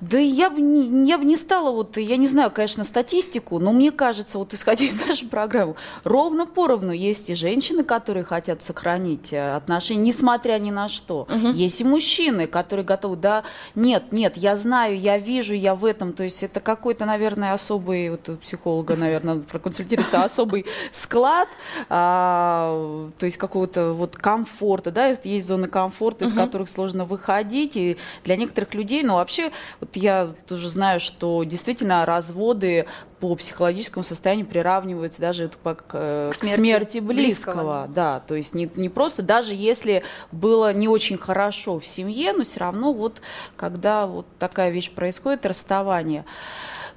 да 0.00 0.18
я 0.18 0.50
бы 0.50 0.60
не, 0.60 1.08
я 1.08 1.18
бы 1.18 1.24
не 1.24 1.36
стала, 1.36 1.70
вот, 1.70 1.96
я 1.96 2.16
не 2.16 2.28
знаю, 2.28 2.50
конечно, 2.50 2.84
статистику, 2.84 3.58
но 3.58 3.72
мне 3.72 3.90
кажется, 3.90 4.38
вот 4.38 4.54
исходя 4.54 4.84
из 4.84 5.04
нашей 5.06 5.28
программы, 5.28 5.74
ровно 6.04 6.46
поровну 6.46 6.92
есть 6.92 7.30
и 7.30 7.34
женщины, 7.34 7.84
которые 7.84 8.24
хотят 8.24 8.62
сохранить 8.62 9.32
э, 9.32 9.56
отношения, 9.56 10.02
несмотря 10.02 10.58
ни 10.58 10.70
на 10.70 10.88
что. 10.88 11.22
Угу. 11.22 11.48
Есть 11.48 11.80
и 11.80 11.84
мужчины, 11.84 12.46
которые 12.46 12.84
готовы, 12.84 13.16
да, 13.16 13.44
нет, 13.74 14.12
нет, 14.12 14.36
я 14.36 14.56
знаю, 14.56 14.98
я 14.98 15.18
вижу, 15.18 15.54
я 15.54 15.74
в 15.74 15.84
этом, 15.84 16.12
то 16.12 16.22
есть 16.22 16.42
это 16.42 16.60
какой-то, 16.60 17.04
наверное, 17.04 17.52
особый, 17.52 18.10
вот 18.10 18.28
у 18.28 18.36
психолога, 18.36 18.96
наверное, 18.96 19.34
надо 19.34 19.46
проконсультироваться, 19.46 20.22
особый 20.24 20.66
склад, 20.92 21.48
а, 21.88 23.10
то 23.18 23.26
есть 23.26 23.36
какого-то 23.36 23.92
вот 23.92 24.16
комфорта, 24.16 24.90
да, 24.90 25.08
есть 25.08 25.46
зоны 25.46 25.68
комфорта, 25.68 26.24
из 26.24 26.34
которых 26.34 26.68
сложно 26.68 27.04
выходить, 27.04 27.76
и 27.76 27.96
для 28.24 28.36
некоторых 28.36 28.74
людей, 28.74 29.02
ну, 29.02 29.14
вообще, 29.14 29.52
вот 29.80 29.96
я 29.96 30.34
тоже 30.46 30.68
знаю, 30.68 31.00
что 31.00 31.42
действительно 31.44 32.04
разводы 32.04 32.86
по 33.18 33.34
психологическому 33.34 34.04
состоянию 34.04 34.46
приравниваются 34.46 35.20
даже 35.20 35.48
к, 35.48 35.74
к, 35.74 36.32
смерти, 36.34 36.54
смерти 36.54 36.98
близкого. 36.98 37.54
близкого. 37.54 37.88
Да, 37.88 38.20
то 38.20 38.34
есть 38.34 38.54
не, 38.54 38.70
не 38.76 38.88
просто, 38.88 39.22
даже 39.22 39.54
если 39.54 40.02
было 40.32 40.72
не 40.72 40.88
очень 40.88 41.16
хорошо 41.18 41.78
в 41.78 41.86
семье, 41.86 42.32
но 42.32 42.44
все 42.44 42.60
равно 42.60 42.92
вот 42.92 43.22
когда 43.56 44.06
вот 44.06 44.26
такая 44.38 44.70
вещь 44.70 44.90
происходит, 44.90 45.46
расставание. 45.46 46.24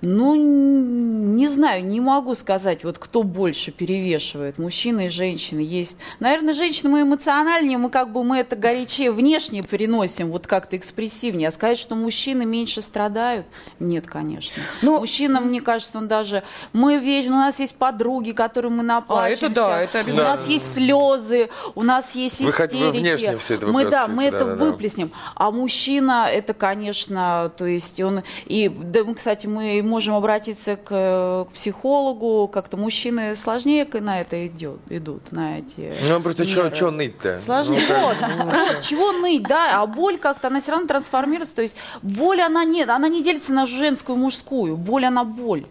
Ну, 0.06 0.36
не 0.36 1.48
знаю, 1.48 1.86
не 1.86 2.02
могу 2.02 2.36
сказать, 2.36 2.84
вот 2.84 2.98
кто 2.98 3.24
больше 3.24 3.72
перевешивает, 3.72 4.60
мужчины 4.60 5.06
и 5.06 5.10
женщины. 5.10 5.62
Есть, 5.62 5.96
наверное, 6.20 6.54
женщины 6.54 6.90
мы 6.90 7.02
эмоциональнее, 7.04 7.78
мы 7.78 7.90
как 7.90 8.12
бы 8.12 8.22
мы 8.26 8.40
это 8.40 8.58
горячее 8.58 9.12
внешне 9.12 9.64
переносим, 9.64 10.30
вот 10.30 10.46
как-то 10.46 10.76
экспрессивнее. 10.76 11.48
А 11.48 11.52
сказать, 11.52 11.78
что 11.78 11.96
мужчины 11.96 12.46
меньше 12.46 12.82
страдают, 12.82 13.46
нет, 13.80 14.06
конечно. 14.06 14.62
Но 14.82 15.00
мужчина, 15.00 15.40
мне 15.40 15.62
кажется, 15.62 15.98
он 15.98 16.10
даже 16.10 16.44
мы 16.74 16.98
весь, 16.98 17.26
у 17.28 17.32
нас 17.32 17.60
есть 17.60 17.76
подруги, 17.76 18.32
которым 18.32 18.78
мы 18.78 18.84
наплачиваемся. 18.84 19.46
А, 19.46 19.48
это 19.48 19.56
да, 19.56 19.82
это 19.82 20.00
обязательно. 20.00 20.34
У 20.34 20.36
нас 20.36 20.48
есть 20.48 20.74
слезы, 20.74 21.50
у 21.76 21.84
нас 21.84 22.14
есть 22.14 22.42
истерики. 22.42 22.52
Вы, 22.52 22.58
хоть, 22.58 22.74
вы 22.74 22.92
внешне 22.92 23.38
все 23.38 23.54
это 23.56 23.68
мы, 23.68 23.86
да, 23.90 24.08
мы 24.08 24.30
да, 24.30 24.38
это 24.38 24.46
да, 24.46 24.66
выплеснем. 24.66 25.08
Да. 25.08 25.32
А 25.36 25.52
мужчина, 25.52 26.28
это, 26.30 26.54
конечно, 26.54 27.54
то 27.58 27.66
есть 27.66 28.02
он 28.02 28.24
и, 28.48 28.68
да, 28.68 29.06
мы, 29.06 29.16
кстати, 29.16 29.48
мы 29.48 29.82
можем 29.94 30.16
обратиться 30.16 30.76
к, 30.76 30.90
к 31.48 31.54
психологу, 31.54 32.48
как-то 32.48 32.78
мужчины 32.78 33.36
сложнее 33.36 33.88
на 33.94 34.22
это 34.22 34.48
идет, 34.48 34.80
идут, 34.90 35.32
на 35.32 35.60
эти 35.60 35.94
Ну, 36.10 36.20
просто 36.20 36.46
что 36.46 36.90
ныть-то? 36.90 37.40
Сложнее. 37.40 37.80
Ну, 37.88 38.08
вот, 38.08 38.18
вот, 38.46 38.82
чего 38.82 39.12
ныть, 39.12 39.44
да, 39.44 39.82
а 39.82 39.86
боль 39.86 40.18
как-то, 40.18 40.48
она 40.48 40.62
все 40.62 40.72
равно 40.72 40.88
трансформируется, 40.88 41.56
то 41.56 41.62
есть 41.62 41.76
боль, 42.02 42.42
она 42.42 42.66
нет, 42.66 42.90
она 42.90 43.08
не 43.08 43.24
делится 43.24 43.54
на 43.54 43.68
женскую 43.68 44.18
и 44.18 44.20
мужскую, 44.20 44.78
боль, 44.78 45.06
она 45.06 45.24
боль 45.24 45.64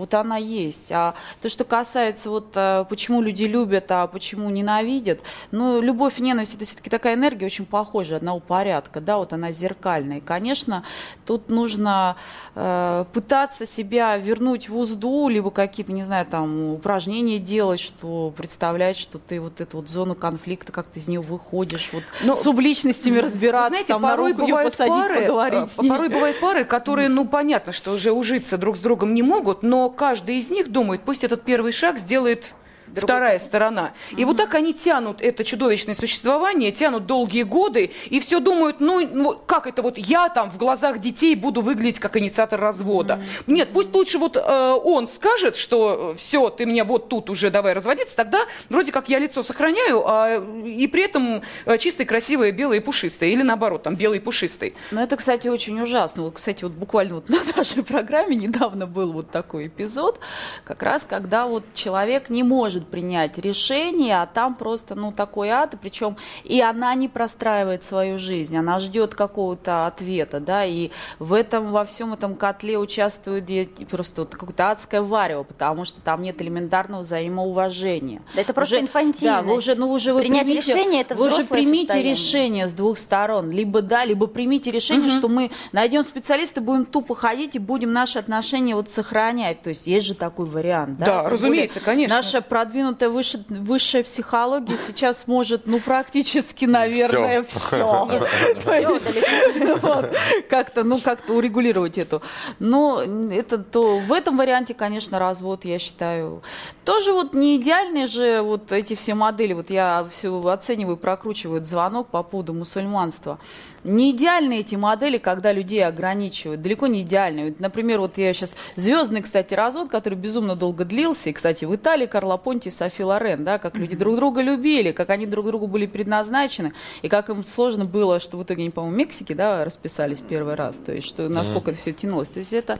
вот 0.00 0.14
она 0.14 0.38
есть. 0.38 0.90
А 0.90 1.14
то, 1.42 1.50
что 1.50 1.64
касается 1.64 2.30
вот 2.30 2.52
э, 2.54 2.86
почему 2.88 3.20
люди 3.20 3.44
любят, 3.44 3.84
а 3.90 4.06
почему 4.06 4.48
ненавидят, 4.48 5.20
ну, 5.50 5.82
любовь 5.82 6.18
и 6.18 6.22
ненависть 6.22 6.54
это 6.54 6.64
все-таки 6.64 6.88
такая 6.88 7.14
энергия 7.14 7.44
очень 7.44 7.66
похожая, 7.66 8.16
одного 8.16 8.40
порядка, 8.40 9.02
да, 9.02 9.18
вот 9.18 9.34
она 9.34 9.52
зеркальная. 9.52 10.18
И, 10.18 10.20
конечно, 10.20 10.84
тут 11.26 11.50
нужно 11.50 12.16
э, 12.54 13.04
пытаться 13.12 13.66
себя 13.66 14.16
вернуть 14.16 14.70
в 14.70 14.78
узду, 14.78 15.28
либо 15.28 15.50
какие-то, 15.50 15.92
не 15.92 16.02
знаю, 16.02 16.24
там, 16.24 16.72
упражнения 16.72 17.38
делать, 17.38 17.80
что 17.80 18.32
представлять, 18.34 18.96
что 18.96 19.18
ты 19.18 19.38
вот 19.38 19.60
эту 19.60 19.76
вот 19.76 19.90
зону 19.90 20.14
конфликта, 20.14 20.72
как 20.72 20.86
ты 20.86 21.00
из 21.00 21.08
нее 21.08 21.20
выходишь, 21.20 21.90
вот 21.92 22.04
Но, 22.22 22.28
ну, 22.28 22.36
с 22.36 22.42
субличностями 22.42 23.18
разбираться, 23.18 23.68
знаете, 23.68 23.88
там, 23.88 24.00
порой 24.00 24.32
на 24.32 24.38
руку 24.38 24.50
ее 24.50 24.64
посадить, 24.64 24.94
пары, 24.94 25.20
поговорить 25.20 25.70
э, 25.78 25.88
Порой 25.88 26.08
бывают 26.08 26.40
пары, 26.40 26.64
которые, 26.64 27.10
ну, 27.10 27.26
понятно, 27.26 27.72
что 27.72 27.92
уже 27.92 28.12
ужиться 28.12 28.56
друг 28.56 28.78
с 28.78 28.80
другом 28.80 29.12
не 29.12 29.22
могут, 29.22 29.62
но 29.62 29.89
каждый 29.90 30.36
из 30.36 30.50
них 30.50 30.70
думает, 30.70 31.02
пусть 31.04 31.24
этот 31.24 31.44
первый 31.44 31.72
шаг 31.72 31.98
сделает 31.98 32.54
Другой 32.94 33.06
вторая 33.06 33.38
сторона. 33.38 33.92
И 34.10 34.24
угу. 34.24 34.32
вот 34.32 34.36
так 34.38 34.54
они 34.54 34.74
тянут 34.74 35.20
это 35.20 35.44
чудовищное 35.44 35.94
существование, 35.94 36.72
тянут 36.72 37.06
долгие 37.06 37.42
годы, 37.42 37.90
и 38.06 38.20
все 38.20 38.40
думают, 38.40 38.80
ну, 38.80 39.06
ну 39.12 39.38
как 39.46 39.66
это 39.66 39.82
вот 39.82 39.98
я 39.98 40.28
там 40.28 40.50
в 40.50 40.58
глазах 40.58 40.98
детей 40.98 41.34
буду 41.34 41.60
выглядеть 41.60 41.98
как 41.98 42.16
инициатор 42.16 42.60
развода. 42.60 43.20
Угу. 43.46 43.54
Нет, 43.54 43.68
пусть 43.72 43.94
лучше 43.94 44.18
вот 44.18 44.36
э, 44.36 44.40
он 44.40 45.08
скажет, 45.08 45.56
что 45.56 46.12
э, 46.14 46.18
все, 46.18 46.50
ты 46.50 46.66
меня 46.66 46.84
вот 46.84 47.08
тут 47.08 47.30
уже 47.30 47.50
давай 47.50 47.72
разводиться, 47.72 48.16
тогда 48.16 48.40
вроде 48.68 48.92
как 48.92 49.08
я 49.08 49.18
лицо 49.18 49.42
сохраняю, 49.42 50.02
а, 50.06 50.42
и 50.64 50.86
при 50.86 51.04
этом 51.04 51.42
э, 51.66 51.78
чистый, 51.78 52.04
красивый, 52.04 52.50
белый 52.50 52.78
и 52.78 52.80
пушистый, 52.80 53.32
или 53.32 53.42
наоборот, 53.42 53.82
там 53.82 53.94
белый 53.94 54.18
и 54.18 54.20
пушистый. 54.20 54.74
Ну 54.90 55.00
это, 55.00 55.16
кстати, 55.16 55.48
очень 55.48 55.80
ужасно. 55.80 56.24
Вот, 56.24 56.34
кстати, 56.34 56.64
вот 56.64 56.72
буквально 56.72 57.16
вот 57.16 57.28
на 57.28 57.38
нашей 57.56 57.82
программе 57.82 58.36
недавно 58.36 58.86
был 58.86 59.12
вот 59.12 59.30
такой 59.30 59.64
эпизод, 59.64 60.20
как 60.64 60.82
раз 60.82 61.04
когда 61.08 61.46
вот 61.46 61.64
человек 61.74 62.30
не 62.30 62.42
может 62.42 62.79
может 62.80 62.88
принять 62.88 63.38
решение, 63.38 64.20
а 64.22 64.26
там 64.26 64.54
просто, 64.54 64.94
ну, 64.94 65.12
такой 65.12 65.50
ад, 65.50 65.74
причем 65.80 66.16
и 66.44 66.60
она 66.60 66.94
не 66.94 67.08
простраивает 67.08 67.84
свою 67.84 68.18
жизнь, 68.18 68.56
она 68.56 68.80
ждет 68.80 69.14
какого-то 69.14 69.86
ответа, 69.86 70.40
да, 70.40 70.64
и 70.64 70.90
в 71.18 71.32
этом, 71.32 71.68
во 71.68 71.84
всем 71.84 72.12
этом 72.12 72.34
котле 72.34 72.78
участвует 72.78 73.48
просто 73.88 74.22
вот 74.22 74.34
какое-то 74.34 74.70
адское 74.70 75.02
варево, 75.02 75.42
потому 75.42 75.84
что 75.84 76.00
там 76.00 76.22
нет 76.22 76.40
элементарного 76.40 77.02
взаимоуважения. 77.02 78.22
Да 78.34 78.40
это 78.40 78.52
просто 78.52 78.76
уже, 78.76 78.84
инфантильность. 78.84 79.22
Да, 79.22 79.42
вы 79.42 79.56
уже, 79.56 79.74
ну, 79.74 79.90
уже 79.90 80.12
вы 80.12 80.20
Принять 80.20 80.46
примите, 80.46 80.72
решение– 80.72 81.00
это 81.02 81.14
Вы 81.14 81.26
уже 81.26 81.44
примите 81.44 81.86
состояние. 81.86 82.14
решение 82.14 82.68
с 82.68 82.72
двух 82.72 82.98
сторон, 82.98 83.50
либо 83.50 83.82
да, 83.82 84.04
либо 84.04 84.26
примите 84.26 84.70
решение, 84.70 85.10
угу. 85.10 85.18
что 85.18 85.28
мы 85.28 85.50
найдем 85.72 86.02
специалиста, 86.02 86.60
будем 86.60 86.84
тупо 86.84 87.14
ходить 87.14 87.56
и 87.56 87.58
будем 87.58 87.92
наши 87.92 88.18
отношения 88.18 88.74
вот 88.74 88.90
сохранять, 88.90 89.62
то 89.62 89.70
есть 89.70 89.86
есть 89.86 90.06
же 90.06 90.14
такой 90.14 90.46
вариант, 90.46 90.98
да? 90.98 91.06
Да, 91.06 91.28
разумеется, 91.28 91.80
конечно. 91.80 92.16
Наша 92.16 92.40
продвинутая 92.70 93.08
выше, 93.08 93.44
высшая 93.48 94.04
психология 94.04 94.76
сейчас 94.86 95.26
может, 95.26 95.66
ну, 95.66 95.80
практически, 95.80 96.66
наверное, 96.66 97.42
все. 97.42 98.08
Как-то, 100.48 100.84
ну, 100.84 101.00
как-то 101.00 101.32
урегулировать 101.32 101.98
эту. 101.98 102.22
Но 102.60 103.02
это 103.02 103.58
то 103.58 103.98
в 103.98 104.12
этом 104.12 104.36
варианте, 104.36 104.74
конечно, 104.74 105.18
развод, 105.18 105.64
я 105.64 105.80
считаю, 105.80 106.42
тоже 106.84 107.12
вот 107.12 107.34
не 107.34 107.56
идеальные 107.56 108.06
же 108.06 108.40
вот 108.42 108.70
эти 108.70 108.94
все 108.94 109.14
модели. 109.14 109.52
Вот 109.52 109.70
я 109.70 110.06
все 110.12 110.40
оцениваю, 110.40 110.96
прокручиваю 110.96 111.64
звонок 111.64 112.08
по 112.08 112.22
поводу 112.22 112.54
мусульманства. 112.54 113.38
Не 113.82 114.12
идеальные 114.12 114.60
эти 114.60 114.76
модели, 114.76 115.18
когда 115.18 115.52
людей 115.52 115.84
ограничивают, 115.84 116.62
далеко 116.62 116.86
не 116.86 117.02
идеальные. 117.02 117.54
Например, 117.58 118.00
вот 118.00 118.18
я 118.18 118.32
сейчас 118.34 118.54
звездный, 118.76 119.22
кстати, 119.22 119.54
развод, 119.54 119.88
который 119.88 120.14
безумно 120.14 120.54
долго 120.54 120.84
длился, 120.84 121.30
и, 121.30 121.32
кстати, 121.32 121.64
в 121.64 121.74
Италии 121.74 122.06
Карло 122.06 122.36
Понти 122.36 122.59
и 122.66 122.70
Софи 122.70 123.02
Лорен, 123.02 123.44
да, 123.44 123.58
как 123.58 123.76
люди 123.76 123.96
друг 123.96 124.16
друга 124.16 124.40
любили, 124.40 124.92
как 124.92 125.10
они 125.10 125.26
друг 125.26 125.46
другу 125.46 125.66
были 125.66 125.86
предназначены, 125.86 126.72
и 127.02 127.08
как 127.08 127.28
им 127.28 127.44
сложно 127.44 127.84
было, 127.84 128.20
что 128.20 128.36
в 128.36 128.42
итоге 128.42 128.62
они, 128.62 128.70
по-моему, 128.70 128.94
в 128.94 128.98
Мексике, 128.98 129.34
да, 129.34 129.64
расписались 129.64 130.20
первый 130.20 130.54
раз, 130.54 130.76
то 130.76 130.92
есть, 130.92 131.06
что 131.06 131.28
насколько 131.28 131.70
это 131.70 131.80
все 131.80 131.92
тянулось. 131.92 132.28
То 132.28 132.38
есть 132.38 132.52
это 132.52 132.76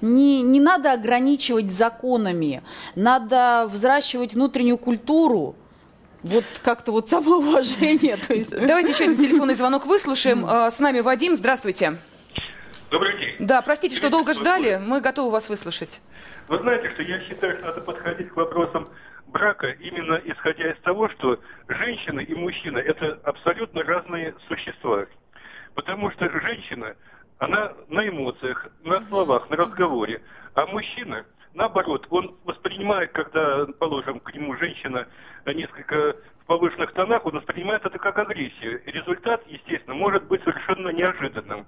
не, 0.00 0.42
не 0.42 0.60
надо 0.60 0.92
ограничивать 0.92 1.70
законами, 1.70 2.62
надо 2.94 3.66
взращивать 3.70 4.34
внутреннюю 4.34 4.78
культуру, 4.78 5.56
вот 6.22 6.44
как-то 6.62 6.92
вот 6.92 7.08
самоуважение. 7.08 8.16
То 8.16 8.32
есть... 8.32 8.50
Давайте 8.50 8.92
еще 8.92 9.04
один 9.04 9.16
телефонный 9.16 9.54
звонок 9.54 9.86
выслушаем. 9.86 10.44
А, 10.46 10.70
с 10.70 10.78
нами 10.78 11.00
Вадим, 11.00 11.34
здравствуйте. 11.34 11.98
Добрый 12.90 13.18
день. 13.18 13.34
Да, 13.40 13.62
простите, 13.62 13.96
что 13.96 14.10
долго 14.10 14.34
ждали. 14.34 14.80
Мы 14.84 15.00
готовы 15.00 15.30
вас 15.30 15.48
выслушать. 15.48 16.00
Вы 16.48 16.58
знаете, 16.58 16.90
что 16.90 17.02
я 17.02 17.20
считаю, 17.20 17.56
что 17.56 17.66
надо 17.66 17.80
подходить 17.80 18.28
к 18.28 18.36
вопросам 18.36 18.88
брака 19.26 19.70
именно 19.70 20.20
исходя 20.24 20.70
из 20.70 20.78
того, 20.80 21.08
что 21.10 21.38
женщина 21.68 22.20
и 22.20 22.34
мужчина– 22.34 22.78
это 22.78 23.18
абсолютно 23.24 23.82
разные 23.82 24.34
существа. 24.48 25.06
Потому 25.74 26.10
что 26.10 26.28
женщина, 26.40 26.94
она 27.38 27.72
на 27.88 28.06
эмоциях, 28.06 28.68
на 28.84 29.00
словах, 29.06 29.48
на 29.50 29.56
разговоре, 29.56 30.22
а 30.54 30.66
мужчина, 30.66 31.24
наоборот, 31.54 32.06
он 32.10 32.36
воспринимает, 32.44 33.12
когда, 33.12 33.66
положим, 33.78 34.20
к 34.20 34.34
нему 34.34 34.56
женщина 34.56 35.06
несколько 35.46 36.16
в 36.42 36.46
повышенных 36.46 36.92
тонах, 36.92 37.24
он 37.24 37.36
воспринимает 37.36 37.84
это 37.86 37.98
как 37.98 38.18
агрессию. 38.18 38.82
Результат, 38.86 39.42
естественно, 39.46 39.94
может 39.94 40.24
быть 40.24 40.42
совершенно 40.42 40.88
неожиданным. 40.88 41.66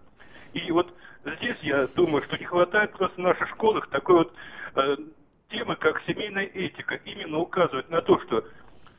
И 0.52 0.70
вот 0.70 0.92
здесь 1.24 1.56
я 1.62 1.86
думаю, 1.88 2.22
что 2.24 2.36
не 2.36 2.44
хватает 2.44 2.92
просто 2.92 3.20
в 3.20 3.24
наших 3.24 3.48
школах 3.50 3.88
такой 3.88 4.16
вот 4.16 4.34
э, 4.76 4.96
темы, 5.54 5.76
как 5.76 6.02
семейная 6.06 6.44
этика. 6.44 6.96
Именно 7.04 7.38
указывать 7.38 7.88
на 7.90 8.02
то, 8.02 8.18
что, 8.20 8.44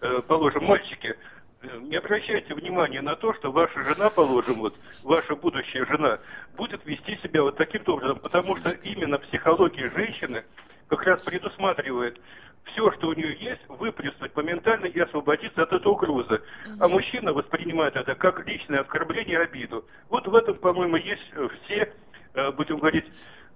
э, 0.01 0.21
положим, 0.27 0.65
мальчики, 0.65 1.15
э, 1.61 1.77
не 1.81 1.97
обращайте 1.97 2.53
внимания 2.53 3.01
на 3.01 3.15
то, 3.15 3.33
что 3.33 3.51
ваша 3.51 3.83
жена, 3.83 4.09
положим, 4.09 4.55
вот, 4.55 4.75
ваша 5.03 5.35
будущая 5.35 5.85
жена, 5.85 6.19
будет 6.55 6.85
вести 6.85 7.17
себя 7.17 7.43
вот 7.43 7.57
таким 7.57 7.83
образом, 7.87 8.19
потому 8.19 8.55
что 8.57 8.69
именно 8.69 9.17
психология 9.17 9.89
женщины 9.91 10.43
как 10.87 11.03
раз 11.03 11.23
предусматривает 11.23 12.19
все, 12.65 12.91
что 12.93 13.09
у 13.09 13.13
нее 13.13 13.35
есть, 13.39 13.61
выплеснуть 13.67 14.35
моментально 14.35 14.85
и 14.85 14.99
освободиться 14.99 15.63
от 15.63 15.73
этой 15.73 15.87
угрозы. 15.87 16.41
А 16.79 16.87
мужчина 16.87 17.31
воспринимает 17.31 17.95
это 17.95 18.15
как 18.15 18.45
личное 18.47 18.79
оскорбление 18.79 19.39
и 19.39 19.43
обиду. 19.43 19.85
Вот 20.09 20.27
в 20.27 20.33
этом, 20.35 20.55
по-моему, 20.55 20.95
есть 20.95 21.31
э, 21.33 21.47
все, 21.63 21.93
э, 22.33 22.51
будем 22.51 22.79
говорить, 22.79 23.05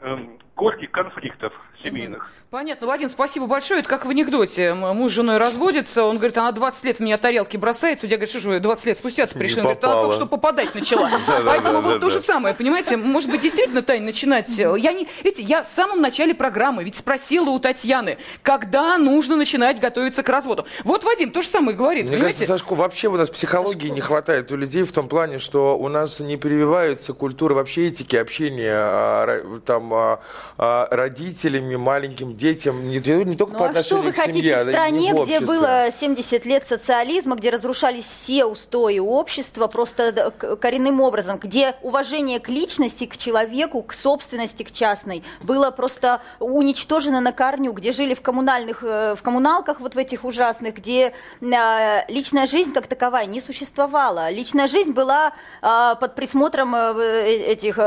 эм, 0.01 0.39
корни 0.55 0.85
конфликтов 0.87 1.53
семейных. 1.83 2.29
Понятно. 2.49 2.87
Вадим, 2.87 3.07
спасибо 3.09 3.45
большое. 3.45 3.79
Это 3.79 3.87
как 3.89 4.05
в 4.05 4.09
анекдоте. 4.09 4.73
Муж 4.73 5.11
с 5.11 5.13
женой 5.15 5.37
разводится, 5.37 6.03
он 6.03 6.17
говорит, 6.17 6.37
она 6.37 6.51
20 6.51 6.83
лет 6.83 6.97
в 6.97 6.99
меня 6.99 7.17
тарелки 7.17 7.55
бросает. 7.57 8.01
Судья 8.01 8.17
говорит, 8.17 8.31
что 8.31 8.39
же 8.39 8.49
вы 8.49 8.59
20 8.59 8.85
лет 8.87 8.97
спустя 8.97 9.27
ты 9.27 9.37
пришли? 9.37 9.57
Он 9.59 9.63
говорит, 9.63 9.83
она 9.83 9.93
попала. 9.93 10.07
только 10.07 10.15
что 10.17 10.25
попадать 10.25 10.75
начала. 10.75 11.09
Поэтому 11.45 11.81
вот 11.81 12.01
то 12.01 12.09
же 12.09 12.19
самое, 12.21 12.53
понимаете, 12.55 12.97
может 12.97 13.29
быть, 13.29 13.41
действительно, 13.41 13.81
Тань, 13.83 14.01
начинать... 14.03 14.49
э, 14.59 14.75
Я 14.79 14.91
не... 14.93 15.07
Видите, 15.23 15.43
я 15.43 15.63
в 15.63 15.67
самом 15.67 16.01
начале 16.01 16.33
программы 16.33 16.83
ведь 16.83 16.97
спросила 16.97 17.49
у 17.51 17.59
Татьяны, 17.59 18.17
когда 18.41 18.97
нужно 18.97 19.35
начинать 19.37 19.79
готовиться 19.79 20.23
к 20.23 20.27
разводу. 20.29 20.65
Вот 20.83 21.03
Вадим 21.05 21.31
то 21.31 21.41
же 21.41 21.47
самое 21.47 21.77
говорит, 21.77 22.07
Мне 22.09 22.17
кажется, 22.17 22.45
Сашко, 22.45 22.73
вообще 22.75 23.07
у 23.07 23.15
нас 23.15 23.29
психологии 23.29 23.87
не 23.89 24.01
хватает 24.01 24.51
у 24.51 24.57
людей 24.57 24.83
в 24.83 24.91
том 24.91 25.07
плане, 25.07 25.39
что 25.39 25.77
у 25.77 25.87
нас 25.87 26.19
не 26.19 26.35
прививается 26.35 27.13
культура 27.13 27.53
вообще 27.53 27.87
этики 27.87 28.15
общения 28.17 28.73
а, 28.75 29.25
ра- 29.27 29.61
там, 29.89 29.93
а, 29.93 30.19
а, 30.57 30.87
родителями, 30.91 31.75
маленьким 31.75 32.35
детям, 32.35 32.87
не, 32.87 32.99
не 32.99 33.35
только 33.35 33.53
Ну 33.53 33.59
по 33.59 33.65
а 33.65 33.69
что 33.69 33.79
отношению 33.79 34.03
вы 34.05 34.11
к 34.11 34.15
хотите 34.15 34.39
семье, 34.39 34.55
в 34.55 34.59
а 34.59 34.61
и 34.61 34.69
стране, 34.69 35.13
в 35.13 35.23
где 35.23 35.39
было 35.39 35.91
70 35.91 36.45
лет 36.45 36.67
социализма, 36.67 37.35
где 37.35 37.49
разрушались 37.49 38.05
все 38.05 38.45
устои 38.45 38.99
общества 38.99 39.67
просто 39.67 40.31
коренным 40.61 41.01
образом, 41.01 41.37
где 41.37 41.75
уважение 41.81 42.39
к 42.39 42.49
личности, 42.49 43.05
к 43.05 43.17
человеку, 43.17 43.81
к 43.81 43.93
собственности, 43.93 44.63
к 44.63 44.71
частной 44.71 45.23
было 45.41 45.71
просто 45.71 46.21
уничтожено 46.39 47.21
на 47.21 47.31
корню, 47.31 47.71
где 47.73 47.91
жили 47.91 48.13
в 48.13 48.21
коммунальных, 48.21 48.83
э, 48.83 49.15
в 49.15 49.21
коммуналках 49.21 49.79
вот 49.79 49.95
в 49.95 49.97
этих 49.97 50.25
ужасных, 50.25 50.75
где 50.75 51.13
э, 51.41 52.11
личная 52.11 52.47
жизнь 52.47 52.73
как 52.73 52.87
таковая 52.87 53.25
не 53.25 53.41
существовала. 53.41 54.29
Личная 54.29 54.67
жизнь 54.67 54.91
была 54.91 55.33
под 55.61 56.15
присмотром 56.15 56.75
э, 56.75 56.93
в- 56.93 56.99
этих... 56.99 57.77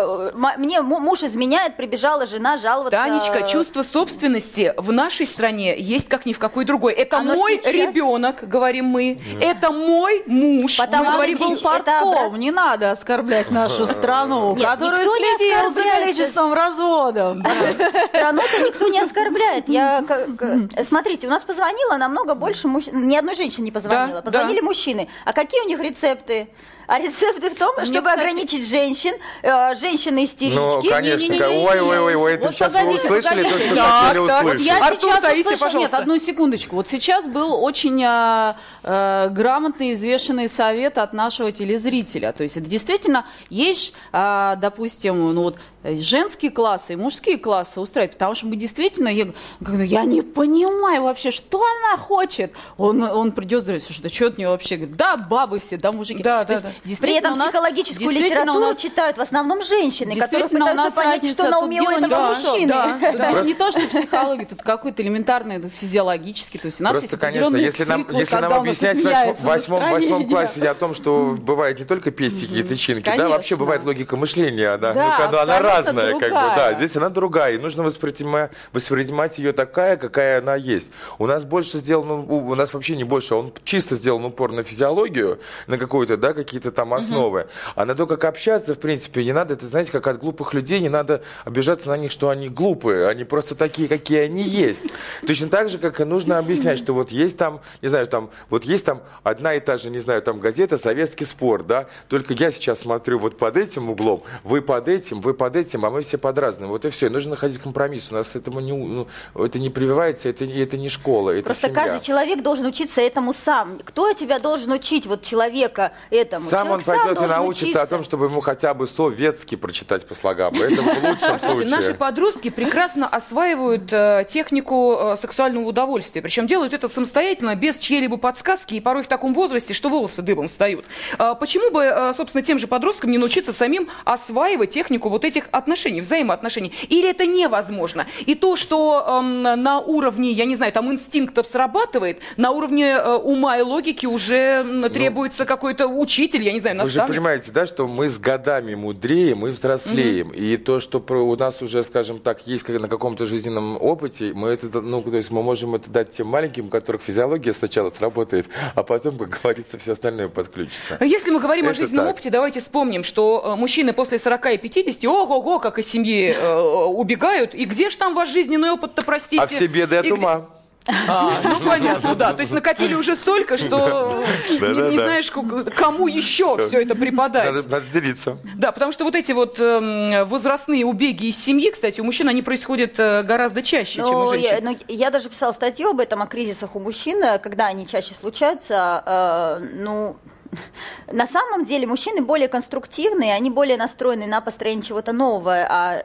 Мне 0.58 0.80
му- 0.82 0.98
муж 0.98 1.22
изменяет, 1.22 1.76
прибежала 1.92 2.24
жена 2.26 2.56
жаловаться. 2.56 2.90
Танечка, 2.98 3.46
чувство 3.46 3.82
собственности 3.82 4.72
в 4.78 4.92
нашей 4.92 5.26
стране 5.26 5.78
есть 5.78 6.08
как 6.08 6.24
ни 6.24 6.32
в 6.32 6.38
какой 6.38 6.64
другой. 6.64 6.94
Это 6.94 7.18
Оно 7.18 7.34
мой 7.34 7.60
сейчас- 7.60 7.74
ребенок, 7.74 8.48
говорим 8.48 8.86
мы. 8.86 9.20
Это 9.40 9.70
мой 9.70 10.22
муж. 10.26 10.78
Потому 10.78 11.04
мы 11.04 11.10
что 11.10 11.16
говорим, 11.18 11.38
Был 11.38 11.52
это 11.52 11.62
партком, 11.62 12.36
не 12.38 12.50
надо 12.50 12.90
оскорблять 12.92 13.50
нашу 13.50 13.86
страну, 13.86 14.56
Нет, 14.56 14.66
который 14.66 15.00
никто 15.00 15.16
не 15.18 15.36
следил 15.36 15.70
за 15.70 15.82
количеством 15.82 16.52
разводов. 16.54 17.36
Страну-то 18.08 18.62
никто 18.64 18.88
не 18.88 19.00
оскорбляет. 19.00 19.68
Я, 19.68 20.02
как- 20.08 20.84
смотрите, 20.86 21.26
у 21.26 21.30
нас 21.30 21.42
позвонило 21.42 21.98
намного 21.98 22.34
больше 22.34 22.68
мужчин. 22.68 23.06
Ни 23.06 23.16
одной 23.16 23.34
женщине 23.34 23.66
не 23.66 23.70
позвонила. 23.70 24.20
Да, 24.20 24.22
Позвонили 24.22 24.60
да. 24.60 24.64
мужчины. 24.66 25.08
А 25.26 25.32
какие 25.34 25.60
у 25.62 25.68
них 25.68 25.78
рецепты? 25.80 26.48
А 26.92 26.98
рецепты 26.98 27.48
в 27.48 27.54
том, 27.56 27.74
Мне, 27.76 27.86
чтобы 27.86 28.02
кстати- 28.10 28.20
ограничить 28.20 28.68
женщин, 28.68 29.14
э, 29.40 29.74
женщины-истерички. 29.76 30.58
Ну, 30.58 30.82
конечно, 30.82 31.22
Не-не-не-не-не. 31.26 31.66
ой, 31.66 31.80
ой, 31.80 31.98
ой, 32.00 32.14
ой, 32.16 32.34
это 32.34 32.48
Вот 32.48 32.54
сейчас 32.54 32.70
вы 32.74 32.80
погодите, 32.80 33.04
услышали 33.04 33.42
то, 33.44 33.48
погодите. 33.48 33.66
что 33.70 33.76
Так, 33.76 34.02
хотели 34.08 34.26
так, 34.28 34.42
вот 34.44 34.44
услышать. 34.52 34.66
я 34.66 34.76
Артур, 34.86 35.00
сейчас 35.00 35.20
Таисия, 35.22 35.40
услышала- 35.40 35.66
пожалуйста. 35.68 35.96
Нет, 35.96 36.02
одну 36.02 36.18
секундочку. 36.18 36.76
Вот 36.76 36.88
сейчас 36.90 37.24
был 37.24 37.64
очень 37.64 38.04
а, 38.04 38.56
э, 38.82 39.28
грамотный, 39.30 39.94
взвешенный 39.94 40.48
совет 40.48 40.98
от 40.98 41.12
нашего 41.12 41.52
телезрителя. 41.52 42.32
То 42.32 42.42
есть 42.42 42.56
это 42.56 42.68
действительно 42.68 43.26
есть, 43.50 43.94
а, 44.12 44.56
допустим, 44.56 45.34
ну 45.34 45.42
вот 45.42 45.56
э, 45.82 45.96
женские 45.96 46.50
классы 46.50 46.94
и 46.94 46.96
мужские 46.96 47.38
классы 47.38 47.80
устраивать, 47.80 48.12
потому 48.12 48.34
что 48.34 48.46
мы 48.46 48.56
действительно, 48.56 49.08
я, 49.08 49.32
говорю, 49.60 49.84
я 49.84 50.02
не 50.04 50.22
понимаю 50.22 51.02
вообще, 51.04 51.30
что 51.30 51.62
она 51.62 51.96
хочет. 52.02 52.54
Он, 52.76 53.02
он 53.02 53.32
придет, 53.32 53.64
говорит, 53.64 53.84
да 54.02 54.08
что 54.08 54.26
от 54.26 54.38
нее 54.38 54.48
вообще? 54.48 54.76
Говорит, 54.76 54.96
да, 54.96 55.16
бабы 55.16 55.58
все, 55.58 55.76
да, 55.76 55.92
мужики. 55.92 56.22
Да, 56.22 56.44
да, 56.44 56.52
есть 56.54 56.64
да. 56.64 56.70
При 57.00 57.14
этом 57.14 57.36
нас- 57.38 57.48
психологическую 57.48 58.10
литературу 58.10 58.60
нас- 58.60 58.76
читают 58.78 59.16
в 59.18 59.20
основном 59.20 59.62
женщины, 59.64 60.14
которые 60.14 60.48
Действительно, 60.48 60.64
у 60.64 60.68
пытаются 60.68 60.84
нас 60.84 60.94
понять, 60.94 61.14
разница 61.22 61.34
что 61.42 61.50
на 61.50 61.58
уме 61.60 61.82
у 61.82 61.90
этого 61.90 62.08
том, 62.08 62.28
мужчины. 62.28 62.66
да, 62.68 62.98
Да, 63.12 63.28
Просто- 63.30 63.46
не 63.48 63.54
то, 63.54 63.70
что 63.70 63.80
психология, 63.88 64.44
тут 64.46 64.62
какой-то 64.62 65.02
элементарный 65.02 65.60
физиологический. 65.68 66.58
То 66.58 66.66
есть 66.66 66.80
у 66.80 66.84
нас 66.84 66.92
Просто, 66.92 67.08
есть 67.10 67.20
конечно, 67.20 67.56
если 67.56 67.84
нам, 67.84 68.06
если 68.12 68.36
нам 68.36 68.48
объяснять 68.72 69.38
в 69.38 69.44
восьмом, 69.44 69.90
восьмом, 69.90 70.28
классе 70.28 70.68
о 70.68 70.74
том, 70.74 70.94
что 70.94 71.36
бывает 71.40 71.78
не 71.78 71.84
только 71.84 72.10
пестики 72.10 72.54
и 72.54 72.62
тычинки, 72.62 73.04
да, 73.04 73.10
Конечно. 73.12 73.30
вообще 73.30 73.56
бывает 73.56 73.84
логика 73.84 74.16
мышления, 74.16 74.68
она, 74.68 74.92
Да, 74.92 75.28
ну, 75.30 75.38
она- 75.38 75.60
разная, 75.60 76.12
как 76.18 76.28
бы, 76.28 76.34
да, 76.34 76.46
другая. 76.46 76.76
здесь 76.76 76.96
она 76.96 77.08
другая, 77.08 77.54
и 77.54 77.58
нужно 77.58 77.82
воспринимать, 77.82 78.50
воспринимать 78.72 79.38
ее 79.38 79.52
такая, 79.52 79.96
какая 79.96 80.40
она 80.40 80.54
есть. 80.54 80.90
У 81.18 81.26
нас 81.26 81.44
больше 81.44 81.78
сделано, 81.78 82.14
у, 82.14 82.54
нас 82.54 82.72
вообще 82.74 82.96
не 82.96 83.04
больше, 83.04 83.34
он 83.34 83.52
чисто 83.64 83.96
сделан 83.96 84.24
упор 84.24 84.52
на 84.52 84.62
физиологию, 84.62 85.38
на 85.66 85.78
какую-то, 85.78 86.16
да, 86.16 86.32
какие-то 86.32 86.70
там 86.72 86.94
основы, 86.94 87.46
а 87.74 87.84
на 87.84 87.94
то, 87.94 88.06
как 88.06 88.24
общаться, 88.24 88.74
в 88.74 88.78
принципе, 88.78 89.24
не 89.24 89.32
надо, 89.32 89.54
это, 89.54 89.68
знаете, 89.68 89.92
как 89.92 90.06
от 90.06 90.18
глупых 90.18 90.54
людей, 90.54 90.80
не 90.80 90.88
надо 90.88 91.22
обижаться 91.44 91.88
на 91.88 91.96
них, 91.96 92.12
что 92.12 92.28
они 92.28 92.48
глупые, 92.48 93.08
они 93.08 93.24
просто 93.24 93.54
такие, 93.54 93.88
какие 93.88 94.20
они 94.20 94.42
есть. 94.42 94.84
Точно 95.26 95.48
так 95.48 95.68
же, 95.68 95.78
как 95.78 96.00
и 96.00 96.04
нужно 96.04 96.38
объяснять, 96.38 96.78
что 96.78 96.92
вот 96.92 97.10
есть 97.10 97.36
там, 97.36 97.60
не 97.80 97.88
знаю, 97.88 98.06
там, 98.06 98.30
вот 98.50 98.61
есть 98.64 98.84
там 98.84 99.02
одна 99.22 99.54
и 99.54 99.60
та 99.60 99.76
же, 99.76 99.90
не 99.90 99.98
знаю, 100.00 100.22
там 100.22 100.40
газета 100.40 100.78
«Советский 100.78 101.24
спорт», 101.24 101.66
да, 101.66 101.86
только 102.08 102.34
я 102.34 102.50
сейчас 102.50 102.80
смотрю 102.80 103.18
вот 103.18 103.36
под 103.38 103.56
этим 103.56 103.90
углом, 103.90 104.22
вы 104.44 104.62
под 104.62 104.88
этим, 104.88 105.20
вы 105.20 105.34
под 105.34 105.56
этим, 105.56 105.84
а 105.84 105.90
мы 105.90 106.02
все 106.02 106.18
под 106.18 106.38
разным. 106.38 106.68
Вот 106.70 106.84
и 106.84 106.90
все. 106.90 107.06
И 107.06 107.08
нужно 107.08 107.30
находить 107.32 107.58
компромисс. 107.58 108.10
У 108.10 108.14
нас 108.14 108.34
этому 108.34 108.60
не, 108.60 108.72
ну, 108.72 109.06
это 109.34 109.58
не 109.58 109.70
прививается, 109.70 110.28
это, 110.28 110.46
не- 110.46 110.58
это 110.60 110.76
не 110.76 110.88
школа, 110.88 111.30
это 111.30 111.44
Просто 111.44 111.68
семья. 111.68 111.82
каждый 111.82 112.04
человек 112.04 112.42
должен 112.42 112.66
учиться 112.66 113.00
этому 113.00 113.32
сам. 113.34 113.80
Кто 113.84 114.12
тебя 114.12 114.38
должен 114.38 114.72
учить, 114.72 115.06
вот 115.06 115.22
человека 115.22 115.92
этому? 116.10 116.48
Сам 116.48 116.70
он 116.70 116.82
Человек 116.82 117.02
пойдет 117.02 117.12
и 117.12 117.14
должен 117.20 117.36
научится 117.36 117.64
учиться. 117.64 117.82
о 117.82 117.86
том, 117.86 118.02
чтобы 118.02 118.26
ему 118.26 118.40
хотя 118.40 118.74
бы 118.74 118.86
советский 118.86 119.56
прочитать 119.56 120.06
по 120.06 120.14
слогам. 120.14 120.54
Это 120.54 120.82
в 120.82 120.86
лучшем 120.86 121.38
Слушайте, 121.38 121.70
наши 121.70 121.82
случае. 121.82 121.94
подростки 121.94 122.50
прекрасно 122.50 123.06
осваивают 123.06 123.92
э, 123.92 124.24
технику 124.28 124.96
э, 124.98 125.16
сексуального 125.16 125.64
удовольствия. 125.66 126.22
Причем 126.22 126.46
делают 126.46 126.72
это 126.74 126.88
самостоятельно, 126.88 127.54
без 127.54 127.78
чьей-либо 127.78 128.16
подсказки, 128.16 128.51
и 128.70 128.80
порой 128.80 129.02
в 129.02 129.06
таком 129.06 129.32
возрасте, 129.34 129.74
что 129.74 129.88
волосы 129.88 130.22
дыбом 130.22 130.48
встают. 130.48 130.84
А 131.18 131.34
почему 131.34 131.70
бы, 131.70 131.82
э, 131.82 132.12
собственно, 132.16 132.42
тем 132.42 132.58
же 132.58 132.66
подросткам 132.66 133.10
не 133.10 133.18
научиться 133.18 133.52
самим 133.52 133.88
осваивать 134.04 134.70
технику 134.70 135.08
вот 135.08 135.24
этих 135.24 135.48
отношений, 135.52 136.00
взаимоотношений? 136.00 136.72
Или 136.88 137.08
это 137.10 137.26
невозможно? 137.26 138.06
И 138.26 138.34
то, 138.34 138.56
что 138.56 139.20
эм, 139.22 139.42
на 139.42 139.80
уровне, 139.80 140.30
я 140.32 140.44
не 140.44 140.56
знаю, 140.56 140.72
там 140.72 140.90
инстинктов 140.92 141.46
срабатывает, 141.46 142.20
на 142.36 142.50
уровне 142.50 142.86
э, 142.90 143.14
ума 143.16 143.58
и 143.58 143.62
логики 143.62 144.06
уже 144.06 144.34
м, 144.64 144.90
требуется 144.90 145.44
какой-то 145.44 145.86
учитель, 145.86 146.42
я 146.42 146.52
не 146.52 146.60
знаю, 146.60 146.76
Вы 146.76 146.82
же 146.82 146.86
наставник. 146.98 147.10
понимаете, 147.16 147.52
да, 147.52 147.66
что 147.66 147.86
мы 147.88 148.08
с 148.08 148.18
годами 148.18 148.74
мудреем 148.74 149.46
и 149.46 149.50
взрослеем. 149.50 150.30
И 150.30 150.56
то, 150.56 150.80
что 150.80 151.00
про- 151.00 151.20
у 151.26 151.36
нас 151.36 151.62
уже, 151.62 151.82
скажем 151.82 152.18
так, 152.18 152.46
есть 152.46 152.64
как 152.64 152.80
на 152.80 152.88
каком-то 152.88 153.26
жизненном 153.26 153.76
опыте, 153.80 154.32
мы 154.34 154.50
это, 154.50 154.80
ну, 154.80 155.02
то 155.02 155.16
есть 155.16 155.30
мы 155.30 155.42
можем 155.42 155.74
это 155.74 155.90
дать 155.90 156.10
тем 156.10 156.26
маленьким, 156.26 156.66
у 156.66 156.68
которых 156.68 157.02
физиология 157.02 157.52
сначала 157.52 157.90
сработает, 157.90 158.41
а 158.74 158.82
потом, 158.82 159.18
как 159.18 159.40
говорится, 159.42 159.78
все 159.78 159.92
остальное 159.92 160.28
подключится. 160.28 160.96
А 161.00 161.04
Если 161.04 161.30
мы 161.30 161.40
говорим 161.40 161.66
о 161.66 161.70
Это 161.70 161.80
жизненном 161.80 162.06
так. 162.06 162.14
опыте, 162.14 162.30
давайте 162.30 162.60
вспомним, 162.60 163.04
что 163.04 163.42
э, 163.44 163.56
мужчины 163.56 163.92
после 163.92 164.18
40 164.18 164.46
и 164.54 164.58
50, 164.58 165.04
ого-го, 165.04 165.58
как 165.58 165.78
из 165.78 165.86
семьи 165.88 166.34
э, 166.36 166.54
убегают. 166.86 167.54
И 167.54 167.64
где 167.64 167.90
же 167.90 167.96
там 167.96 168.14
ваш 168.14 168.30
жизненный 168.30 168.70
опыт-то, 168.70 169.02
простите? 169.04 169.42
А 169.42 169.46
все 169.46 169.66
беды 169.66 169.96
от 169.96 170.04
И 170.04 170.08
где- 170.10 170.14
ума. 170.18 170.46
А, 170.88 171.40
ну 171.44 171.60
понятно, 171.60 172.14
да. 172.14 172.32
То 172.32 172.40
есть 172.40 172.52
накопили 172.52 172.94
уже 172.94 173.14
столько, 173.16 173.56
что 173.56 174.24
не 174.50 174.96
знаешь, 174.96 175.30
кому 175.30 176.08
еще 176.08 176.56
все 176.66 176.82
это 176.82 176.94
припадает. 176.94 177.68
Надо 177.70 177.86
делиться. 177.86 178.38
Да, 178.56 178.72
потому 178.72 178.92
что 178.92 179.04
вот 179.04 179.14
эти 179.14 179.32
вот 179.32 179.58
эм, 179.60 180.26
возрастные 180.28 180.84
убеги 180.84 181.26
из 181.26 181.42
семьи, 181.42 181.70
кстати, 181.70 182.00
у 182.00 182.04
мужчин 182.04 182.28
они 182.28 182.42
происходят 182.42 182.98
э, 182.98 183.22
гораздо 183.22 183.62
чаще, 183.62 183.96
чем 183.96 184.14
у 184.14 184.28
женщин. 184.28 184.76
Я, 184.88 184.94
я 185.06 185.10
даже 185.10 185.28
писала 185.28 185.52
статью 185.52 185.90
об 185.90 186.00
этом, 186.00 186.22
о 186.22 186.26
кризисах 186.26 186.74
у 186.74 186.80
мужчин, 186.80 187.22
э, 187.22 187.38
когда 187.38 187.66
они 187.66 187.86
чаще 187.86 188.14
случаются. 188.14 189.02
Э, 189.06 189.58
ну, 189.74 190.16
на 191.12 191.26
самом 191.26 191.64
деле 191.64 191.86
мужчины 191.86 192.22
более 192.22 192.48
конструктивные, 192.48 193.34
они 193.34 193.50
более 193.50 193.76
настроены 193.76 194.26
на 194.26 194.40
построение 194.40 194.82
чего-то 194.82 195.12
нового. 195.12 195.66
А 195.68 196.02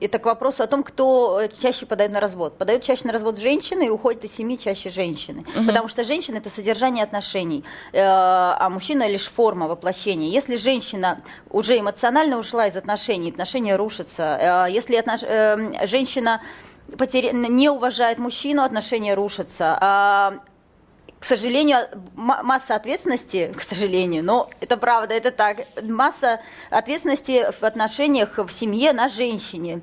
это 0.00 0.18
к 0.18 0.26
вопросу 0.26 0.62
о 0.62 0.66
том, 0.66 0.82
кто 0.82 1.42
чаще 1.60 1.86
подает 1.86 2.12
на 2.12 2.20
развод. 2.20 2.58
Подают 2.58 2.82
чаще 2.82 3.02
на 3.04 3.12
развод 3.12 3.38
женщины 3.38 3.86
и 3.86 3.88
уходят 3.88 4.24
из 4.24 4.32
семьи 4.34 4.56
чаще 4.56 4.90
женщины. 4.90 5.44
Угу. 5.56 5.66
Потому 5.66 5.88
что 5.88 6.04
женщина 6.04 6.38
это 6.38 6.50
содержание 6.50 7.04
отношений, 7.04 7.64
э, 7.92 7.98
а 8.00 8.68
мужчина 8.70 9.08
лишь 9.08 9.26
форма 9.26 9.68
воплощения. 9.68 10.28
Если 10.28 10.56
женщина 10.56 11.20
уже 11.50 11.78
эмоционально 11.78 12.38
ушла 12.38 12.66
из 12.66 12.76
отношений, 12.76 13.30
отношения 13.30 13.76
рушатся. 13.76 14.66
Э, 14.68 14.72
если 14.72 14.96
отнош... 14.96 15.22
Э, 15.22 15.86
женщина 15.86 16.40
потеря... 16.96 17.32
не 17.32 17.68
уважает 17.68 18.18
мужчину, 18.18 18.62
отношения 18.62 19.14
рушатся. 19.14 19.76
А 19.80 20.34
к 21.20 21.24
сожалению, 21.26 21.86
масса 22.16 22.74
ответственности, 22.74 23.52
к 23.54 23.62
сожалению, 23.62 24.24
но 24.24 24.48
это 24.60 24.78
правда, 24.78 25.14
это 25.14 25.30
так, 25.30 25.66
масса 25.82 26.40
ответственности 26.70 27.52
в 27.52 27.62
отношениях 27.62 28.38
в 28.38 28.48
семье 28.48 28.94
на 28.94 29.08
женщине 29.08 29.82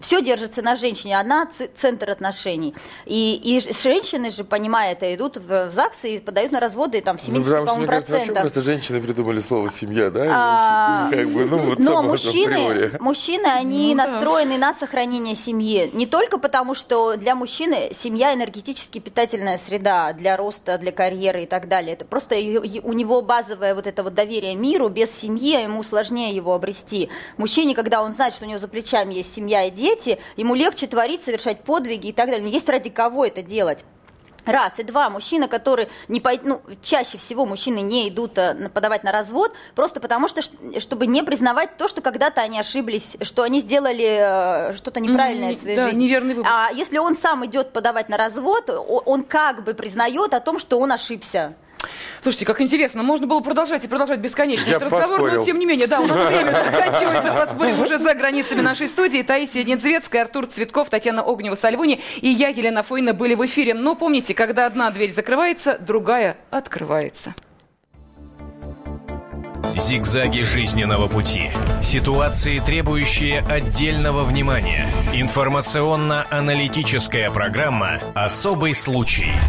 все 0.00 0.22
держится 0.22 0.62
на 0.62 0.76
женщине, 0.76 1.18
она 1.18 1.48
центр 1.74 2.10
отношений. 2.10 2.74
И, 3.04 3.34
и 3.42 3.60
женщины 3.82 4.30
же, 4.30 4.44
понимая 4.44 4.92
это, 4.92 5.12
идут 5.14 5.36
в, 5.36 5.68
в 5.68 5.72
ЗАГС 5.72 6.04
и 6.04 6.18
подают 6.18 6.52
на 6.52 6.60
разводы 6.60 7.00
там 7.00 7.18
70 7.18 7.50
ну, 7.50 7.66
по-моему, 7.66 7.86
процентов. 7.86 8.40
просто 8.40 8.60
женщины 8.60 9.00
придумали 9.00 9.40
слово 9.40 9.70
«семья», 9.70 10.10
да? 10.10 10.26
А, 10.30 11.10
как 11.10 11.28
бы, 11.28 11.44
ну, 11.44 11.58
вот 11.58 11.78
но 11.78 12.02
мужчины, 12.02 12.92
мужчины, 13.00 13.46
они 13.46 13.94
ну, 13.94 14.04
настроены 14.04 14.58
да. 14.58 14.68
на 14.68 14.74
сохранение 14.74 15.34
семьи. 15.34 15.90
Не 15.92 16.06
только 16.06 16.38
потому, 16.38 16.74
что 16.74 17.16
для 17.16 17.34
мужчины 17.34 17.90
семья 17.92 18.34
энергетически 18.34 18.98
питательная 18.98 19.58
среда 19.58 20.12
для 20.12 20.36
роста, 20.36 20.67
для 20.76 20.92
карьеры 20.92 21.44
и 21.44 21.46
так 21.46 21.68
далее. 21.68 21.94
Это 21.94 22.04
просто 22.04 22.34
у 22.34 22.92
него 22.92 23.22
базовое 23.22 23.74
вот 23.74 23.86
это 23.86 24.02
вот 24.02 24.12
доверие 24.12 24.54
миру, 24.56 24.88
без 24.88 25.10
семьи 25.10 25.62
ему 25.62 25.82
сложнее 25.82 26.34
его 26.34 26.52
обрести. 26.52 27.08
Мужчине, 27.38 27.74
когда 27.74 28.02
он 28.02 28.12
знает, 28.12 28.34
что 28.34 28.44
у 28.44 28.48
него 28.48 28.58
за 28.58 28.68
плечами 28.68 29.14
есть 29.14 29.32
семья 29.32 29.64
и 29.64 29.70
дети, 29.70 30.18
ему 30.36 30.54
легче 30.54 30.86
творить, 30.86 31.22
совершать 31.22 31.62
подвиги 31.62 32.08
и 32.08 32.12
так 32.12 32.28
далее. 32.28 32.50
Есть 32.50 32.68
ради 32.68 32.90
кого 32.90 33.24
это 33.24 33.40
делать. 33.40 33.84
Раз. 34.48 34.78
И 34.78 34.82
два. 34.82 35.10
Мужчина, 35.10 35.46
который 35.48 35.88
не 36.08 36.20
пой... 36.20 36.40
ну, 36.42 36.60
чаще 36.82 37.18
всего 37.18 37.46
мужчины 37.46 37.80
не 37.80 38.08
идут 38.08 38.38
э, 38.38 38.70
подавать 38.72 39.04
на 39.04 39.12
развод, 39.12 39.52
просто 39.74 40.00
потому 40.00 40.28
что, 40.28 40.40
чтобы 40.80 41.06
не 41.06 41.22
признавать 41.22 41.76
то, 41.76 41.86
что 41.88 42.00
когда-то 42.00 42.40
они 42.40 42.58
ошиблись, 42.58 43.16
что 43.22 43.42
они 43.42 43.60
сделали 43.60 44.70
э, 44.70 44.72
что-то 44.74 45.00
неправильное 45.00 45.50
mm-hmm, 45.50 45.54
в 45.54 45.60
своей 45.60 45.76
да, 45.76 45.88
жизни. 45.88 46.04
Неверный 46.04 46.34
выбор. 46.34 46.50
А 46.52 46.70
если 46.72 46.98
он 46.98 47.14
сам 47.16 47.44
идет 47.46 47.72
подавать 47.72 48.08
на 48.08 48.16
развод, 48.16 48.70
он 48.70 49.22
как 49.22 49.64
бы 49.64 49.74
признает 49.74 50.34
о 50.34 50.40
том, 50.40 50.58
что 50.58 50.78
он 50.78 50.92
ошибся. 50.92 51.54
Слушайте, 52.22 52.44
как 52.44 52.60
интересно, 52.60 53.02
можно 53.02 53.26
было 53.26 53.40
продолжать 53.40 53.84
и 53.84 53.88
продолжать 53.88 54.20
бесконечно 54.20 54.70
этот 54.70 54.92
разговор, 54.92 55.32
но 55.32 55.44
тем 55.44 55.58
не 55.58 55.66
менее, 55.66 55.86
да, 55.86 56.00
у 56.00 56.06
нас 56.06 56.28
время 56.28 56.52
заканчивается, 56.64 57.32
поспорим 57.32 57.80
уже 57.80 57.98
за 57.98 58.14
границами 58.14 58.60
нашей 58.60 58.88
студии. 58.88 59.22
Таисия 59.22 59.64
Недзветская, 59.64 60.22
Артур 60.22 60.46
Цветков, 60.46 60.90
Татьяна 60.90 61.20
Огнева-Сальвуни 61.20 62.00
и 62.20 62.28
я, 62.28 62.48
Елена 62.48 62.82
Фойна, 62.82 63.14
были 63.14 63.34
в 63.34 63.44
эфире. 63.46 63.74
Но 63.74 63.94
помните, 63.94 64.34
когда 64.34 64.66
одна 64.66 64.90
дверь 64.90 65.12
закрывается, 65.12 65.78
другая 65.78 66.36
открывается. 66.50 67.34
Зигзаги 69.78 70.42
жизненного 70.42 71.08
пути. 71.08 71.50
Ситуации, 71.82 72.58
требующие 72.58 73.40
отдельного 73.40 74.24
внимания. 74.24 74.86
Информационно-аналитическая 75.14 77.30
программа 77.30 78.02
«Особый 78.14 78.74
случай». 78.74 79.32